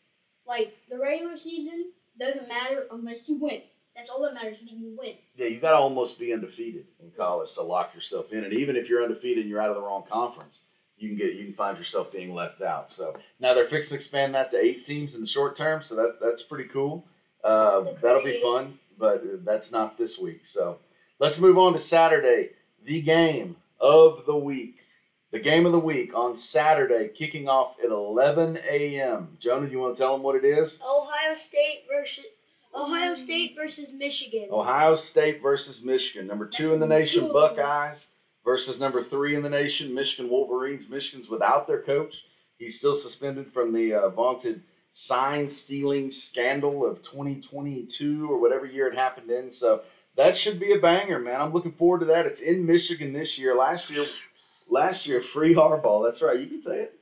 like 0.47 0.75
the 0.89 0.97
regular 0.97 1.37
season 1.37 1.91
doesn't 2.19 2.47
matter 2.47 2.87
unless 2.91 3.29
you 3.29 3.35
win. 3.37 3.61
That's 3.95 4.09
all 4.09 4.21
that 4.23 4.33
matters. 4.33 4.59
Is 4.61 4.63
that 4.65 4.71
you 4.73 4.95
win. 4.97 5.15
Yeah, 5.35 5.45
you 5.47 5.59
got 5.59 5.71
to 5.71 5.77
almost 5.77 6.19
be 6.19 6.33
undefeated 6.33 6.85
in 6.99 7.11
college 7.11 7.53
to 7.53 7.61
lock 7.61 7.93
yourself 7.93 8.31
in, 8.33 8.43
and 8.43 8.53
even 8.53 8.75
if 8.75 8.89
you're 8.89 9.03
undefeated 9.03 9.39
and 9.41 9.49
you're 9.49 9.61
out 9.61 9.69
of 9.69 9.75
the 9.75 9.81
wrong 9.83 10.03
conference, 10.09 10.63
you 11.01 11.09
can 11.09 11.17
get 11.17 11.33
you 11.35 11.45
can 11.45 11.53
find 11.53 11.77
yourself 11.77 12.11
being 12.11 12.33
left 12.33 12.61
out. 12.61 12.91
So 12.91 13.15
now 13.39 13.53
they're 13.53 13.65
fixing 13.65 13.95
to 13.95 13.95
expand 13.95 14.35
that 14.35 14.49
to 14.51 14.57
eight 14.57 14.85
teams 14.85 15.15
in 15.15 15.21
the 15.21 15.27
short 15.27 15.55
term, 15.55 15.81
so 15.81 15.95
that 15.95 16.19
that's 16.21 16.43
pretty 16.43 16.69
cool. 16.69 17.05
Uh, 17.43 17.85
that'll 18.01 18.23
be 18.23 18.39
fun, 18.41 18.79
but 18.97 19.45
that's 19.45 19.71
not 19.71 19.97
this 19.97 20.19
week. 20.19 20.45
So 20.45 20.79
let's 21.19 21.39
move 21.39 21.57
on 21.57 21.73
to 21.73 21.79
Saturday, 21.79 22.51
the 22.83 23.01
game 23.01 23.57
of 23.79 24.25
the 24.25 24.35
week. 24.35 24.77
The 25.31 25.39
game 25.39 25.65
of 25.65 25.71
the 25.71 25.79
week 25.79 26.13
on 26.13 26.35
Saturday, 26.35 27.07
kicking 27.07 27.47
off 27.47 27.77
at 27.81 27.89
11 27.89 28.59
a.m. 28.69 29.37
Jonah, 29.39 29.65
do 29.65 29.71
you 29.71 29.79
want 29.79 29.95
to 29.95 30.01
tell 30.01 30.11
them 30.11 30.23
what 30.23 30.35
it 30.35 30.43
is? 30.43 30.77
Ohio 30.85 31.35
State 31.35 31.85
versus 31.89 32.25
Ohio 32.75 33.15
State 33.15 33.55
versus 33.55 33.93
Michigan. 33.93 34.49
Ohio 34.51 34.95
State 34.95 35.41
versus 35.41 35.81
Michigan. 35.83 36.27
Number 36.27 36.45
two 36.45 36.73
in 36.73 36.81
the 36.81 36.85
nation, 36.85 37.31
Buckeyes 37.31 38.09
versus 38.43 38.79
number 38.79 39.01
three 39.01 39.35
in 39.35 39.43
the 39.43 39.49
nation, 39.49 39.93
Michigan 39.93 40.29
Wolverines. 40.29 40.89
Michigan's 40.89 41.29
without 41.29 41.67
their 41.67 41.81
coach. 41.81 42.25
He's 42.57 42.77
still 42.77 42.95
suspended 42.95 43.47
from 43.47 43.73
the 43.73 43.93
uh, 43.93 44.09
vaunted 44.09 44.63
sign 44.91 45.49
stealing 45.49 46.11
scandal 46.11 46.85
of 46.85 47.01
2022 47.01 48.29
or 48.29 48.39
whatever 48.39 48.65
year 48.65 48.87
it 48.87 48.95
happened 48.95 49.31
in. 49.31 49.51
So 49.51 49.81
that 50.15 50.35
should 50.35 50.59
be 50.59 50.73
a 50.73 50.79
banger, 50.79 51.19
man. 51.19 51.41
I'm 51.41 51.53
looking 51.53 51.71
forward 51.71 51.99
to 51.99 52.05
that. 52.07 52.25
It's 52.25 52.41
in 52.41 52.65
Michigan 52.65 53.13
this 53.13 53.39
year. 53.39 53.55
Last 53.55 53.89
year, 53.89 54.05
last 54.69 55.07
year, 55.07 55.21
free 55.21 55.55
Harbaugh. 55.55 56.05
That's 56.05 56.21
right. 56.21 56.39
You 56.39 56.47
can 56.47 56.61
say 56.61 56.81
it. 56.81 56.99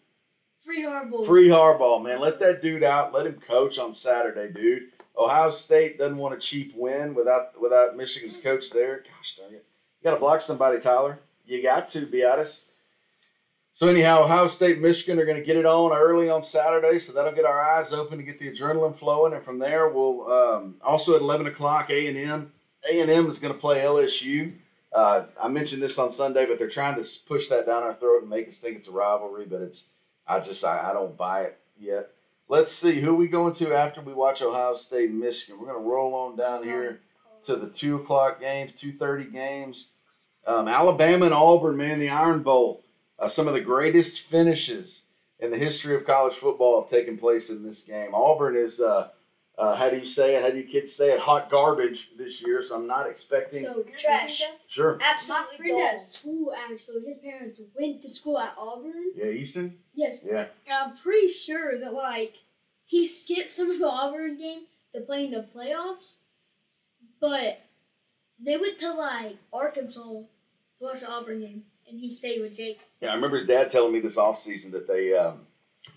Free 0.64 0.84
hardball. 0.84 1.26
Free 1.26 1.48
Harbaugh, 1.48 2.04
man. 2.04 2.20
Let 2.20 2.40
that 2.42 2.62
dude 2.62 2.84
out. 2.84 3.14
Let 3.14 3.26
him 3.26 3.40
coach 3.40 3.80
on 3.80 3.96
Saturday, 3.96 4.52
dude. 4.54 4.90
Ohio 5.18 5.50
State 5.50 5.98
doesn't 5.98 6.18
want 6.18 6.36
a 6.36 6.38
cheap 6.38 6.74
win 6.76 7.16
without 7.16 7.60
without 7.60 7.98
Michigan's 7.98 8.38
coach 8.38 8.70
there. 8.72 8.98
Gosh 8.98 9.36
darn 9.36 9.54
it. 9.54 9.66
You 10.00 10.04
got 10.04 10.14
to 10.14 10.20
block 10.20 10.42
somebody, 10.42 10.80
Tyler. 10.80 11.20
You 11.50 11.64
got 11.64 11.90
to, 11.90 12.06
be 12.06 12.24
honest. 12.24 12.70
So 13.72 13.88
anyhow, 13.88 14.24
Ohio 14.24 14.46
State 14.48 14.74
and 14.74 14.84
Michigan 14.84 15.20
are 15.20 15.26
going 15.26 15.38
to 15.40 15.44
get 15.44 15.58
it 15.58 15.66
on 15.66 15.92
early 15.92 16.30
on 16.30 16.44
Saturday, 16.44 17.00
so 17.00 17.12
that'll 17.12 17.32
get 17.32 17.46
our 17.46 17.60
eyes 17.60 17.92
open 17.92 18.20
to 18.20 18.24
get 18.24 18.38
the 18.38 18.52
adrenaline 18.52 18.96
flowing, 18.96 19.34
and 19.34 19.44
from 19.44 19.58
there 19.58 19.90
we'll 19.90 20.32
um, 20.32 20.76
also 20.84 21.16
at 21.16 21.22
eleven 21.22 21.48
o'clock 21.48 21.90
A 21.90 22.08
and 22.08 22.18
M. 22.18 22.52
A 22.88 23.02
and 23.02 23.10
M 23.10 23.28
is 23.28 23.40
going 23.40 23.54
to 23.54 23.60
play 23.60 23.80
LSU. 23.80 24.54
Uh, 24.94 25.24
I 25.42 25.48
mentioned 25.48 25.82
this 25.82 25.98
on 25.98 26.12
Sunday, 26.12 26.46
but 26.46 26.60
they're 26.60 26.70
trying 26.70 27.02
to 27.02 27.10
push 27.28 27.48
that 27.48 27.66
down 27.66 27.84
our 27.84 27.94
throat 27.94 28.22
and 28.22 28.30
make 28.30 28.48
us 28.48 28.60
think 28.60 28.78
it's 28.78 28.88
a 28.88 28.92
rivalry, 28.92 29.46
but 29.46 29.62
it's 29.62 29.88
I 30.28 30.42
just 30.42 30.64
I, 30.64 30.90
I 30.90 30.94
don't 30.94 31.18
buy 31.18 31.44
it 31.44 31.60
yet. 31.80 32.12
Let's 32.48 32.72
see 32.72 33.00
who 33.00 33.16
we 33.16 33.28
going 33.28 33.54
to 33.54 33.74
after 33.74 34.02
we 34.02 34.14
watch 34.14 34.42
Ohio 34.44 34.76
State 34.76 35.10
and 35.10 35.20
Michigan. 35.20 35.60
We're 35.60 35.68
gonna 35.68 35.80
roll 35.80 36.14
on 36.14 36.36
down 36.36 36.64
here 36.64 37.00
to 37.44 37.56
the 37.56 37.70
two 37.70 37.96
o'clock 37.96 38.40
games, 38.40 38.74
two 38.74 38.92
thirty 38.92 39.26
games. 39.26 39.90
Um, 40.46 40.68
Alabama 40.68 41.26
and 41.26 41.34
Auburn, 41.34 41.78
man, 41.78 42.00
the 42.00 42.10
Iron 42.10 42.42
Bowl. 42.44 42.84
Uh, 43.18 43.28
some 43.28 43.48
of 43.48 43.54
the 43.54 43.62
greatest 43.62 44.22
finishes 44.22 45.04
in 45.40 45.52
the 45.52 45.58
history 45.58 45.96
of 45.96 46.06
college 46.06 46.34
football 46.34 46.82
have 46.82 46.90
taken 46.90 47.18
place 47.18 47.50
in 47.50 47.64
this 47.64 47.84
game. 47.84 48.14
Auburn 48.14 48.56
is, 48.56 48.80
uh, 48.82 49.10
uh, 49.58 49.76
how 49.76 49.90
do 49.90 49.98
you 49.98 50.06
say 50.06 50.36
it? 50.36 50.42
How 50.42 50.50
do 50.50 50.58
you 50.58 50.64
kids 50.64 50.94
say 50.94 51.12
it? 51.12 51.20
Hot 51.20 51.50
garbage 51.52 52.12
this 52.18 52.42
year. 52.42 52.64
So 52.64 52.76
I'm 52.78 52.88
not 52.88 53.08
expecting. 53.10 53.64
So 53.66 53.84
Trash. 53.98 54.42
sure. 54.70 54.98
Absolutely. 55.02 55.04
My 55.04 55.40
Absolutely 55.42 55.58
friend 55.58 55.78
dull. 55.78 55.88
at 55.88 56.00
school 56.02 56.54
actually, 56.58 57.06
his 57.06 57.18
parents 57.20 57.62
went 57.78 58.02
to 58.04 58.14
school 58.14 58.40
at 58.40 58.56
Auburn. 58.58 59.12
Yeah, 59.16 59.26
Easton. 59.26 59.78
Yes, 59.94 60.20
Yeah. 60.26 60.46
and 60.66 60.74
I'm 60.92 60.98
pretty 60.98 61.28
sure 61.30 61.78
that 61.78 61.94
like 61.94 62.36
he 62.86 63.06
skipped 63.06 63.52
some 63.52 63.70
of 63.70 63.80
the 63.80 63.88
Auburn 63.88 64.38
game 64.38 64.62
to 64.96 65.02
play 65.02 65.26
in 65.26 65.32
the 65.32 65.44
playoffs, 65.54 66.20
but 67.20 67.60
they 68.40 68.58
went 68.58 68.78
to 68.80 68.94
like 68.94 69.38
Arkansas 69.52 70.02
to 70.02 70.26
watch 70.80 71.02
the 71.02 71.10
Auburn 71.10 71.42
game, 71.42 71.64
and 71.88 72.00
he 72.00 72.12
stayed 72.12 72.42
with 72.42 72.56
Jake. 72.56 72.80
Yeah, 73.02 73.10
I 73.12 73.16
remember 73.16 73.38
his 73.38 73.48
dad 73.48 73.70
telling 73.70 73.94
me 73.94 74.00
this 74.00 74.18
offseason 74.18 74.72
that 74.72 74.88
they 74.88 75.16
um, 75.16 75.42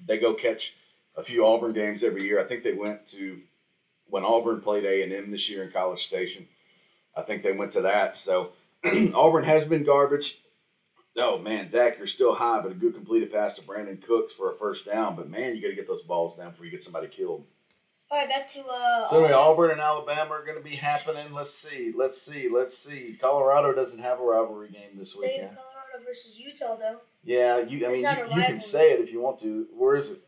they 0.07 0.19
go 0.19 0.35
catch 0.35 0.77
a 1.17 1.23
few 1.23 1.47
Auburn 1.47 1.73
games 1.73 2.03
every 2.03 2.25
year. 2.25 2.41
I 2.41 2.45
think 2.45 2.65
they 2.65 2.73
went 2.73 3.07
to 3.09 3.41
when 4.07 4.25
Auburn 4.25 4.61
played 4.61 4.85
A 4.85 5.03
and 5.03 5.13
M 5.13 5.31
this 5.31 5.49
year 5.49 5.63
in 5.63 5.71
College 5.71 6.05
Station. 6.05 6.49
I 7.17 7.23
think 7.23 7.43
they 7.43 7.53
went 7.53 7.73
to 7.73 7.83
that. 7.83 8.17
So 8.17 8.53
Auburn 9.15 9.45
has 9.45 9.67
been 9.67 9.85
garbage. 9.85 10.39
Oh 11.17 11.39
man, 11.39 11.71
Dak, 11.71 11.99
you're 11.99 12.07
still 12.07 12.35
high, 12.35 12.61
but 12.61 12.73
a 12.73 12.75
good 12.75 12.95
completed 12.95 13.31
pass 13.31 13.55
to 13.57 13.63
Brandin 13.63 14.03
Cooks 14.03 14.33
for 14.33 14.51
a 14.51 14.55
first 14.55 14.87
down. 14.87 15.15
But 15.15 15.29
man, 15.29 15.55
you 15.55 15.61
got 15.61 15.69
to 15.69 15.75
get 15.75 15.87
those 15.87 16.03
balls 16.03 16.37
down 16.37 16.51
before 16.51 16.65
you 16.65 16.71
get 16.71 16.83
somebody 16.83 17.07
killed. 17.09 17.45
All 18.13 18.19
right, 18.19 18.29
back 18.29 18.47
to 18.49 18.63
uh. 18.71 19.07
So 19.07 19.21
anyway, 19.21 19.33
Auburn 19.33 19.71
and 19.71 19.81
Alabama 19.81 20.33
are 20.33 20.45
going 20.45 20.59
to 20.59 20.63
be 20.63 20.77
happening. 20.77 21.33
Let's 21.33 21.55
see, 21.55 21.95
let's 21.97 22.21
see, 22.21 22.51
let's 22.53 22.77
see. 22.77 23.17
Colorado 23.19 23.73
doesn't 23.73 24.01
have 24.01 24.21
a 24.21 24.23
rivalry 24.23 24.69
game 24.69 24.99
this 24.99 25.17
weekend. 25.17 25.45
of 25.45 25.57
Colorado 25.57 26.07
versus 26.07 26.39
Utah, 26.39 26.77
though. 26.77 26.99
Yeah, 27.25 27.61
you. 27.61 27.87
I 27.87 27.93
mean, 27.93 28.03
you, 28.03 28.37
you 28.37 28.43
can 28.43 28.59
say 28.59 28.93
it 28.93 29.01
if 29.01 29.11
you 29.11 29.23
want 29.23 29.39
to. 29.41 29.67
Where 29.75 29.97
is 29.97 30.11
it? 30.11 30.21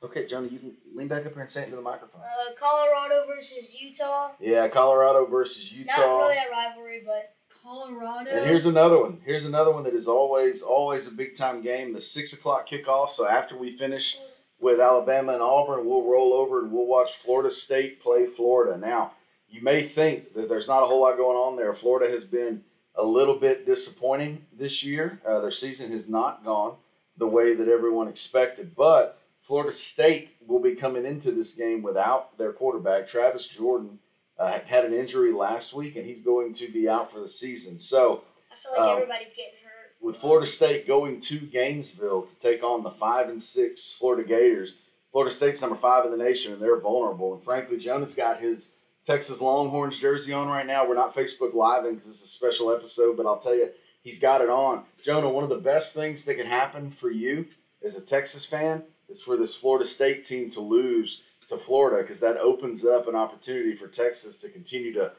Okay, 0.00 0.26
Johnny, 0.28 0.48
you 0.50 0.60
can 0.60 0.74
lean 0.94 1.08
back 1.08 1.26
up 1.26 1.32
here 1.32 1.42
and 1.42 1.50
say 1.50 1.62
it 1.62 1.64
into 1.64 1.76
the 1.76 1.82
microphone. 1.82 2.20
Uh, 2.20 2.52
Colorado 2.56 3.26
versus 3.26 3.74
Utah. 3.80 4.30
Yeah, 4.38 4.68
Colorado 4.68 5.26
versus 5.26 5.72
Utah. 5.72 5.90
Not 5.96 6.18
really 6.20 6.36
a 6.36 6.50
rivalry, 6.52 7.02
but 7.04 7.34
Colorado. 7.64 8.30
And 8.30 8.46
here's 8.46 8.66
another 8.66 9.00
one. 9.00 9.18
Here's 9.24 9.44
another 9.44 9.72
one 9.72 9.82
that 9.82 9.94
is 9.94 10.06
always, 10.06 10.62
always 10.62 11.08
a 11.08 11.10
big 11.10 11.34
time 11.34 11.62
game. 11.62 11.94
The 11.94 12.00
six 12.00 12.32
o'clock 12.32 12.68
kickoff. 12.68 13.10
So 13.10 13.26
after 13.26 13.58
we 13.58 13.76
finish 13.76 14.18
with 14.60 14.80
Alabama 14.80 15.32
and 15.34 15.42
Auburn, 15.42 15.86
we'll 15.86 16.02
roll 16.04 16.32
over 16.34 16.60
and 16.62 16.72
we'll 16.72 16.86
watch 16.86 17.12
Florida 17.12 17.50
State 17.50 18.02
play 18.02 18.26
Florida. 18.26 18.76
Now, 18.76 19.12
you 19.48 19.62
may 19.62 19.82
think 19.82 20.34
that 20.34 20.48
there's 20.48 20.68
not 20.68 20.82
a 20.82 20.86
whole 20.86 21.02
lot 21.02 21.16
going 21.16 21.36
on 21.36 21.56
there. 21.56 21.72
Florida 21.72 22.10
has 22.10 22.24
been 22.24 22.64
a 22.94 23.04
little 23.04 23.36
bit 23.36 23.64
disappointing 23.64 24.46
this 24.52 24.84
year. 24.84 25.20
Uh, 25.26 25.40
their 25.40 25.52
season 25.52 25.92
has 25.92 26.08
not 26.08 26.44
gone 26.44 26.74
the 27.16 27.26
way 27.26 27.54
that 27.54 27.68
everyone 27.68 28.08
expected, 28.08 28.74
but 28.76 29.20
Florida 29.42 29.72
State 29.72 30.36
will 30.46 30.60
be 30.60 30.74
coming 30.74 31.06
into 31.06 31.30
this 31.30 31.54
game 31.54 31.82
without 31.82 32.36
their 32.38 32.52
quarterback, 32.52 33.06
Travis 33.08 33.46
Jordan. 33.46 34.00
Uh, 34.38 34.60
had 34.66 34.84
an 34.84 34.92
injury 34.92 35.32
last 35.32 35.74
week, 35.74 35.96
and 35.96 36.06
he's 36.06 36.20
going 36.22 36.52
to 36.54 36.68
be 36.70 36.88
out 36.88 37.10
for 37.10 37.18
the 37.18 37.28
season. 37.28 37.76
So, 37.78 38.22
I 38.52 38.54
feel 38.54 38.70
like 38.72 38.80
Um, 38.80 38.96
everybody's 39.02 39.34
getting. 39.34 39.57
With 40.00 40.16
Florida 40.16 40.46
State 40.46 40.86
going 40.86 41.20
to 41.20 41.38
Gainesville 41.38 42.22
to 42.22 42.38
take 42.38 42.62
on 42.62 42.82
the 42.82 42.90
five 42.90 43.28
and 43.28 43.42
six 43.42 43.92
Florida 43.92 44.26
Gators. 44.26 44.74
Florida 45.10 45.34
State's 45.34 45.60
number 45.60 45.76
five 45.76 46.04
in 46.04 46.10
the 46.10 46.16
nation, 46.16 46.52
and 46.52 46.60
they're 46.60 46.78
vulnerable. 46.78 47.34
And 47.34 47.42
frankly, 47.42 47.78
Jonah's 47.78 48.14
got 48.14 48.40
his 48.40 48.70
Texas 49.04 49.40
Longhorns 49.40 49.98
jersey 49.98 50.32
on 50.32 50.48
right 50.48 50.66
now. 50.66 50.86
We're 50.86 50.94
not 50.94 51.14
Facebook 51.14 51.54
living 51.54 51.94
because 51.94 52.08
it's 52.08 52.24
a 52.24 52.28
special 52.28 52.70
episode, 52.70 53.16
but 53.16 53.26
I'll 53.26 53.38
tell 53.38 53.54
you, 53.54 53.70
he's 54.02 54.20
got 54.20 54.42
it 54.42 54.50
on. 54.50 54.84
Jonah, 55.02 55.30
one 55.30 55.44
of 55.44 55.50
the 55.50 55.56
best 55.56 55.94
things 55.94 56.24
that 56.24 56.36
can 56.36 56.46
happen 56.46 56.90
for 56.90 57.10
you 57.10 57.46
as 57.82 57.96
a 57.96 58.04
Texas 58.04 58.44
fan 58.44 58.82
is 59.08 59.22
for 59.22 59.36
this 59.36 59.56
Florida 59.56 59.86
State 59.86 60.24
team 60.24 60.50
to 60.50 60.60
lose 60.60 61.22
to 61.48 61.56
Florida 61.56 62.02
because 62.02 62.20
that 62.20 62.36
opens 62.36 62.84
up 62.84 63.08
an 63.08 63.14
opportunity 63.14 63.74
for 63.74 63.88
Texas 63.88 64.38
to 64.42 64.50
continue 64.50 64.92
to 64.92 65.12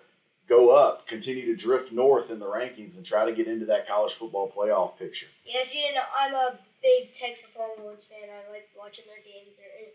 go 0.49 0.75
up, 0.75 1.07
continue 1.07 1.45
to 1.45 1.55
drift 1.55 1.93
north 1.93 2.31
in 2.31 2.39
the 2.39 2.45
rankings, 2.45 2.97
and 2.97 3.05
try 3.05 3.23
to 3.23 3.31
get 3.31 3.47
into 3.47 3.65
that 3.67 3.87
college 3.87 4.13
football 4.13 4.51
playoff 4.51 4.97
picture. 4.97 5.27
Yeah, 5.45 5.61
if 5.61 5.73
you 5.73 5.81
didn't 5.81 5.95
know, 5.95 6.01
I'm 6.19 6.33
a 6.33 6.59
big 6.81 7.13
Texas 7.13 7.55
Longhorns 7.57 8.07
fan. 8.07 8.29
I 8.29 8.51
like 8.51 8.69
watching 8.77 9.05
their 9.07 9.23
games. 9.23 9.55
They're 9.57 9.91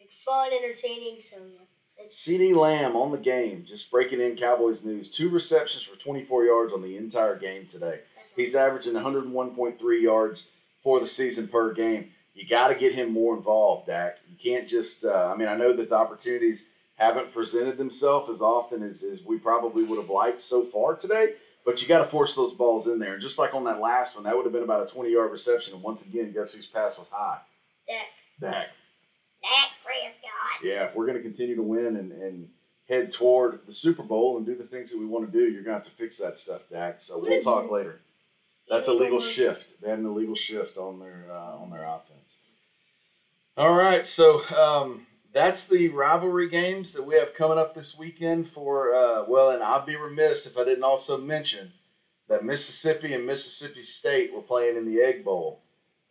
like 0.00 0.12
fun, 0.12 0.52
entertaining. 0.52 1.20
So 1.20 1.36
yeah, 1.36 2.04
it's 2.04 2.26
CeeDee 2.26 2.56
Lamb 2.56 2.96
on 2.96 3.10
the 3.10 3.18
game, 3.18 3.64
just 3.66 3.90
breaking 3.90 4.20
in 4.20 4.36
Cowboys 4.36 4.84
news. 4.84 5.10
Two 5.10 5.28
receptions 5.28 5.82
for 5.82 5.96
24 5.96 6.44
yards 6.44 6.72
on 6.72 6.82
the 6.82 6.96
entire 6.96 7.36
game 7.36 7.66
today. 7.66 8.00
He's 8.36 8.54
averaging 8.54 8.92
101.3 8.92 10.02
yards 10.02 10.50
for 10.82 11.00
the 11.00 11.06
season 11.06 11.48
per 11.48 11.72
game. 11.72 12.10
You 12.34 12.46
got 12.46 12.68
to 12.68 12.74
get 12.74 12.94
him 12.94 13.12
more 13.14 13.34
involved, 13.34 13.86
Dak. 13.86 14.18
You 14.28 14.36
can't 14.36 14.68
just. 14.68 15.04
Uh, 15.04 15.32
I 15.32 15.36
mean, 15.36 15.48
I 15.48 15.56
know 15.56 15.74
that 15.74 15.88
the 15.88 15.94
opportunities 15.94 16.66
haven't 16.96 17.32
presented 17.32 17.78
themselves 17.78 18.28
as 18.28 18.40
often 18.40 18.82
as, 18.82 19.02
as 19.02 19.22
we 19.22 19.38
probably 19.38 19.84
would 19.84 19.98
have 19.98 20.10
liked 20.10 20.40
so 20.40 20.62
far 20.64 20.94
today. 20.96 21.34
But 21.64 21.82
you 21.82 21.88
got 21.88 21.98
to 21.98 22.04
force 22.04 22.36
those 22.36 22.52
balls 22.54 22.86
in 22.86 22.98
there. 22.98 23.14
And 23.14 23.22
just 23.22 23.38
like 23.38 23.54
on 23.54 23.64
that 23.64 23.80
last 23.80 24.14
one, 24.14 24.24
that 24.24 24.36
would 24.36 24.44
have 24.46 24.52
been 24.52 24.62
about 24.62 24.88
a 24.88 24.92
20 24.92 25.10
yard 25.10 25.32
reception. 25.32 25.74
And 25.74 25.82
once 25.82 26.04
again, 26.06 26.32
guess 26.32 26.54
whose 26.54 26.66
pass 26.66 26.98
was 26.98 27.08
high? 27.10 27.38
Dak. 27.88 28.06
Dak. 28.40 28.66
Dak 29.42 29.70
Prescott. 29.84 30.62
Yeah, 30.62 30.84
if 30.84 30.94
we're 30.94 31.06
going 31.06 31.18
to 31.18 31.22
continue 31.22 31.56
to 31.56 31.62
win 31.62 31.96
and, 31.96 32.12
and 32.12 32.48
head 32.88 33.10
toward 33.12 33.66
the 33.66 33.72
Super 33.72 34.02
Bowl 34.04 34.36
and 34.36 34.46
do 34.46 34.54
the 34.56 34.64
things 34.64 34.90
that 34.92 34.98
we 34.98 35.06
want 35.06 35.30
to 35.30 35.32
do, 35.38 35.44
you're 35.44 35.62
going 35.64 35.78
to 35.78 35.84
have 35.84 35.84
to 35.84 35.90
fix 35.90 36.18
that 36.18 36.38
stuff, 36.38 36.64
Dak. 36.70 37.00
So 37.00 37.18
What 37.18 37.30
we'll 37.30 37.42
talk 37.42 37.64
this? 37.64 37.72
later. 37.72 38.00
That's 38.68 38.88
a 38.88 38.92
legal 38.94 39.20
shift. 39.20 39.80
They 39.80 39.90
had 39.90 39.98
an 39.98 40.06
illegal 40.06 40.34
shift 40.34 40.76
on 40.78 40.98
their 40.98 41.26
uh, 41.30 41.56
on 41.56 41.70
their 41.70 41.84
offense. 41.84 42.36
All 43.56 43.72
right, 43.74 44.04
so 44.04 44.42
um, 44.56 45.05
that's 45.36 45.66
the 45.66 45.90
rivalry 45.90 46.48
games 46.48 46.94
that 46.94 47.04
we 47.04 47.14
have 47.16 47.34
coming 47.34 47.58
up 47.58 47.74
this 47.74 47.96
weekend. 47.98 48.48
For 48.48 48.94
uh, 48.94 49.24
well, 49.28 49.50
and 49.50 49.62
I'd 49.62 49.84
be 49.84 49.94
remiss 49.94 50.46
if 50.46 50.56
I 50.56 50.64
didn't 50.64 50.82
also 50.82 51.20
mention 51.20 51.72
that 52.26 52.42
Mississippi 52.42 53.12
and 53.12 53.26
Mississippi 53.26 53.82
State 53.82 54.32
were 54.32 54.40
playing 54.40 54.78
in 54.78 54.86
the 54.86 55.02
Egg 55.02 55.26
Bowl 55.26 55.60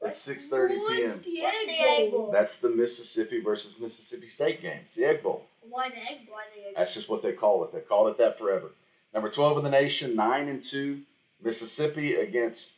at 0.05 0.15
six 0.15 0.47
thirty 0.47 0.75
p.m. 0.75 1.21
the 1.25 1.41
What's 1.41 1.65
the 1.65 1.79
Egg 1.79 2.11
bowl? 2.11 2.25
Bowl? 2.25 2.31
That's 2.31 2.59
the 2.59 2.69
Mississippi 2.69 3.41
versus 3.41 3.79
Mississippi 3.79 4.27
State 4.27 4.61
game. 4.61 4.81
It's 4.85 4.95
the 4.95 5.05
Egg 5.05 5.23
Bowl. 5.23 5.47
Why 5.67 5.89
the 5.89 5.97
egg? 5.97 6.27
Why 6.29 6.43
the 6.55 6.67
egg? 6.67 6.75
That's 6.77 6.93
just 6.93 7.09
what 7.09 7.23
they 7.23 7.33
call 7.33 7.63
it. 7.63 7.73
They've 7.73 7.87
called 7.87 8.09
it 8.09 8.19
that 8.19 8.37
forever. 8.37 8.73
Number 9.11 9.31
12 9.31 9.57
in 9.57 9.63
the 9.63 9.69
nation, 9.71 10.15
9 10.15 10.47
and 10.47 10.61
2. 10.61 11.01
Mississippi 11.41 12.13
against 12.13 12.75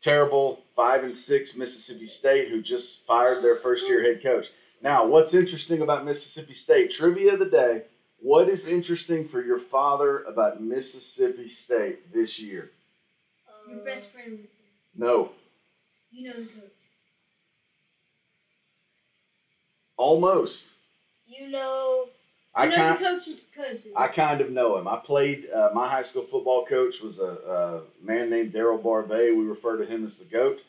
terrible 0.00 0.60
5 0.76 1.04
and 1.04 1.16
6 1.16 1.56
Mississippi 1.56 2.06
State, 2.06 2.48
who 2.48 2.62
just 2.62 3.04
fired 3.04 3.42
their 3.42 3.56
first 3.56 3.88
year 3.88 4.02
head 4.04 4.22
coach. 4.22 4.50
Now, 4.82 5.06
what's 5.06 5.34
interesting 5.34 5.82
about 5.82 6.04
Mississippi 6.04 6.54
State? 6.54 6.90
Trivia 6.90 7.34
of 7.34 7.38
the 7.38 7.46
day. 7.46 7.82
What 8.18 8.48
is 8.48 8.66
interesting 8.66 9.26
for 9.26 9.42
your 9.42 9.58
father 9.58 10.20
about 10.24 10.62
Mississippi 10.62 11.48
State 11.48 12.12
this 12.12 12.38
year? 12.40 12.70
Your 13.68 13.78
best 13.84 14.10
friend. 14.10 14.46
No, 14.96 15.30
You 16.10 16.28
know 16.28 16.32
the 16.34 16.46
coach. 16.46 16.72
almost. 19.96 20.66
You 21.26 21.48
know. 21.48 22.06
I 22.54 22.66
know 22.66 22.74
can't. 22.74 22.98
the 22.98 23.04
coach's 23.04 23.46
coach. 23.54 23.80
I 23.96 24.08
kind 24.08 24.40
of 24.40 24.50
know 24.50 24.76
him. 24.76 24.88
I 24.88 24.96
played. 24.96 25.48
Uh, 25.54 25.70
my 25.72 25.86
high 25.88 26.02
school 26.02 26.22
football 26.24 26.64
coach 26.66 27.00
was 27.00 27.20
a, 27.20 27.24
a 27.24 27.82
man 28.04 28.28
named 28.28 28.52
Daryl 28.52 28.82
Barbay. 28.82 29.30
We 29.30 29.44
refer 29.44 29.76
to 29.76 29.86
him 29.86 30.04
as 30.04 30.18
the 30.18 30.24
goat. 30.24 30.60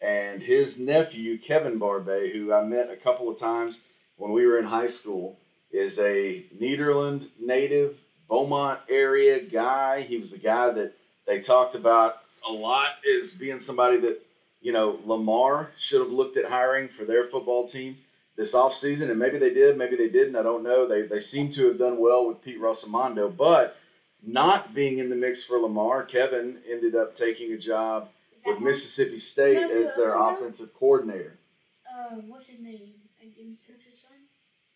And 0.00 0.42
his 0.42 0.78
nephew 0.78 1.38
Kevin 1.38 1.78
Barbay, 1.78 2.32
who 2.32 2.52
I 2.52 2.64
met 2.64 2.90
a 2.90 2.96
couple 2.96 3.28
of 3.28 3.38
times 3.38 3.80
when 4.16 4.32
we 4.32 4.46
were 4.46 4.58
in 4.58 4.66
high 4.66 4.86
school, 4.86 5.38
is 5.70 5.98
a 5.98 6.44
Nederland 6.58 7.28
native, 7.38 7.98
Beaumont 8.28 8.80
area 8.88 9.40
guy. 9.40 10.02
He 10.02 10.16
was 10.18 10.32
a 10.32 10.38
guy 10.38 10.70
that 10.70 10.94
they 11.26 11.40
talked 11.40 11.74
about 11.74 12.20
a 12.48 12.52
lot 12.52 12.94
as 13.18 13.34
being 13.34 13.58
somebody 13.58 13.98
that 13.98 14.20
you 14.60 14.72
know 14.72 14.98
Lamar 15.04 15.70
should 15.78 16.00
have 16.00 16.12
looked 16.12 16.36
at 16.36 16.50
hiring 16.50 16.88
for 16.88 17.04
their 17.04 17.24
football 17.24 17.68
team 17.68 17.98
this 18.36 18.54
offseason, 18.54 19.10
and 19.10 19.18
maybe 19.18 19.38
they 19.38 19.52
did, 19.52 19.76
maybe 19.76 19.96
they 19.96 20.08
didn't. 20.08 20.36
I 20.36 20.42
don't 20.42 20.62
know. 20.62 20.88
They, 20.88 21.02
they 21.02 21.20
seem 21.20 21.52
to 21.52 21.68
have 21.68 21.78
done 21.78 22.00
well 22.00 22.26
with 22.26 22.42
Pete 22.42 22.60
Rossomando, 22.60 23.36
but 23.36 23.76
not 24.22 24.74
being 24.74 24.98
in 24.98 25.10
the 25.10 25.16
mix 25.16 25.42
for 25.42 25.58
Lamar, 25.58 26.04
Kevin 26.04 26.58
ended 26.68 26.94
up 26.94 27.14
taking 27.14 27.52
a 27.52 27.58
job 27.58 28.08
with 28.44 28.60
Mississippi 28.60 29.18
State 29.18 29.60
You 29.60 29.84
as 29.84 29.94
their 29.96 30.16
you 30.16 30.22
offensive 30.22 30.74
coordinator. 30.74 31.38
Uh, 31.88 32.16
what's 32.28 32.48
his 32.48 32.60
name? 32.60 32.92
Your 33.20 33.54
coach's 33.66 34.00
son. 34.00 34.10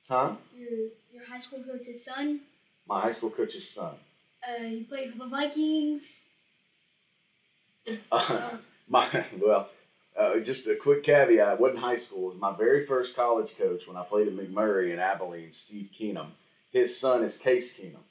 Huh? 0.09 0.37
Your 0.57 0.89
your 1.13 1.25
high 1.27 1.41
school 1.41 1.63
coach's 1.63 2.05
son. 2.05 2.41
My 2.87 3.01
high 3.01 3.13
school 3.13 3.31
coach's 3.31 3.69
son. 3.69 3.95
Uh, 4.47 4.63
he 4.65 4.83
played 4.83 5.13
for 5.13 5.19
the 5.19 5.27
Vikings. 5.27 6.25
Uh, 8.13 8.51
my 8.89 9.25
well, 9.39 9.69
uh, 10.19 10.39
just 10.41 10.67
a 10.69 10.77
quick 10.77 11.03
caveat. 11.03 11.55
It 11.55 11.61
wasn't 11.61 11.81
high 11.81 11.97
school. 11.97 12.29
It 12.29 12.35
was 12.35 12.41
my 12.41 12.55
very 12.57 12.85
first 12.85 13.17
college 13.17 13.57
coach 13.57 13.87
when 13.87 13.97
I 13.97 14.03
played 14.05 14.29
at 14.29 14.35
McMurry 14.35 14.93
in 14.93 14.99
Abilene. 14.99 15.53
Steve 15.53 15.91
Keenum. 15.99 16.29
His 16.71 16.99
son 16.99 17.23
is 17.23 17.39
Case 17.39 17.73
Keenum 17.73 18.04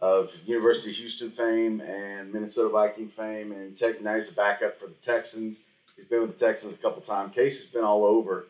of 0.00 0.34
University 0.46 0.90
of 0.90 0.96
Houston 0.96 1.30
fame 1.30 1.80
and 1.80 2.32
Minnesota 2.32 2.70
Viking 2.70 3.08
fame, 3.08 3.52
and 3.52 3.76
tech, 3.76 4.00
now 4.00 4.14
he's 4.14 4.30
a 4.30 4.34
backup 4.34 4.78
for 4.80 4.86
the 4.86 4.94
Texans. 4.94 5.62
He's 5.96 6.06
been 6.06 6.22
with 6.22 6.38
the 6.38 6.46
Texans 6.46 6.74
a 6.74 6.78
couple 6.78 7.02
times. 7.02 7.34
Case 7.34 7.58
has 7.58 7.68
been 7.68 7.84
all 7.84 8.04
over, 8.04 8.46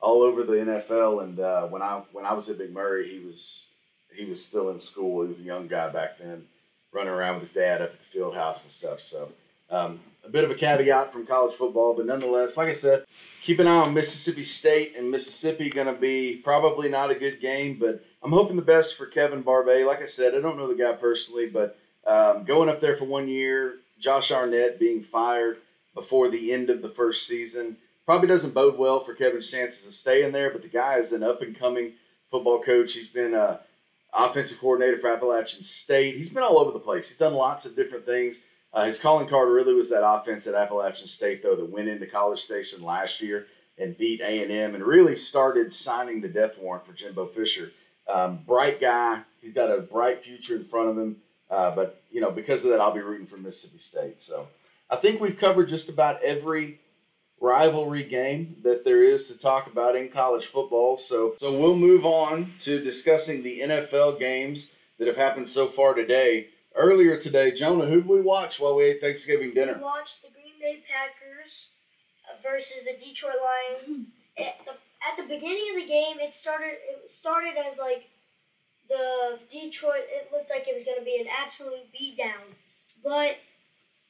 all 0.00 0.22
over 0.22 0.42
the 0.42 0.52
NFL. 0.52 1.22
And 1.22 1.40
uh, 1.40 1.66
when 1.68 1.80
I 1.80 2.02
when 2.12 2.26
I 2.26 2.34
was 2.34 2.50
at 2.50 2.58
McMurry, 2.58 3.10
he 3.10 3.24
was 3.24 3.64
he 4.14 4.26
was 4.26 4.44
still 4.44 4.70
in 4.70 4.80
school. 4.80 5.22
He 5.22 5.28
was 5.28 5.40
a 5.40 5.44
young 5.44 5.68
guy 5.68 5.88
back 5.88 6.18
then, 6.18 6.44
running 6.92 7.12
around 7.12 7.34
with 7.34 7.44
his 7.44 7.52
dad 7.52 7.80
up 7.80 7.92
at 7.92 7.98
the 7.98 8.04
field 8.04 8.34
house 8.34 8.64
and 8.64 8.72
stuff. 8.72 9.00
So 9.00 9.30
um, 9.70 10.00
a 10.22 10.28
bit 10.28 10.44
of 10.44 10.50
a 10.50 10.54
caveat 10.54 11.12
from 11.12 11.26
college 11.26 11.54
football, 11.54 11.94
but 11.94 12.04
nonetheless, 12.04 12.58
like 12.58 12.68
I 12.68 12.72
said, 12.72 13.04
keep 13.42 13.58
an 13.58 13.66
eye 13.66 13.78
on 13.78 13.94
Mississippi 13.94 14.42
State 14.42 14.94
and 14.96 15.10
Mississippi. 15.10 15.70
Going 15.70 15.86
to 15.86 15.98
be 15.98 16.36
probably 16.36 16.90
not 16.90 17.10
a 17.10 17.14
good 17.14 17.40
game, 17.40 17.78
but 17.80 18.04
I'm 18.22 18.32
hoping 18.32 18.56
the 18.56 18.62
best 18.62 18.96
for 18.96 19.06
Kevin 19.06 19.42
Barbay. 19.42 19.84
Like 19.84 20.02
I 20.02 20.06
said, 20.06 20.34
I 20.34 20.40
don't 20.40 20.56
know 20.56 20.68
the 20.68 20.82
guy 20.82 20.92
personally, 20.92 21.48
but 21.48 21.78
um, 22.06 22.44
going 22.44 22.68
up 22.68 22.80
there 22.80 22.94
for 22.94 23.04
one 23.04 23.28
year, 23.28 23.78
Josh 23.98 24.30
Arnett 24.30 24.78
being 24.78 25.02
fired 25.02 25.58
before 25.94 26.28
the 26.28 26.52
end 26.52 26.70
of 26.70 26.82
the 26.82 26.88
first 26.88 27.26
season 27.26 27.76
probably 28.06 28.28
doesn't 28.28 28.54
bode 28.54 28.78
well 28.78 29.00
for 29.00 29.14
Kevin's 29.14 29.50
chances 29.50 29.86
of 29.86 29.94
staying 29.94 30.32
there. 30.32 30.50
But 30.50 30.62
the 30.62 30.68
guy 30.68 30.96
is 30.96 31.12
an 31.12 31.22
up 31.22 31.42
and 31.42 31.58
coming 31.58 31.92
football 32.30 32.62
coach. 32.62 32.94
He's 32.94 33.08
been 33.08 33.34
a 33.34 33.60
offensive 34.12 34.60
coordinator 34.60 34.98
for 34.98 35.10
Appalachian 35.12 35.62
State. 35.62 36.16
He's 36.16 36.30
been 36.30 36.42
all 36.42 36.58
over 36.58 36.72
the 36.72 36.78
place. 36.78 37.08
He's 37.08 37.18
done 37.18 37.34
lots 37.34 37.64
of 37.66 37.76
different 37.76 38.06
things. 38.06 38.42
Uh, 38.72 38.84
his 38.84 38.98
calling 38.98 39.28
card 39.28 39.48
really 39.48 39.74
was 39.74 39.90
that 39.90 40.06
offense 40.06 40.46
at 40.46 40.54
Appalachian 40.54 41.08
State, 41.08 41.42
though, 41.42 41.56
that 41.56 41.70
went 41.70 41.88
into 41.88 42.06
College 42.06 42.40
Station 42.40 42.82
last 42.82 43.20
year 43.20 43.46
and 43.78 43.96
beat 43.96 44.20
A 44.20 44.42
and 44.42 44.52
M, 44.52 44.74
and 44.74 44.84
really 44.84 45.14
started 45.14 45.72
signing 45.72 46.20
the 46.20 46.28
death 46.28 46.58
warrant 46.58 46.86
for 46.86 46.92
Jimbo 46.92 47.26
Fisher. 47.26 47.72
Um, 48.12 48.40
bright 48.46 48.80
guy. 48.80 49.22
He's 49.40 49.52
got 49.52 49.70
a 49.70 49.80
bright 49.80 50.22
future 50.22 50.54
in 50.56 50.64
front 50.64 50.90
of 50.90 50.98
him. 50.98 51.16
Uh, 51.50 51.70
but 51.74 52.02
you 52.10 52.20
know, 52.20 52.30
because 52.30 52.64
of 52.64 52.70
that, 52.70 52.80
I'll 52.80 52.94
be 52.94 53.00
rooting 53.00 53.26
for 53.26 53.36
Mississippi 53.36 53.78
State. 53.78 54.22
So 54.22 54.48
I 54.88 54.96
think 54.96 55.20
we've 55.20 55.38
covered 55.38 55.68
just 55.68 55.88
about 55.88 56.22
every 56.22 56.80
rivalry 57.40 58.04
game 58.04 58.56
that 58.62 58.84
there 58.84 59.02
is 59.02 59.26
to 59.28 59.38
talk 59.38 59.66
about 59.66 59.96
in 59.96 60.08
college 60.08 60.46
football. 60.46 60.96
So 60.96 61.34
so 61.38 61.52
we'll 61.52 61.76
move 61.76 62.06
on 62.06 62.54
to 62.60 62.82
discussing 62.82 63.42
the 63.42 63.60
NFL 63.60 64.18
games 64.18 64.70
that 64.98 65.06
have 65.06 65.16
happened 65.16 65.48
so 65.48 65.66
far 65.66 65.94
today. 65.94 66.48
Earlier 66.74 67.18
today, 67.18 67.52
Jonah, 67.52 67.84
who 67.84 67.96
did 67.96 68.08
we 68.08 68.22
watch 68.22 68.58
while 68.58 68.76
we 68.76 68.84
ate 68.84 69.02
Thanksgiving 69.02 69.52
dinner? 69.52 69.74
We 69.74 69.82
watched 69.82 70.22
the 70.22 70.28
Green 70.30 70.54
Bay 70.58 70.82
Packers 70.88 71.68
versus 72.42 72.78
the 72.84 73.04
Detroit 73.04 73.34
Lions. 73.44 74.06
The, 74.38 74.72
at 75.08 75.16
the 75.16 75.24
beginning 75.24 75.70
of 75.70 75.80
the 75.82 75.88
game, 75.88 76.18
it 76.20 76.32
started. 76.32 76.76
It 76.88 77.10
started 77.10 77.54
as 77.56 77.78
like 77.78 78.10
the 78.88 79.38
Detroit. 79.50 80.04
It 80.08 80.30
looked 80.32 80.50
like 80.50 80.68
it 80.68 80.74
was 80.74 80.84
going 80.84 80.98
to 80.98 81.04
be 81.04 81.18
an 81.20 81.26
absolute 81.28 81.92
beatdown, 81.92 82.54
but 83.02 83.38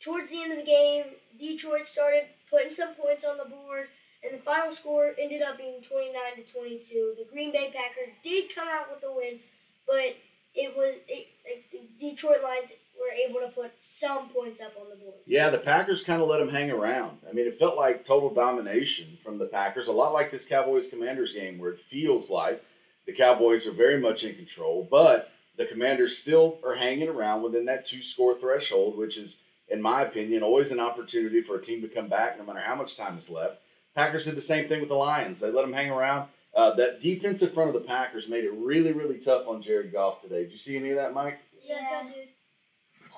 towards 0.01 0.31
the 0.31 0.43
end 0.43 0.53
of 0.53 0.59
the 0.59 0.65
game, 0.65 1.05
Detroit 1.39 1.89
started 1.89 2.25
putting 2.51 2.71
some 2.71 2.95
points 2.95 3.25
on 3.25 3.39
the 3.39 3.45
board, 3.45 3.89
and 4.23 4.35
the 4.39 4.43
final 4.43 4.71
score 4.71 5.15
ended 5.19 5.43
up 5.43 5.59
being 5.59 5.81
twenty 5.81 6.13
nine 6.13 6.45
to 6.45 6.53
twenty 6.53 6.79
two. 6.79 7.15
The 7.17 7.25
Green 7.31 7.53
Bay 7.53 7.73
Packers 7.75 8.15
did 8.23 8.55
come 8.55 8.69
out 8.69 8.91
with 8.91 9.01
the 9.01 9.13
win, 9.13 9.41
but 9.87 10.17
it 10.55 10.77
was 10.77 10.97
it, 11.09 11.29
like 11.45 11.65
the 11.73 11.89
Detroit 11.99 12.43
Lions 12.43 12.75
were 13.03 13.29
able 13.29 13.41
to 13.47 13.53
put 13.53 13.73
some 13.81 14.29
points 14.29 14.61
up 14.61 14.75
on 14.81 14.89
the 14.89 14.97
board. 14.97 15.17
Yeah, 15.27 15.51
the 15.51 15.59
Packers 15.59 16.03
kind 16.03 16.23
of 16.23 16.29
let 16.29 16.39
them 16.39 16.49
hang 16.49 16.71
around. 16.71 17.19
I 17.29 17.33
mean, 17.33 17.47
it 17.47 17.59
felt 17.59 17.77
like 17.77 18.05
total 18.05 18.33
domination 18.33 19.19
from 19.23 19.39
the 19.39 19.47
Packers, 19.47 19.89
a 19.89 19.93
lot 19.93 20.13
like 20.13 20.31
this 20.31 20.47
Cowboys 20.47 20.89
Commanders 20.89 21.33
game, 21.33 21.59
where 21.59 21.71
it 21.71 21.81
feels 21.81 22.31
like 22.31 22.65
the 23.07 23.13
Cowboys 23.13 23.67
are 23.67 23.73
very 23.73 24.01
much 24.01 24.23
in 24.25 24.37
control, 24.37 24.87
but 24.91 25.33
the 25.57 25.67
Commanders 25.67 26.17
still 26.17 26.59
are 26.65 26.77
hanging 26.77 27.09
around 27.09 27.43
within 27.43 27.65
that 27.67 27.85
two 27.85 28.03
score 28.03 28.39
threshold, 28.39 28.97
which 28.97 29.19
is, 29.19 29.39
in 29.69 29.83
my 29.83 30.03
opinion, 30.03 30.43
always 30.43 30.71
an 30.71 30.81
opportunity 30.81 31.43
for 31.43 31.57
a 31.57 31.63
team 31.63 31.83
to 31.83 31.89
come 31.89 32.09
back 32.09 32.39
no 32.39 32.45
matter 32.45 32.61
how 32.61 32.75
much 32.75 32.97
time 32.97 33.19
is 33.19 33.29
left. 33.29 33.59
Packers 33.95 34.25
did 34.25 34.37
the 34.37 34.41
same 34.41 34.69
thing 34.69 34.81
with 34.81 34.89
the 34.89 34.95
Lions. 34.95 35.41
They 35.41 35.51
let 35.51 35.63
them 35.63 35.75
hang 35.75 35.91
around. 35.91 36.29
Uh, 36.55 36.75
that 36.75 37.01
defensive 37.01 37.53
front 37.53 37.75
of 37.75 37.75
the 37.75 37.87
Packers 37.87 38.29
made 38.29 38.45
it 38.45 38.53
really, 38.53 38.93
really 38.93 39.19
tough 39.19 39.49
on 39.49 39.63
Jared 39.63 39.93
Goff 39.93 40.21
today. 40.21 40.43
Did 40.43 40.53
you 40.53 40.59
see 40.59 40.77
any 40.77 40.91
of 40.91 40.97
that, 40.97 41.15
Mike? 41.15 41.41
Yes, 41.67 41.87
I 41.93 42.05
did. 42.05 42.29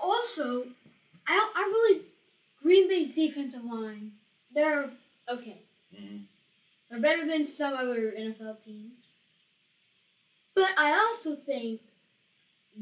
Also, 0.05 0.66
I 1.26 1.50
I 1.55 1.62
really 1.62 2.02
Green 2.62 2.88
Bay's 2.88 3.14
defensive 3.14 3.64
line. 3.64 4.12
They're 4.55 4.90
okay. 5.28 5.62
Mm-hmm. 5.94 6.16
They're 6.90 7.00
better 7.00 7.26
than 7.26 7.44
some 7.44 7.74
other 7.74 8.12
NFL 8.12 8.64
teams. 8.64 9.09
But 10.55 10.70
I 10.78 10.92
also 10.92 11.34
think 11.34 11.80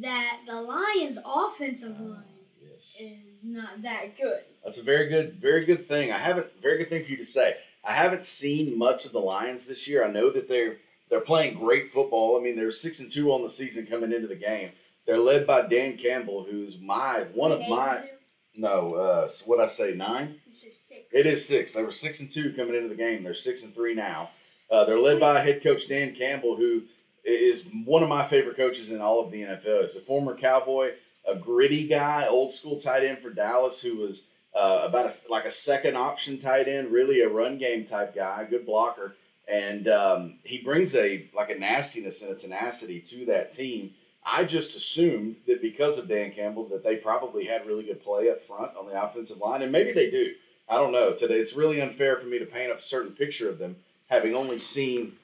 that 0.01 0.41
the 0.47 0.61
Lions' 0.61 1.19
offensive 1.25 1.99
line 2.01 2.25
Yes. 2.61 2.97
Yes. 3.01 3.11
is 3.13 3.19
not 3.43 3.83
that 3.83 4.17
good. 4.17 4.41
That's 4.65 4.79
a 4.79 4.83
very 4.83 5.09
good, 5.09 5.35
very 5.35 5.65
good 5.65 5.85
thing. 5.85 6.13
I 6.13 6.19
haven't 6.19 6.49
very 6.61 6.79
good 6.79 6.89
thing 6.89 7.05
for 7.05 7.11
you 7.11 7.17
to 7.19 7.27
say. 7.27 7.57
I 7.85 7.93
haven't 7.93 8.25
seen 8.25 8.79
much 8.79 9.05
of 9.07 9.13
the 9.13 9.19
Lions 9.19 9.67
this 9.67 9.89
year. 9.89 10.05
I 10.05 10.11
know 10.11 10.31
that 10.31 10.49
they're 10.49 10.77
they're 11.11 11.21
playing 11.21 11.55
great 11.55 11.89
football. 11.89 12.39
I 12.39 12.43
mean, 12.43 12.57
they're 12.57 12.71
six 12.73 13.01
and 13.01 13.11
two 13.11 13.33
on 13.33 13.43
the 13.43 13.51
season 13.51 13.87
coming 13.87 14.13
into 14.13 14.29
the 14.29 14.37
game. 14.37 14.71
They're 15.07 15.19
led 15.19 15.47
by 15.47 15.63
Dan 15.63 15.97
Campbell, 15.97 16.45
who's 16.45 16.79
my 16.79 17.27
one 17.35 17.53
of 17.53 17.61
my 17.69 17.97
two? 17.97 18.61
no, 18.61 18.95
uh, 18.95 19.29
what 19.47 19.61
I 19.61 19.67
say 19.67 19.95
nine. 19.95 20.37
Six. 20.51 20.77
It 21.13 21.27
is 21.27 21.47
six. 21.47 21.73
They 21.73 21.83
were 21.83 21.93
six 21.93 22.21
and 22.21 22.31
two 22.31 22.53
coming 22.55 22.75
into 22.75 22.89
the 22.89 22.95
game. 22.95 23.23
They're 23.23 23.35
six 23.35 23.63
and 23.63 23.75
three 23.75 23.95
now. 23.95 24.31
Uh, 24.71 24.85
they're 24.85 24.99
led 24.99 25.21
by 25.21 25.41
head 25.41 25.63
coach 25.63 25.89
Dan 25.89 26.15
Campbell, 26.15 26.57
who 26.57 26.85
is 27.25 27.65
one 27.85 28.03
of 28.03 28.09
my 28.09 28.25
favorite 28.25 28.57
coaches 28.57 28.91
in 28.91 29.01
all 29.01 29.25
of 29.25 29.31
the 29.31 29.43
NFL. 29.43 29.83
He's 29.83 29.97
a 29.97 30.01
former 30.01 30.35
Cowboy, 30.37 30.93
a 31.29 31.37
gritty 31.37 31.87
guy, 31.87 32.27
old 32.27 32.53
school 32.53 32.81
tight 32.81 33.05
end 33.05 33.19
for 33.19 33.31
Dallas, 33.31 33.83
who 33.83 33.97
was 33.97 34.25
uh, 34.55 34.83
about 34.85 35.07
a, 35.07 35.31
like 35.31 35.45
a 35.45 35.51
second 35.51 35.97
option 35.97 36.39
tight 36.39 36.69
end, 36.69 36.91
really 36.91 37.21
a 37.21 37.29
run 37.29 37.59
game 37.59 37.85
type 37.87 38.15
guy, 38.15 38.45
good 38.49 38.67
blocker, 38.67 39.15
and 39.47 39.89
um, 39.89 40.39
he 40.45 40.59
brings 40.63 40.95
a 40.95 41.29
like 41.35 41.51
a 41.51 41.59
nastiness 41.59 42.23
and 42.23 42.33
a 42.33 42.35
tenacity 42.35 43.01
to 43.01 43.27
that 43.27 43.53
team. 43.53 43.91
I 44.25 44.45
just 44.45 44.77
assumed 44.77 45.37
that 45.47 45.61
because 45.61 45.99
of 45.99 46.09
Dan 46.09 46.31
Campbell 46.31 46.69
that 46.69 46.85
they 46.85 46.97
probably 46.97 47.47
had 47.47 47.67
really 47.67 47.85
good 47.85 48.03
play 48.03 48.31
up 48.31 48.43
front 48.43 48.77
on 48.77 48.87
the 48.87 49.03
offensive 49.03 49.39
line, 49.39 49.63
and 49.63 49.73
maybe 49.73 49.93
they 49.93 50.11
do. 50.11 50.35
I 50.69 50.77
don't 50.77 50.93
know. 50.93 51.13
Today 51.13 51.35
it's 51.35 51.55
really 51.55 51.81
unfair 51.81 52.17
for 52.17 52.27
me 52.27 52.39
to 52.39 52.47
paint 52.47 52.71
up 52.71 52.79
a 52.79 52.83
certain 52.83 53.13
picture 53.13 53.49
of 53.49 53.59
them, 53.59 53.77
having 54.09 54.35
only 54.35 54.59
seen 54.59 55.15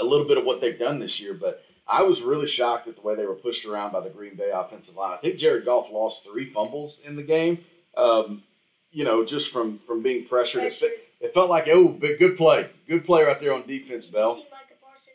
a 0.00 0.04
little 0.04 0.26
bit 0.26 0.38
of 0.38 0.44
what 0.44 0.60
they've 0.60 0.78
done 0.78 1.00
this 1.00 1.20
year. 1.20 1.34
But 1.34 1.64
I 1.88 2.02
was 2.02 2.22
really 2.22 2.46
shocked 2.46 2.86
at 2.86 2.94
the 2.94 3.02
way 3.02 3.16
they 3.16 3.26
were 3.26 3.34
pushed 3.34 3.66
around 3.66 3.92
by 3.92 4.00
the 4.00 4.10
Green 4.10 4.36
Bay 4.36 4.50
offensive 4.50 4.96
line. 4.96 5.12
I 5.12 5.16
think 5.16 5.38
Jared 5.38 5.64
Goff 5.64 5.90
lost 5.90 6.24
three 6.24 6.46
fumbles 6.46 7.00
in 7.04 7.16
the 7.16 7.22
game. 7.22 7.64
Um, 7.96 8.44
you 8.92 9.04
know, 9.04 9.24
just 9.24 9.50
from 9.52 9.78
from 9.80 10.02
being 10.02 10.26
pressured. 10.26 10.62
It, 10.62 10.78
Pressure. 10.78 10.94
it 11.20 11.34
felt 11.34 11.50
like 11.50 11.68
oh, 11.68 11.88
good 11.88 12.36
play, 12.36 12.70
good 12.86 13.04
play 13.04 13.24
right 13.24 13.38
there 13.40 13.54
on 13.54 13.66
defense, 13.66 14.06
Bell. 14.06 14.44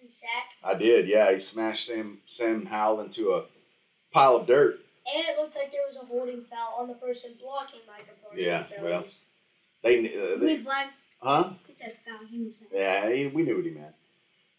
You 0.06 0.10
see 0.10 0.26
Micah 0.28 0.48
Parsons 0.48 0.62
sack? 0.62 0.76
I 0.76 0.78
did, 0.78 1.08
yeah. 1.08 1.32
He 1.34 1.40
smashed 1.40 1.88
Sam 1.88 2.20
Sam 2.26 2.66
Howell 2.66 3.02
into 3.02 3.34
a 3.34 3.46
pile 4.12 4.38
of 4.38 4.48
dirt. 4.48 4.80
And 5.14 5.24
it 5.28 5.38
looked 5.38 5.56
like 5.56 5.72
there 5.72 5.82
was 5.88 5.98
a 5.98 6.06
holding 6.06 6.44
foul 6.44 6.78
on 6.80 6.88
the 6.88 6.96
person 6.96 7.34
blocking 7.40 7.82
Micah 7.88 8.12
Parsons. 8.24 8.46
Yeah, 8.46 8.64
so 8.64 8.76
well, 8.84 9.04
They, 9.84 10.00
uh, 10.00 10.40
they 10.40 10.58
flag. 10.58 10.88
huh? 11.22 11.50
He 11.68 11.74
said 11.76 11.96
foul. 12.06 12.26
He 12.28 12.50
foul. 12.52 12.80
Yeah, 12.80 13.12
he, 13.14 13.28
we 13.28 13.44
knew 13.44 13.56
what 13.58 13.66
he 13.66 13.72
meant. 13.72 13.94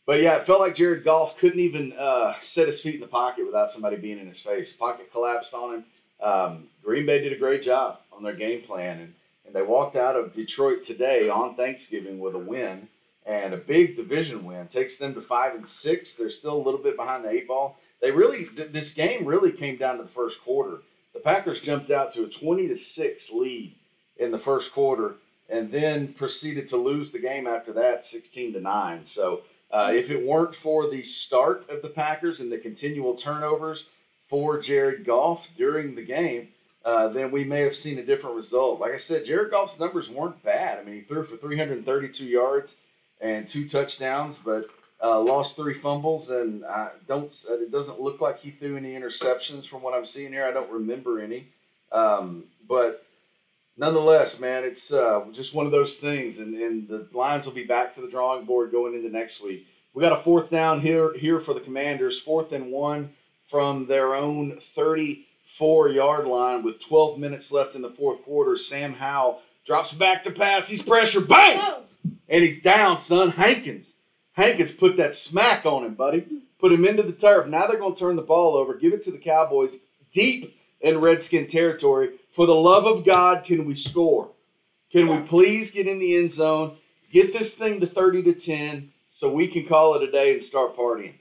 But 0.06 0.20
yeah, 0.20 0.36
it 0.36 0.42
felt 0.42 0.60
like 0.60 0.76
Jared 0.76 1.02
Goff 1.02 1.36
couldn't 1.36 1.58
even 1.58 1.92
uh, 1.98 2.34
set 2.40 2.68
his 2.68 2.80
feet 2.80 2.94
in 2.94 3.00
the 3.00 3.08
pocket 3.08 3.44
without 3.44 3.72
somebody 3.72 3.96
being 3.96 4.20
in 4.20 4.28
his 4.28 4.38
face. 4.40 4.72
Pocket 4.72 5.10
collapsed 5.10 5.52
on 5.52 5.74
him. 5.74 5.84
Um, 6.20 6.64
Green 6.82 7.06
Bay 7.06 7.20
did 7.20 7.32
a 7.32 7.38
great 7.38 7.60
job 7.62 7.98
on 8.12 8.22
their 8.22 8.32
game 8.34 8.62
plan, 8.62 9.00
and, 9.00 9.14
and 9.44 9.52
they 9.54 9.62
walked 9.62 9.96
out 9.96 10.14
of 10.14 10.32
Detroit 10.32 10.84
today 10.84 11.28
on 11.28 11.56
Thanksgiving 11.56 12.20
with 12.20 12.36
a 12.36 12.38
win 12.38 12.86
and 13.26 13.52
a 13.52 13.58
big 13.58 13.96
division 13.96 14.44
win. 14.44 14.68
Takes 14.68 14.96
them 14.96 15.12
to 15.14 15.20
five 15.20 15.54
and 15.54 15.68
six. 15.68 16.14
They're 16.14 16.30
still 16.30 16.56
a 16.56 16.62
little 16.62 16.80
bit 16.80 16.96
behind 16.96 17.24
the 17.24 17.30
eight 17.30 17.48
ball. 17.48 17.76
They 18.00 18.12
really 18.12 18.46
th- 18.46 18.72
this 18.72 18.94
game 18.94 19.26
really 19.26 19.52
came 19.52 19.76
down 19.76 19.96
to 19.98 20.04
the 20.04 20.08
first 20.08 20.42
quarter. 20.42 20.78
The 21.12 21.20
Packers 21.20 21.60
jumped 21.60 21.90
out 21.90 22.12
to 22.12 22.24
a 22.24 22.28
twenty 22.28 22.68
to 22.68 22.76
six 22.76 23.32
lead 23.32 23.74
in 24.16 24.30
the 24.30 24.38
first 24.38 24.72
quarter, 24.72 25.16
and 25.50 25.72
then 25.72 26.12
proceeded 26.12 26.68
to 26.68 26.76
lose 26.76 27.10
the 27.10 27.18
game 27.18 27.46
after 27.46 27.72
that, 27.72 28.04
sixteen 28.04 28.52
to 28.54 28.60
nine. 28.60 29.04
So. 29.04 29.42
Uh, 29.68 29.90
if 29.92 30.12
it 30.12 30.24
weren't 30.24 30.54
for 30.54 30.88
the 30.88 31.02
start 31.02 31.68
of 31.68 31.82
the 31.82 31.88
Packers 31.88 32.38
and 32.38 32.52
the 32.52 32.56
continual 32.56 33.16
turnovers 33.16 33.86
for 34.20 34.60
Jared 34.60 35.04
Goff 35.04 35.50
during 35.56 35.96
the 35.96 36.04
game, 36.04 36.50
uh, 36.84 37.08
then 37.08 37.32
we 37.32 37.42
may 37.42 37.62
have 37.62 37.74
seen 37.74 37.98
a 37.98 38.04
different 38.04 38.36
result. 38.36 38.78
Like 38.78 38.92
I 38.92 38.96
said, 38.96 39.24
Jared 39.24 39.50
Goff's 39.50 39.78
numbers 39.78 40.08
weren't 40.08 40.40
bad. 40.44 40.78
I 40.78 40.84
mean, 40.84 40.94
he 40.94 41.00
threw 41.00 41.24
for 41.24 41.36
332 41.36 42.24
yards 42.24 42.76
and 43.20 43.46
two 43.48 43.68
touchdowns, 43.68 44.38
but 44.38 44.68
uh, 45.02 45.20
lost 45.20 45.56
three 45.56 45.74
fumbles, 45.74 46.30
and 46.30 46.64
I 46.64 46.90
don't. 47.06 47.34
It 47.50 47.70
doesn't 47.70 48.00
look 48.00 48.20
like 48.20 48.40
he 48.40 48.50
threw 48.50 48.76
any 48.76 48.92
interceptions 48.92 49.66
from 49.66 49.82
what 49.82 49.94
I'm 49.94 50.06
seeing 50.06 50.32
here. 50.32 50.46
I 50.46 50.52
don't 50.52 50.70
remember 50.70 51.20
any, 51.20 51.48
um, 51.92 52.44
but 52.66 53.06
nonetheless, 53.76 54.40
man, 54.40 54.64
it's 54.64 54.92
uh, 54.92 55.24
just 55.32 55.54
one 55.54 55.66
of 55.66 55.72
those 55.72 55.98
things, 55.98 56.38
and, 56.38 56.54
and 56.54 56.88
the 56.88 57.06
Lions 57.12 57.46
will 57.46 57.54
be 57.54 57.64
back 57.64 57.92
to 57.94 58.00
the 58.00 58.10
drawing 58.10 58.44
board 58.44 58.72
going 58.72 58.94
into 58.94 59.10
next 59.10 59.42
week. 59.42 59.66
We 59.92 60.02
got 60.02 60.12
a 60.12 60.22
fourth 60.22 60.50
down 60.50 60.80
here 60.80 61.14
here 61.16 61.40
for 61.40 61.54
the 61.54 61.60
Commanders, 61.60 62.20
fourth 62.20 62.52
and 62.52 62.70
one 62.70 63.14
from 63.46 63.86
their 63.86 64.14
own 64.14 64.58
34 64.60 65.88
yard 65.88 66.26
line 66.26 66.62
with 66.62 66.80
12 66.80 67.18
minutes 67.18 67.52
left 67.52 67.74
in 67.74 67.82
the 67.82 67.88
fourth 67.88 68.22
quarter. 68.22 68.56
Sam 68.56 68.94
Howell 68.94 69.40
drops 69.64 69.94
back 69.94 70.22
to 70.24 70.30
pass. 70.30 70.68
He's 70.68 70.82
pressure, 70.82 71.20
bang, 71.20 71.60
and 72.28 72.44
he's 72.44 72.60
down. 72.60 72.98
Son 72.98 73.30
Hankins, 73.30 73.96
Hankins 74.32 74.72
put 74.72 74.96
that 74.96 75.14
smack 75.14 75.64
on 75.64 75.84
him, 75.84 75.94
buddy. 75.94 76.26
Put 76.58 76.72
him 76.72 76.86
into 76.86 77.02
the 77.02 77.12
turf. 77.12 77.46
Now 77.46 77.66
they're 77.66 77.78
going 77.78 77.94
to 77.94 77.98
turn 77.98 78.16
the 78.16 78.22
ball 78.22 78.56
over, 78.56 78.74
give 78.74 78.92
it 78.92 79.02
to 79.02 79.10
the 79.10 79.18
Cowboys 79.18 79.80
deep 80.10 80.58
in 80.80 81.00
Redskin 81.00 81.46
territory. 81.46 82.10
For 82.30 82.46
the 82.46 82.54
love 82.54 82.86
of 82.86 83.04
God, 83.04 83.44
can 83.44 83.64
we 83.64 83.74
score? 83.74 84.30
Can 84.90 85.08
we 85.08 85.26
please 85.26 85.72
get 85.72 85.86
in 85.86 85.98
the 85.98 86.16
end 86.16 86.32
zone, 86.32 86.76
get 87.12 87.32
this 87.32 87.54
thing 87.54 87.80
to 87.80 87.86
30 87.86 88.22
to 88.24 88.32
10 88.32 88.92
so 89.08 89.32
we 89.32 89.48
can 89.48 89.66
call 89.66 89.94
it 89.94 90.02
a 90.02 90.10
day 90.10 90.32
and 90.32 90.42
start 90.42 90.76
partying? 90.76 91.14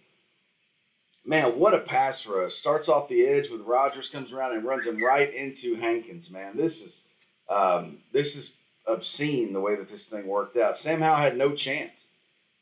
Man, 1.26 1.58
what 1.58 1.74
a 1.74 1.80
pass 1.80 2.26
rush. 2.28 2.53
Starts 2.53 2.88
off 2.88 3.10
the 3.10 3.26
edge 3.26 3.49
with 3.49 3.62
Rogers, 3.62 4.08
comes 4.08 4.32
around 4.32 4.53
and 4.53 4.64
runs 4.64 4.86
him 4.86 5.03
right 5.03 5.34
into 5.34 5.76
Hankins, 5.76 6.30
man. 6.30 6.56
This 6.56 6.84
is 6.84 7.03
um, 7.49 7.99
this 8.12 8.36
is 8.36 8.56
obscene 8.88 9.53
the 9.53 9.61
way 9.61 9.75
that 9.75 9.89
this 9.89 10.05
thing 10.05 10.27
worked 10.27 10.57
out. 10.57 10.77
Sam 10.77 11.01
Howell 11.01 11.17
had 11.17 11.38
no 11.38 11.53
chance. 11.53 12.07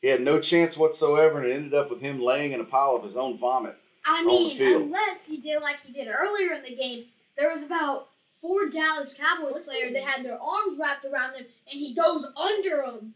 He 0.00 0.08
had 0.08 0.20
no 0.20 0.38
chance 0.40 0.76
whatsoever, 0.76 1.40
and 1.40 1.50
it 1.50 1.54
ended 1.54 1.74
up 1.74 1.90
with 1.90 2.00
him 2.00 2.20
laying 2.20 2.52
in 2.52 2.60
a 2.60 2.64
pile 2.64 2.94
of 2.94 3.02
his 3.02 3.16
own 3.16 3.38
vomit. 3.38 3.76
I 4.06 4.22
mean, 4.22 4.60
unless 4.60 5.24
he 5.24 5.38
did 5.38 5.62
like 5.62 5.78
he 5.84 5.92
did 5.92 6.08
earlier 6.08 6.52
in 6.52 6.62
the 6.62 6.76
game, 6.76 7.06
there 7.38 7.52
was 7.54 7.62
about 7.62 8.08
four 8.40 8.68
Dallas 8.68 9.14
Cowboys 9.14 9.64
players 9.64 9.94
that 9.94 10.02
had 10.02 10.24
their 10.24 10.38
arms 10.38 10.78
wrapped 10.78 11.06
around 11.06 11.34
him, 11.34 11.46
and 11.70 11.80
he 11.80 11.94
goes 11.94 12.26
under 12.36 12.82
them. 12.84 13.14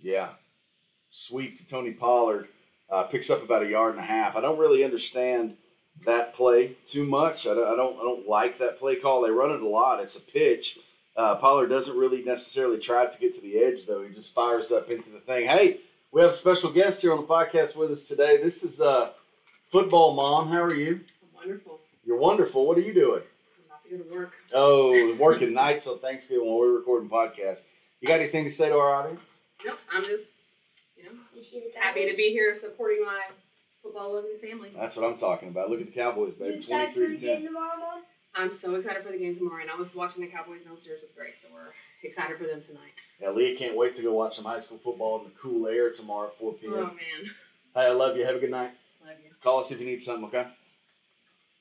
Yeah. 0.00 0.30
Sweep 1.10 1.58
to 1.58 1.66
Tony 1.66 1.92
Pollard. 1.92 2.48
Uh, 2.90 3.04
picks 3.04 3.30
up 3.30 3.42
about 3.42 3.62
a 3.62 3.68
yard 3.68 3.92
and 3.92 4.00
a 4.00 4.06
half. 4.06 4.36
I 4.36 4.40
don't 4.40 4.58
really 4.58 4.84
understand 4.84 5.56
that 6.04 6.34
play 6.34 6.76
too 6.84 7.04
much. 7.04 7.46
I 7.46 7.54
don't, 7.54 7.66
I 7.66 7.76
don't, 7.76 7.96
I 7.96 8.02
don't 8.02 8.28
like 8.28 8.58
that 8.58 8.78
play 8.78 8.96
call. 8.96 9.22
They 9.22 9.30
run 9.30 9.52
it 9.52 9.62
a 9.62 9.68
lot. 9.68 10.02
It's 10.02 10.16
a 10.16 10.20
pitch. 10.20 10.78
Uh, 11.16 11.36
Pollard 11.36 11.68
doesn't 11.68 11.96
really 11.96 12.22
necessarily 12.24 12.78
try 12.78 13.06
to 13.06 13.18
get 13.18 13.34
to 13.34 13.40
the 13.40 13.58
edge, 13.58 13.86
though. 13.86 14.02
He 14.02 14.12
just 14.12 14.34
fires 14.34 14.72
up 14.72 14.90
into 14.90 15.10
the 15.10 15.20
thing. 15.20 15.46
Hey, 15.48 15.80
we 16.10 16.20
have 16.22 16.30
a 16.30 16.34
special 16.34 16.70
guest 16.72 17.02
here 17.02 17.12
on 17.12 17.20
the 17.20 17.26
podcast 17.26 17.76
with 17.76 17.90
us 17.92 18.04
today. 18.04 18.42
This 18.42 18.64
is 18.64 18.80
uh, 18.80 19.10
Football 19.70 20.14
Mom. 20.14 20.48
How 20.48 20.62
are 20.62 20.74
you? 20.74 21.00
I'm 21.22 21.34
Wonderful. 21.34 21.80
You're 22.04 22.18
wonderful. 22.18 22.66
What 22.66 22.78
are 22.78 22.82
you 22.82 22.92
doing? 22.92 23.22
I'm 23.22 23.66
about 23.66 23.84
to 23.84 23.90
go 23.90 24.02
to 24.02 24.14
work. 24.14 24.32
Oh, 24.52 25.14
working 25.16 25.54
nights 25.54 25.86
on 25.86 25.98
Thanksgiving 25.98 26.46
while 26.46 26.58
we're 26.58 26.72
recording 26.76 27.08
podcasts. 27.08 27.62
You 28.00 28.08
got 28.08 28.20
anything 28.20 28.44
to 28.44 28.50
say 28.50 28.68
to 28.68 28.74
our 28.76 28.94
audience? 28.94 29.20
Nope, 29.64 29.78
I'm 29.92 30.04
just, 30.04 30.48
you 30.96 31.04
know, 31.04 31.10
you 31.34 31.62
happy 31.80 32.08
to 32.08 32.16
be 32.16 32.30
here 32.30 32.54
supporting 32.54 33.04
my 33.04 33.22
football 33.82 34.14
loving 34.14 34.36
family. 34.42 34.72
That's 34.76 34.96
what 34.96 35.06
I'm 35.06 35.16
talking 35.16 35.48
about. 35.48 35.70
Look 35.70 35.80
at 35.80 35.86
the 35.86 35.92
Cowboys, 35.92 36.34
You 36.40 36.46
excited 36.46 36.92
for 36.92 37.00
the 37.00 37.16
game 37.16 37.46
tomorrow, 37.46 37.78
Mom? 37.78 38.02
I'm 38.36 38.52
so 38.52 38.74
excited 38.74 39.04
for 39.04 39.12
the 39.12 39.18
game 39.18 39.36
tomorrow, 39.36 39.62
and 39.62 39.70
I 39.70 39.76
was 39.76 39.94
watching 39.94 40.22
the 40.22 40.28
Cowboys 40.28 40.62
downstairs 40.64 41.00
with 41.02 41.14
Grace, 41.16 41.40
so 41.42 41.48
we're 41.54 41.72
excited 42.02 42.36
for 42.36 42.44
them 42.44 42.60
tonight. 42.60 42.92
Yeah, 43.20 43.30
Leah 43.30 43.56
can't 43.56 43.76
wait 43.76 43.94
to 43.96 44.02
go 44.02 44.12
watch 44.12 44.36
some 44.36 44.44
high 44.44 44.60
school 44.60 44.78
football 44.78 45.18
in 45.20 45.24
the 45.24 45.30
cool 45.40 45.68
air 45.68 45.92
tomorrow 45.92 46.28
at 46.28 46.34
4 46.34 46.54
p.m. 46.54 46.72
Oh 46.74 46.80
man, 46.86 47.30
Hey, 47.74 47.86
I 47.86 47.90
love 47.90 48.16
you. 48.16 48.24
Have 48.24 48.36
a 48.36 48.40
good 48.40 48.50
night. 48.50 48.72
love 49.04 49.14
you. 49.22 49.30
Call 49.42 49.60
us 49.60 49.70
if 49.70 49.78
you 49.80 49.86
need 49.86 50.02
something, 50.02 50.24
okay? 50.26 50.46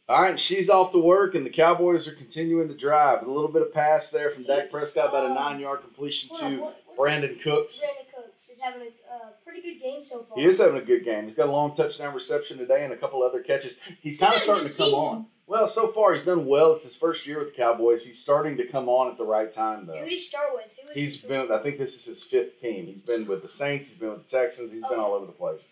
All 0.10 0.22
right, 0.22 0.38
she's 0.40 0.70
off 0.70 0.92
to 0.92 1.00
work, 1.00 1.34
and 1.36 1.46
the 1.46 1.50
Cowboys 1.50 2.08
are 2.08 2.14
continuing 2.14 2.68
to 2.68 2.76
drive. 2.76 3.24
A 3.26 3.32
little 3.32 3.48
bit 3.52 3.62
of 3.62 3.74
pass 3.74 4.10
there 4.10 4.30
from 4.32 4.44
Dak 4.44 4.70
Prescott, 4.70 5.10
about 5.10 5.30
a 5.30 5.34
nine-yard 5.34 5.82
completion 5.82 6.30
Hold 6.34 6.44
on, 6.44 6.52
to 6.52 6.62
what- 6.64 6.80
Brandin 6.98 7.42
Cooks. 7.42 7.82
Brandin 7.84 8.14
Cooks 8.16 8.50
is 8.50 8.60
having 8.60 8.82
a 8.82 8.86
uh, 9.14 9.30
pretty 9.46 9.62
good 9.62 9.82
game 9.82 10.04
so 10.04 10.22
far. 10.22 10.38
He 10.38 10.46
is 10.46 10.60
having 10.60 10.78
a 10.78 10.86
good 10.86 11.04
game. 11.06 11.28
He's 11.28 11.36
got 11.36 11.48
a 11.48 11.52
long 11.52 11.76
touchdown 11.76 12.14
reception 12.14 12.58
today 12.58 12.84
and 12.84 12.94
a 12.94 12.98
couple 12.98 13.24
other 13.24 13.42
catches. 13.42 13.78
He's 14.02 14.20
kind 14.20 14.36
of 14.36 14.42
starting 14.42 14.68
to 14.68 14.74
come 14.74 14.94
on. 14.94 15.26
Well, 15.46 15.68
so 15.68 15.88
far 15.90 16.14
he's 16.14 16.24
done 16.26 16.46
well. 16.46 16.72
It's 16.74 16.84
his 16.84 16.96
first 16.96 17.28
year 17.28 17.40
with 17.40 17.50
the 17.50 17.62
Cowboys. 17.62 18.06
He's 18.06 18.22
starting 18.22 18.56
to 18.58 18.66
come 18.66 18.88
on 18.88 19.12
at 19.12 19.18
the 19.18 19.26
right 19.26 19.52
time, 19.52 19.86
though. 19.86 19.94
Who 19.98 20.06
did 20.06 20.12
he 20.12 20.20
start 20.20 20.48
with? 20.54 20.66
Who 20.82 21.00
He's 21.00 21.18
been, 21.22 21.52
I 21.52 21.58
think 21.60 21.78
this 21.78 21.96
is 21.96 22.06
his 22.06 22.24
fifth 22.24 22.62
team. 22.62 22.88
He's 22.88 23.02
been 23.02 23.28
with 23.28 23.42
the 23.42 23.50
Saints. 23.50 23.90
He's 23.90 23.98
been 24.00 24.12
with 24.12 24.26
the 24.30 24.38
Texans. 24.38 24.72
He's 24.72 24.82
been 24.82 25.00
Oh. 25.00 25.04
all 25.06 25.14
over 25.14 25.26
the 25.26 25.32
place. 25.34 25.68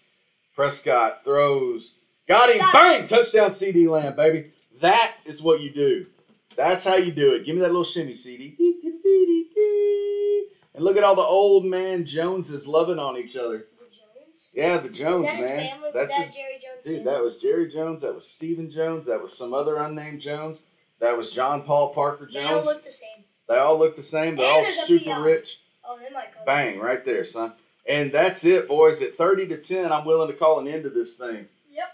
Prescott 0.56 1.24
throws, 1.24 1.96
got 2.28 2.50
him, 2.50 2.60
Got 2.60 2.74
bang, 2.74 3.08
touchdown, 3.08 3.50
CeeDee 3.50 3.88
Lamb, 3.90 4.16
baby. 4.16 4.52
That 4.82 5.14
is 5.26 5.42
what 5.42 5.62
you 5.62 5.70
do. 5.72 6.08
That's 6.58 6.84
how 6.84 6.96
you 6.96 7.12
do 7.12 7.34
it. 7.34 7.46
Give 7.46 7.56
me 7.56 7.62
that 7.62 7.70
little 7.70 7.86
shimmy, 7.86 8.14
CeeDee. 8.14 8.58
And 10.74 10.84
look 10.84 10.98
at 10.98 11.04
all 11.04 11.16
the 11.16 11.22
old 11.22 11.66
man 11.66 12.06
Joneses 12.06 12.68
loving 12.68 13.00
on 13.00 13.18
each 13.18 13.36
other. 13.38 13.68
Yeah, 14.54 14.78
the 14.78 14.90
Jones, 14.90 15.24
that 15.24 15.40
man. 15.40 15.80
That's 15.94 16.16
that 16.16 16.26
his 16.26 16.36
Jerry 16.36 16.54
Jones' 16.62 16.84
dude. 16.84 16.98
family? 16.98 17.04
That 17.12 17.24
was 17.24 17.38
Jerry 17.38 17.72
Jones. 17.72 18.02
That 18.02 18.16
was 18.16 18.28
Stephen 18.28 18.70
Jones. 18.70 19.06
That 19.06 19.22
was 19.22 19.38
some 19.38 19.54
other 19.54 19.78
unnamed 19.78 20.22
Jones. 20.22 20.60
That 21.00 21.18
was 21.18 21.32
John 21.32 21.64
Paul 21.64 21.94
Parker 21.94 22.26
Jones. 22.26 22.46
They 22.46 22.54
all 22.54 22.66
look 22.66 22.84
the 22.84 22.92
same. 22.92 23.24
They 23.48 23.58
all 23.58 23.80
look 23.80 23.96
the 23.96 24.04
same. 24.04 24.36
They're 24.36 24.46
And 24.46 24.66
all 24.66 24.72
super 24.72 25.22
rich. 25.22 25.62
Oh, 25.84 25.98
they 25.98 26.14
might 26.14 26.34
go. 26.34 26.42
Bang, 26.46 26.80
right 26.80 27.04
there, 27.04 27.26
son. 27.26 27.54
And 27.88 28.12
that's 28.12 28.46
it, 28.46 28.68
boys. 28.68 29.02
At 29.02 29.16
30 29.16 29.48
to 29.48 29.58
10, 29.58 29.92
I'm 29.92 30.06
willing 30.06 30.28
to 30.30 30.38
call 30.38 30.60
an 30.60 30.68
end 30.68 30.84
to 30.84 30.90
this 30.90 31.16
thing. 31.16 31.48
Yep. 31.72 31.88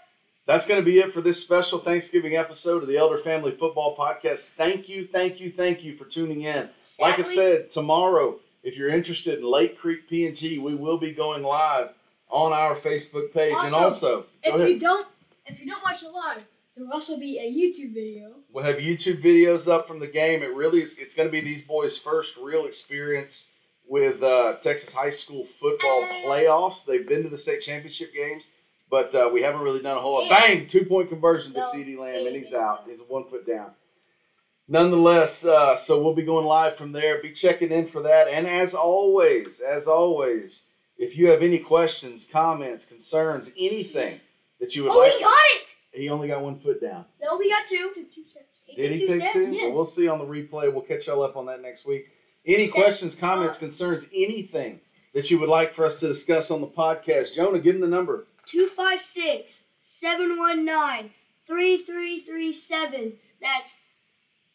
That's 0.46 0.66
going 0.66 0.80
to 0.80 0.84
be 0.84 0.98
it 0.98 1.12
for 1.12 1.20
this 1.20 1.42
special 1.42 1.78
Thanksgiving 1.78 2.36
episode 2.36 2.82
of 2.82 2.88
the 2.88 2.98
Elder 2.98 3.18
Family 3.18 3.50
Football 3.52 3.96
Podcast. 3.96 4.50
Thank 4.50 4.88
you, 4.88 5.06
thank 5.06 5.40
you, 5.40 5.50
thank 5.50 5.82
you 5.82 5.96
for 5.96 6.04
tuning 6.04 6.42
in. 6.42 6.68
Like 7.00 7.18
I 7.18 7.22
said, 7.22 7.70
tomorrow, 7.70 8.36
if 8.62 8.76
you're 8.76 8.90
interested 8.90 9.38
in 9.38 9.44
Lake 9.44 9.78
Creek 9.78 10.08
PNG, 10.08 10.60
we 10.60 10.74
will 10.74 10.98
be 10.98 11.12
going 11.12 11.42
live 11.42 11.90
on 12.30 12.52
our 12.52 12.74
Facebook 12.74 13.32
page. 13.32 13.54
and 13.58 13.74
Also, 13.74 14.26
also, 14.44 14.62
If 14.62 14.68
you 14.68 14.78
don't, 14.78 15.06
if 15.46 15.60
you 15.60 15.66
don't 15.66 15.82
watch 15.82 16.02
it 16.02 16.10
live, 16.12 16.44
there 16.76 16.84
will 16.84 16.92
also 16.92 17.16
be 17.18 17.38
a 17.38 17.50
YouTube 17.50 17.92
video. 17.94 18.36
We'll 18.52 18.64
have 18.64 18.76
YouTube 18.76 19.22
videos 19.22 19.70
up 19.70 19.88
from 19.88 19.98
the 19.98 20.06
game. 20.06 20.42
It 20.42 20.54
really 20.54 20.82
is. 20.82 20.98
It's 20.98 21.14
going 21.14 21.28
to 21.28 21.32
be 21.32 21.40
these 21.40 21.62
boys' 21.62 21.98
first 21.98 22.36
real 22.36 22.66
experience 22.66 23.48
with 23.88 24.22
uh, 24.22 24.56
Texas 24.60 24.92
high 24.94 25.10
school 25.10 25.44
football 25.44 26.02
playoffs. 26.24 26.84
They've 26.84 27.06
been 27.08 27.22
to 27.22 27.28
the 27.28 27.38
state 27.38 27.62
championship 27.62 28.12
games, 28.14 28.46
but 28.90 29.14
uh, 29.14 29.30
we 29.32 29.42
haven't 29.42 29.62
really 29.62 29.80
done 29.82 29.96
a 29.96 30.00
whole 30.00 30.20
lot. 30.20 30.28
Bang! 30.30 30.66
Two 30.66 30.84
point 30.84 31.08
conversion 31.08 31.52
to 31.54 31.60
CeeDee 31.60 31.98
Lamb, 31.98 32.26
and 32.26 32.36
he's 32.36 32.52
out. 32.54 32.84
He's 32.88 33.00
one 33.00 33.24
foot 33.24 33.46
down. 33.46 33.70
Nonetheless, 34.70 35.46
uh, 35.46 35.76
so 35.76 36.00
we'll 36.02 36.14
be 36.14 36.22
going 36.22 36.44
live 36.44 36.76
from 36.76 36.92
there. 36.92 37.22
Be 37.22 37.32
checking 37.32 37.72
in 37.72 37.86
for 37.86 38.02
that. 38.02 38.28
And 38.28 38.46
as 38.46 38.74
always, 38.74 39.60
as 39.60 39.86
always, 39.88 40.64
if 40.98 41.16
you 41.16 41.28
have 41.28 41.42
any 41.42 41.58
questions, 41.58 42.26
comments, 42.30 42.84
concerns, 42.84 43.50
anything 43.56 44.20
that 44.60 44.74
you 44.74 44.84
would 44.84 44.92
oh, 44.92 44.98
like. 44.98 45.12
Oh, 45.12 45.14
like, 45.14 45.16
we 45.16 45.22
got 45.22 45.62
it. 45.62 46.00
he 46.00 46.08
only 46.10 46.28
got 46.28 46.42
one 46.42 46.56
foot 46.56 46.80
down. 46.80 47.04
No, 47.22 47.38
we 47.38 47.48
got 47.48 47.64
two. 47.68 47.92
He 47.94 48.02
Did 48.76 48.88
took 48.88 48.92
he 48.92 49.06
two 49.06 49.06
take 49.06 49.30
steps. 49.30 49.32
two? 49.32 49.56
yeah. 49.56 49.66
Well, 49.66 49.74
we'll 49.76 49.86
see 49.86 50.08
on 50.08 50.18
the 50.18 50.26
replay. 50.26 50.72
We'll 50.72 50.82
catch 50.82 51.06
y'all 51.06 51.22
up 51.22 51.36
on 51.36 51.46
that 51.46 51.62
next 51.62 51.86
week. 51.86 52.08
Any 52.44 52.66
Set- 52.66 52.82
questions, 52.82 53.14
comments, 53.14 53.58
concerns, 53.58 54.06
anything 54.14 54.80
that 55.14 55.30
you 55.30 55.38
would 55.38 55.48
like 55.48 55.72
for 55.72 55.84
us 55.84 56.00
to 56.00 56.08
discuss 56.08 56.50
on 56.50 56.60
the 56.60 56.66
podcast? 56.66 57.34
Jonah, 57.34 57.58
give 57.58 57.74
him 57.76 57.80
the 57.80 57.86
number. 57.88 58.26
256 58.46 59.64
719 59.80 61.10
3337. 61.46 63.14
That's 63.40 63.80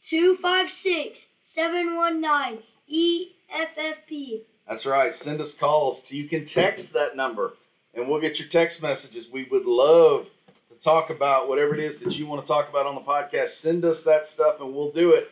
256 0.05 1.29
719 1.41 2.63
EFFP. 2.91 4.41
That's 4.67 4.85
right. 4.85 5.13
Send 5.13 5.41
us 5.41 5.53
calls. 5.53 6.11
You 6.11 6.25
can 6.25 6.45
text 6.45 6.93
that 6.93 7.15
number, 7.15 7.53
and 7.93 8.07
we'll 8.07 8.21
get 8.21 8.39
your 8.39 8.47
text 8.47 8.81
messages. 8.81 9.29
We 9.29 9.43
would 9.43 9.65
love 9.65 10.29
to 10.69 10.75
talk 10.75 11.09
about 11.09 11.49
whatever 11.49 11.73
it 11.73 11.79
is 11.79 11.99
that 11.99 12.17
you 12.17 12.25
want 12.25 12.41
to 12.41 12.47
talk 12.47 12.69
about 12.69 12.85
on 12.85 12.95
the 12.95 13.01
podcast. 13.01 13.49
Send 13.49 13.83
us 13.85 14.03
that 14.03 14.25
stuff, 14.25 14.61
and 14.61 14.73
we'll 14.73 14.91
do 14.91 15.11
it. 15.11 15.29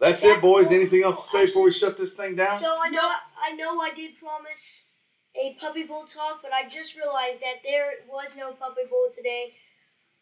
That's 0.00 0.24
it, 0.24 0.40
boys. 0.40 0.70
Anything 0.70 1.04
else 1.04 1.22
to 1.24 1.28
say 1.30 1.46
before 1.46 1.64
we 1.64 1.72
shut 1.72 1.96
this 1.98 2.14
thing 2.14 2.34
down? 2.34 2.58
So 2.58 2.78
I 2.80 2.88
know 2.88 3.12
I 3.40 3.52
know 3.52 3.80
I 3.80 3.92
did 3.94 4.18
promise 4.18 4.86
a 5.34 5.56
puppy 5.60 5.82
bowl 5.84 6.04
talk, 6.04 6.40
but 6.42 6.52
I 6.52 6.68
just 6.68 6.96
realized 6.96 7.40
that 7.40 7.62
there 7.62 7.92
was 8.08 8.34
no 8.36 8.52
puppy 8.52 8.82
bowl 8.90 9.08
today. 9.14 9.54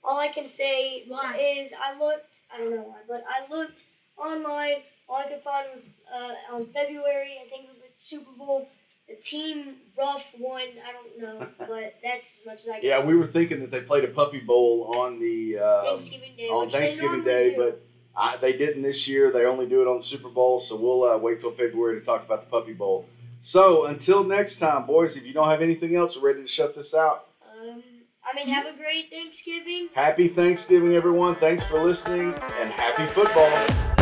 All 0.02 0.18
I 0.18 0.28
can 0.28 0.48
say 0.48 1.04
Why? 1.08 1.36
is 1.36 1.72
I 1.72 1.98
looked. 1.98 2.40
I 2.52 2.58
don't 2.58 2.70
know 2.70 2.82
why, 2.82 2.98
but 3.06 3.24
I 3.28 3.50
looked 3.52 3.84
online. 4.16 4.82
All 5.08 5.16
I 5.16 5.28
could 5.28 5.40
find 5.40 5.66
was 5.72 5.86
uh, 6.12 6.54
on 6.54 6.66
February. 6.66 7.38
I 7.44 7.48
think 7.48 7.64
it 7.64 7.70
was 7.70 7.78
the 7.78 7.87
Super 7.98 8.30
Bowl. 8.32 8.68
The 9.08 9.16
team 9.16 9.76
rough 9.96 10.34
won. 10.38 10.62
I 10.62 10.92
don't 10.92 11.18
know, 11.20 11.48
but 11.58 11.96
that's 12.02 12.40
as 12.40 12.46
much 12.46 12.62
as 12.62 12.68
I. 12.68 12.80
Can 12.80 12.88
Yeah, 12.88 13.04
we 13.04 13.14
were 13.16 13.26
thinking 13.26 13.60
that 13.60 13.70
they 13.70 13.80
played 13.80 14.04
a 14.04 14.08
puppy 14.08 14.40
bowl 14.40 14.94
on 14.96 15.18
the 15.18 15.58
um, 15.58 15.84
Thanksgiving 15.84 16.36
Day. 16.36 16.48
on 16.48 16.70
Thanksgiving 16.70 17.24
Day, 17.24 17.50
do. 17.50 17.56
but 17.56 17.86
I, 18.16 18.36
they 18.36 18.56
didn't 18.56 18.82
this 18.82 19.08
year. 19.08 19.30
They 19.30 19.44
only 19.44 19.66
do 19.66 19.82
it 19.82 19.88
on 19.88 19.98
the 19.98 20.02
Super 20.02 20.28
Bowl, 20.28 20.58
so 20.58 20.76
we'll 20.76 21.04
uh, 21.04 21.18
wait 21.18 21.40
till 21.40 21.52
February 21.52 21.98
to 21.98 22.04
talk 22.04 22.24
about 22.24 22.40
the 22.40 22.48
Puppy 22.48 22.72
Bowl. 22.72 23.06
So 23.40 23.86
until 23.86 24.24
next 24.24 24.58
time, 24.58 24.86
boys, 24.86 25.16
if 25.16 25.24
you 25.24 25.32
don't 25.32 25.48
have 25.48 25.62
anything 25.62 25.96
else, 25.96 26.16
we're 26.16 26.28
ready 26.28 26.42
to 26.42 26.48
shut 26.48 26.74
this 26.74 26.94
out. 26.94 27.28
Um, 27.42 27.82
I 28.24 28.36
mean, 28.36 28.48
have 28.48 28.66
a 28.66 28.76
great 28.76 29.10
Thanksgiving. 29.10 29.88
Happy 29.94 30.28
Thanksgiving, 30.28 30.94
everyone. 30.94 31.36
Thanks 31.36 31.64
for 31.64 31.82
listening, 31.82 32.34
and 32.58 32.70
happy 32.70 33.06
football. 33.06 33.96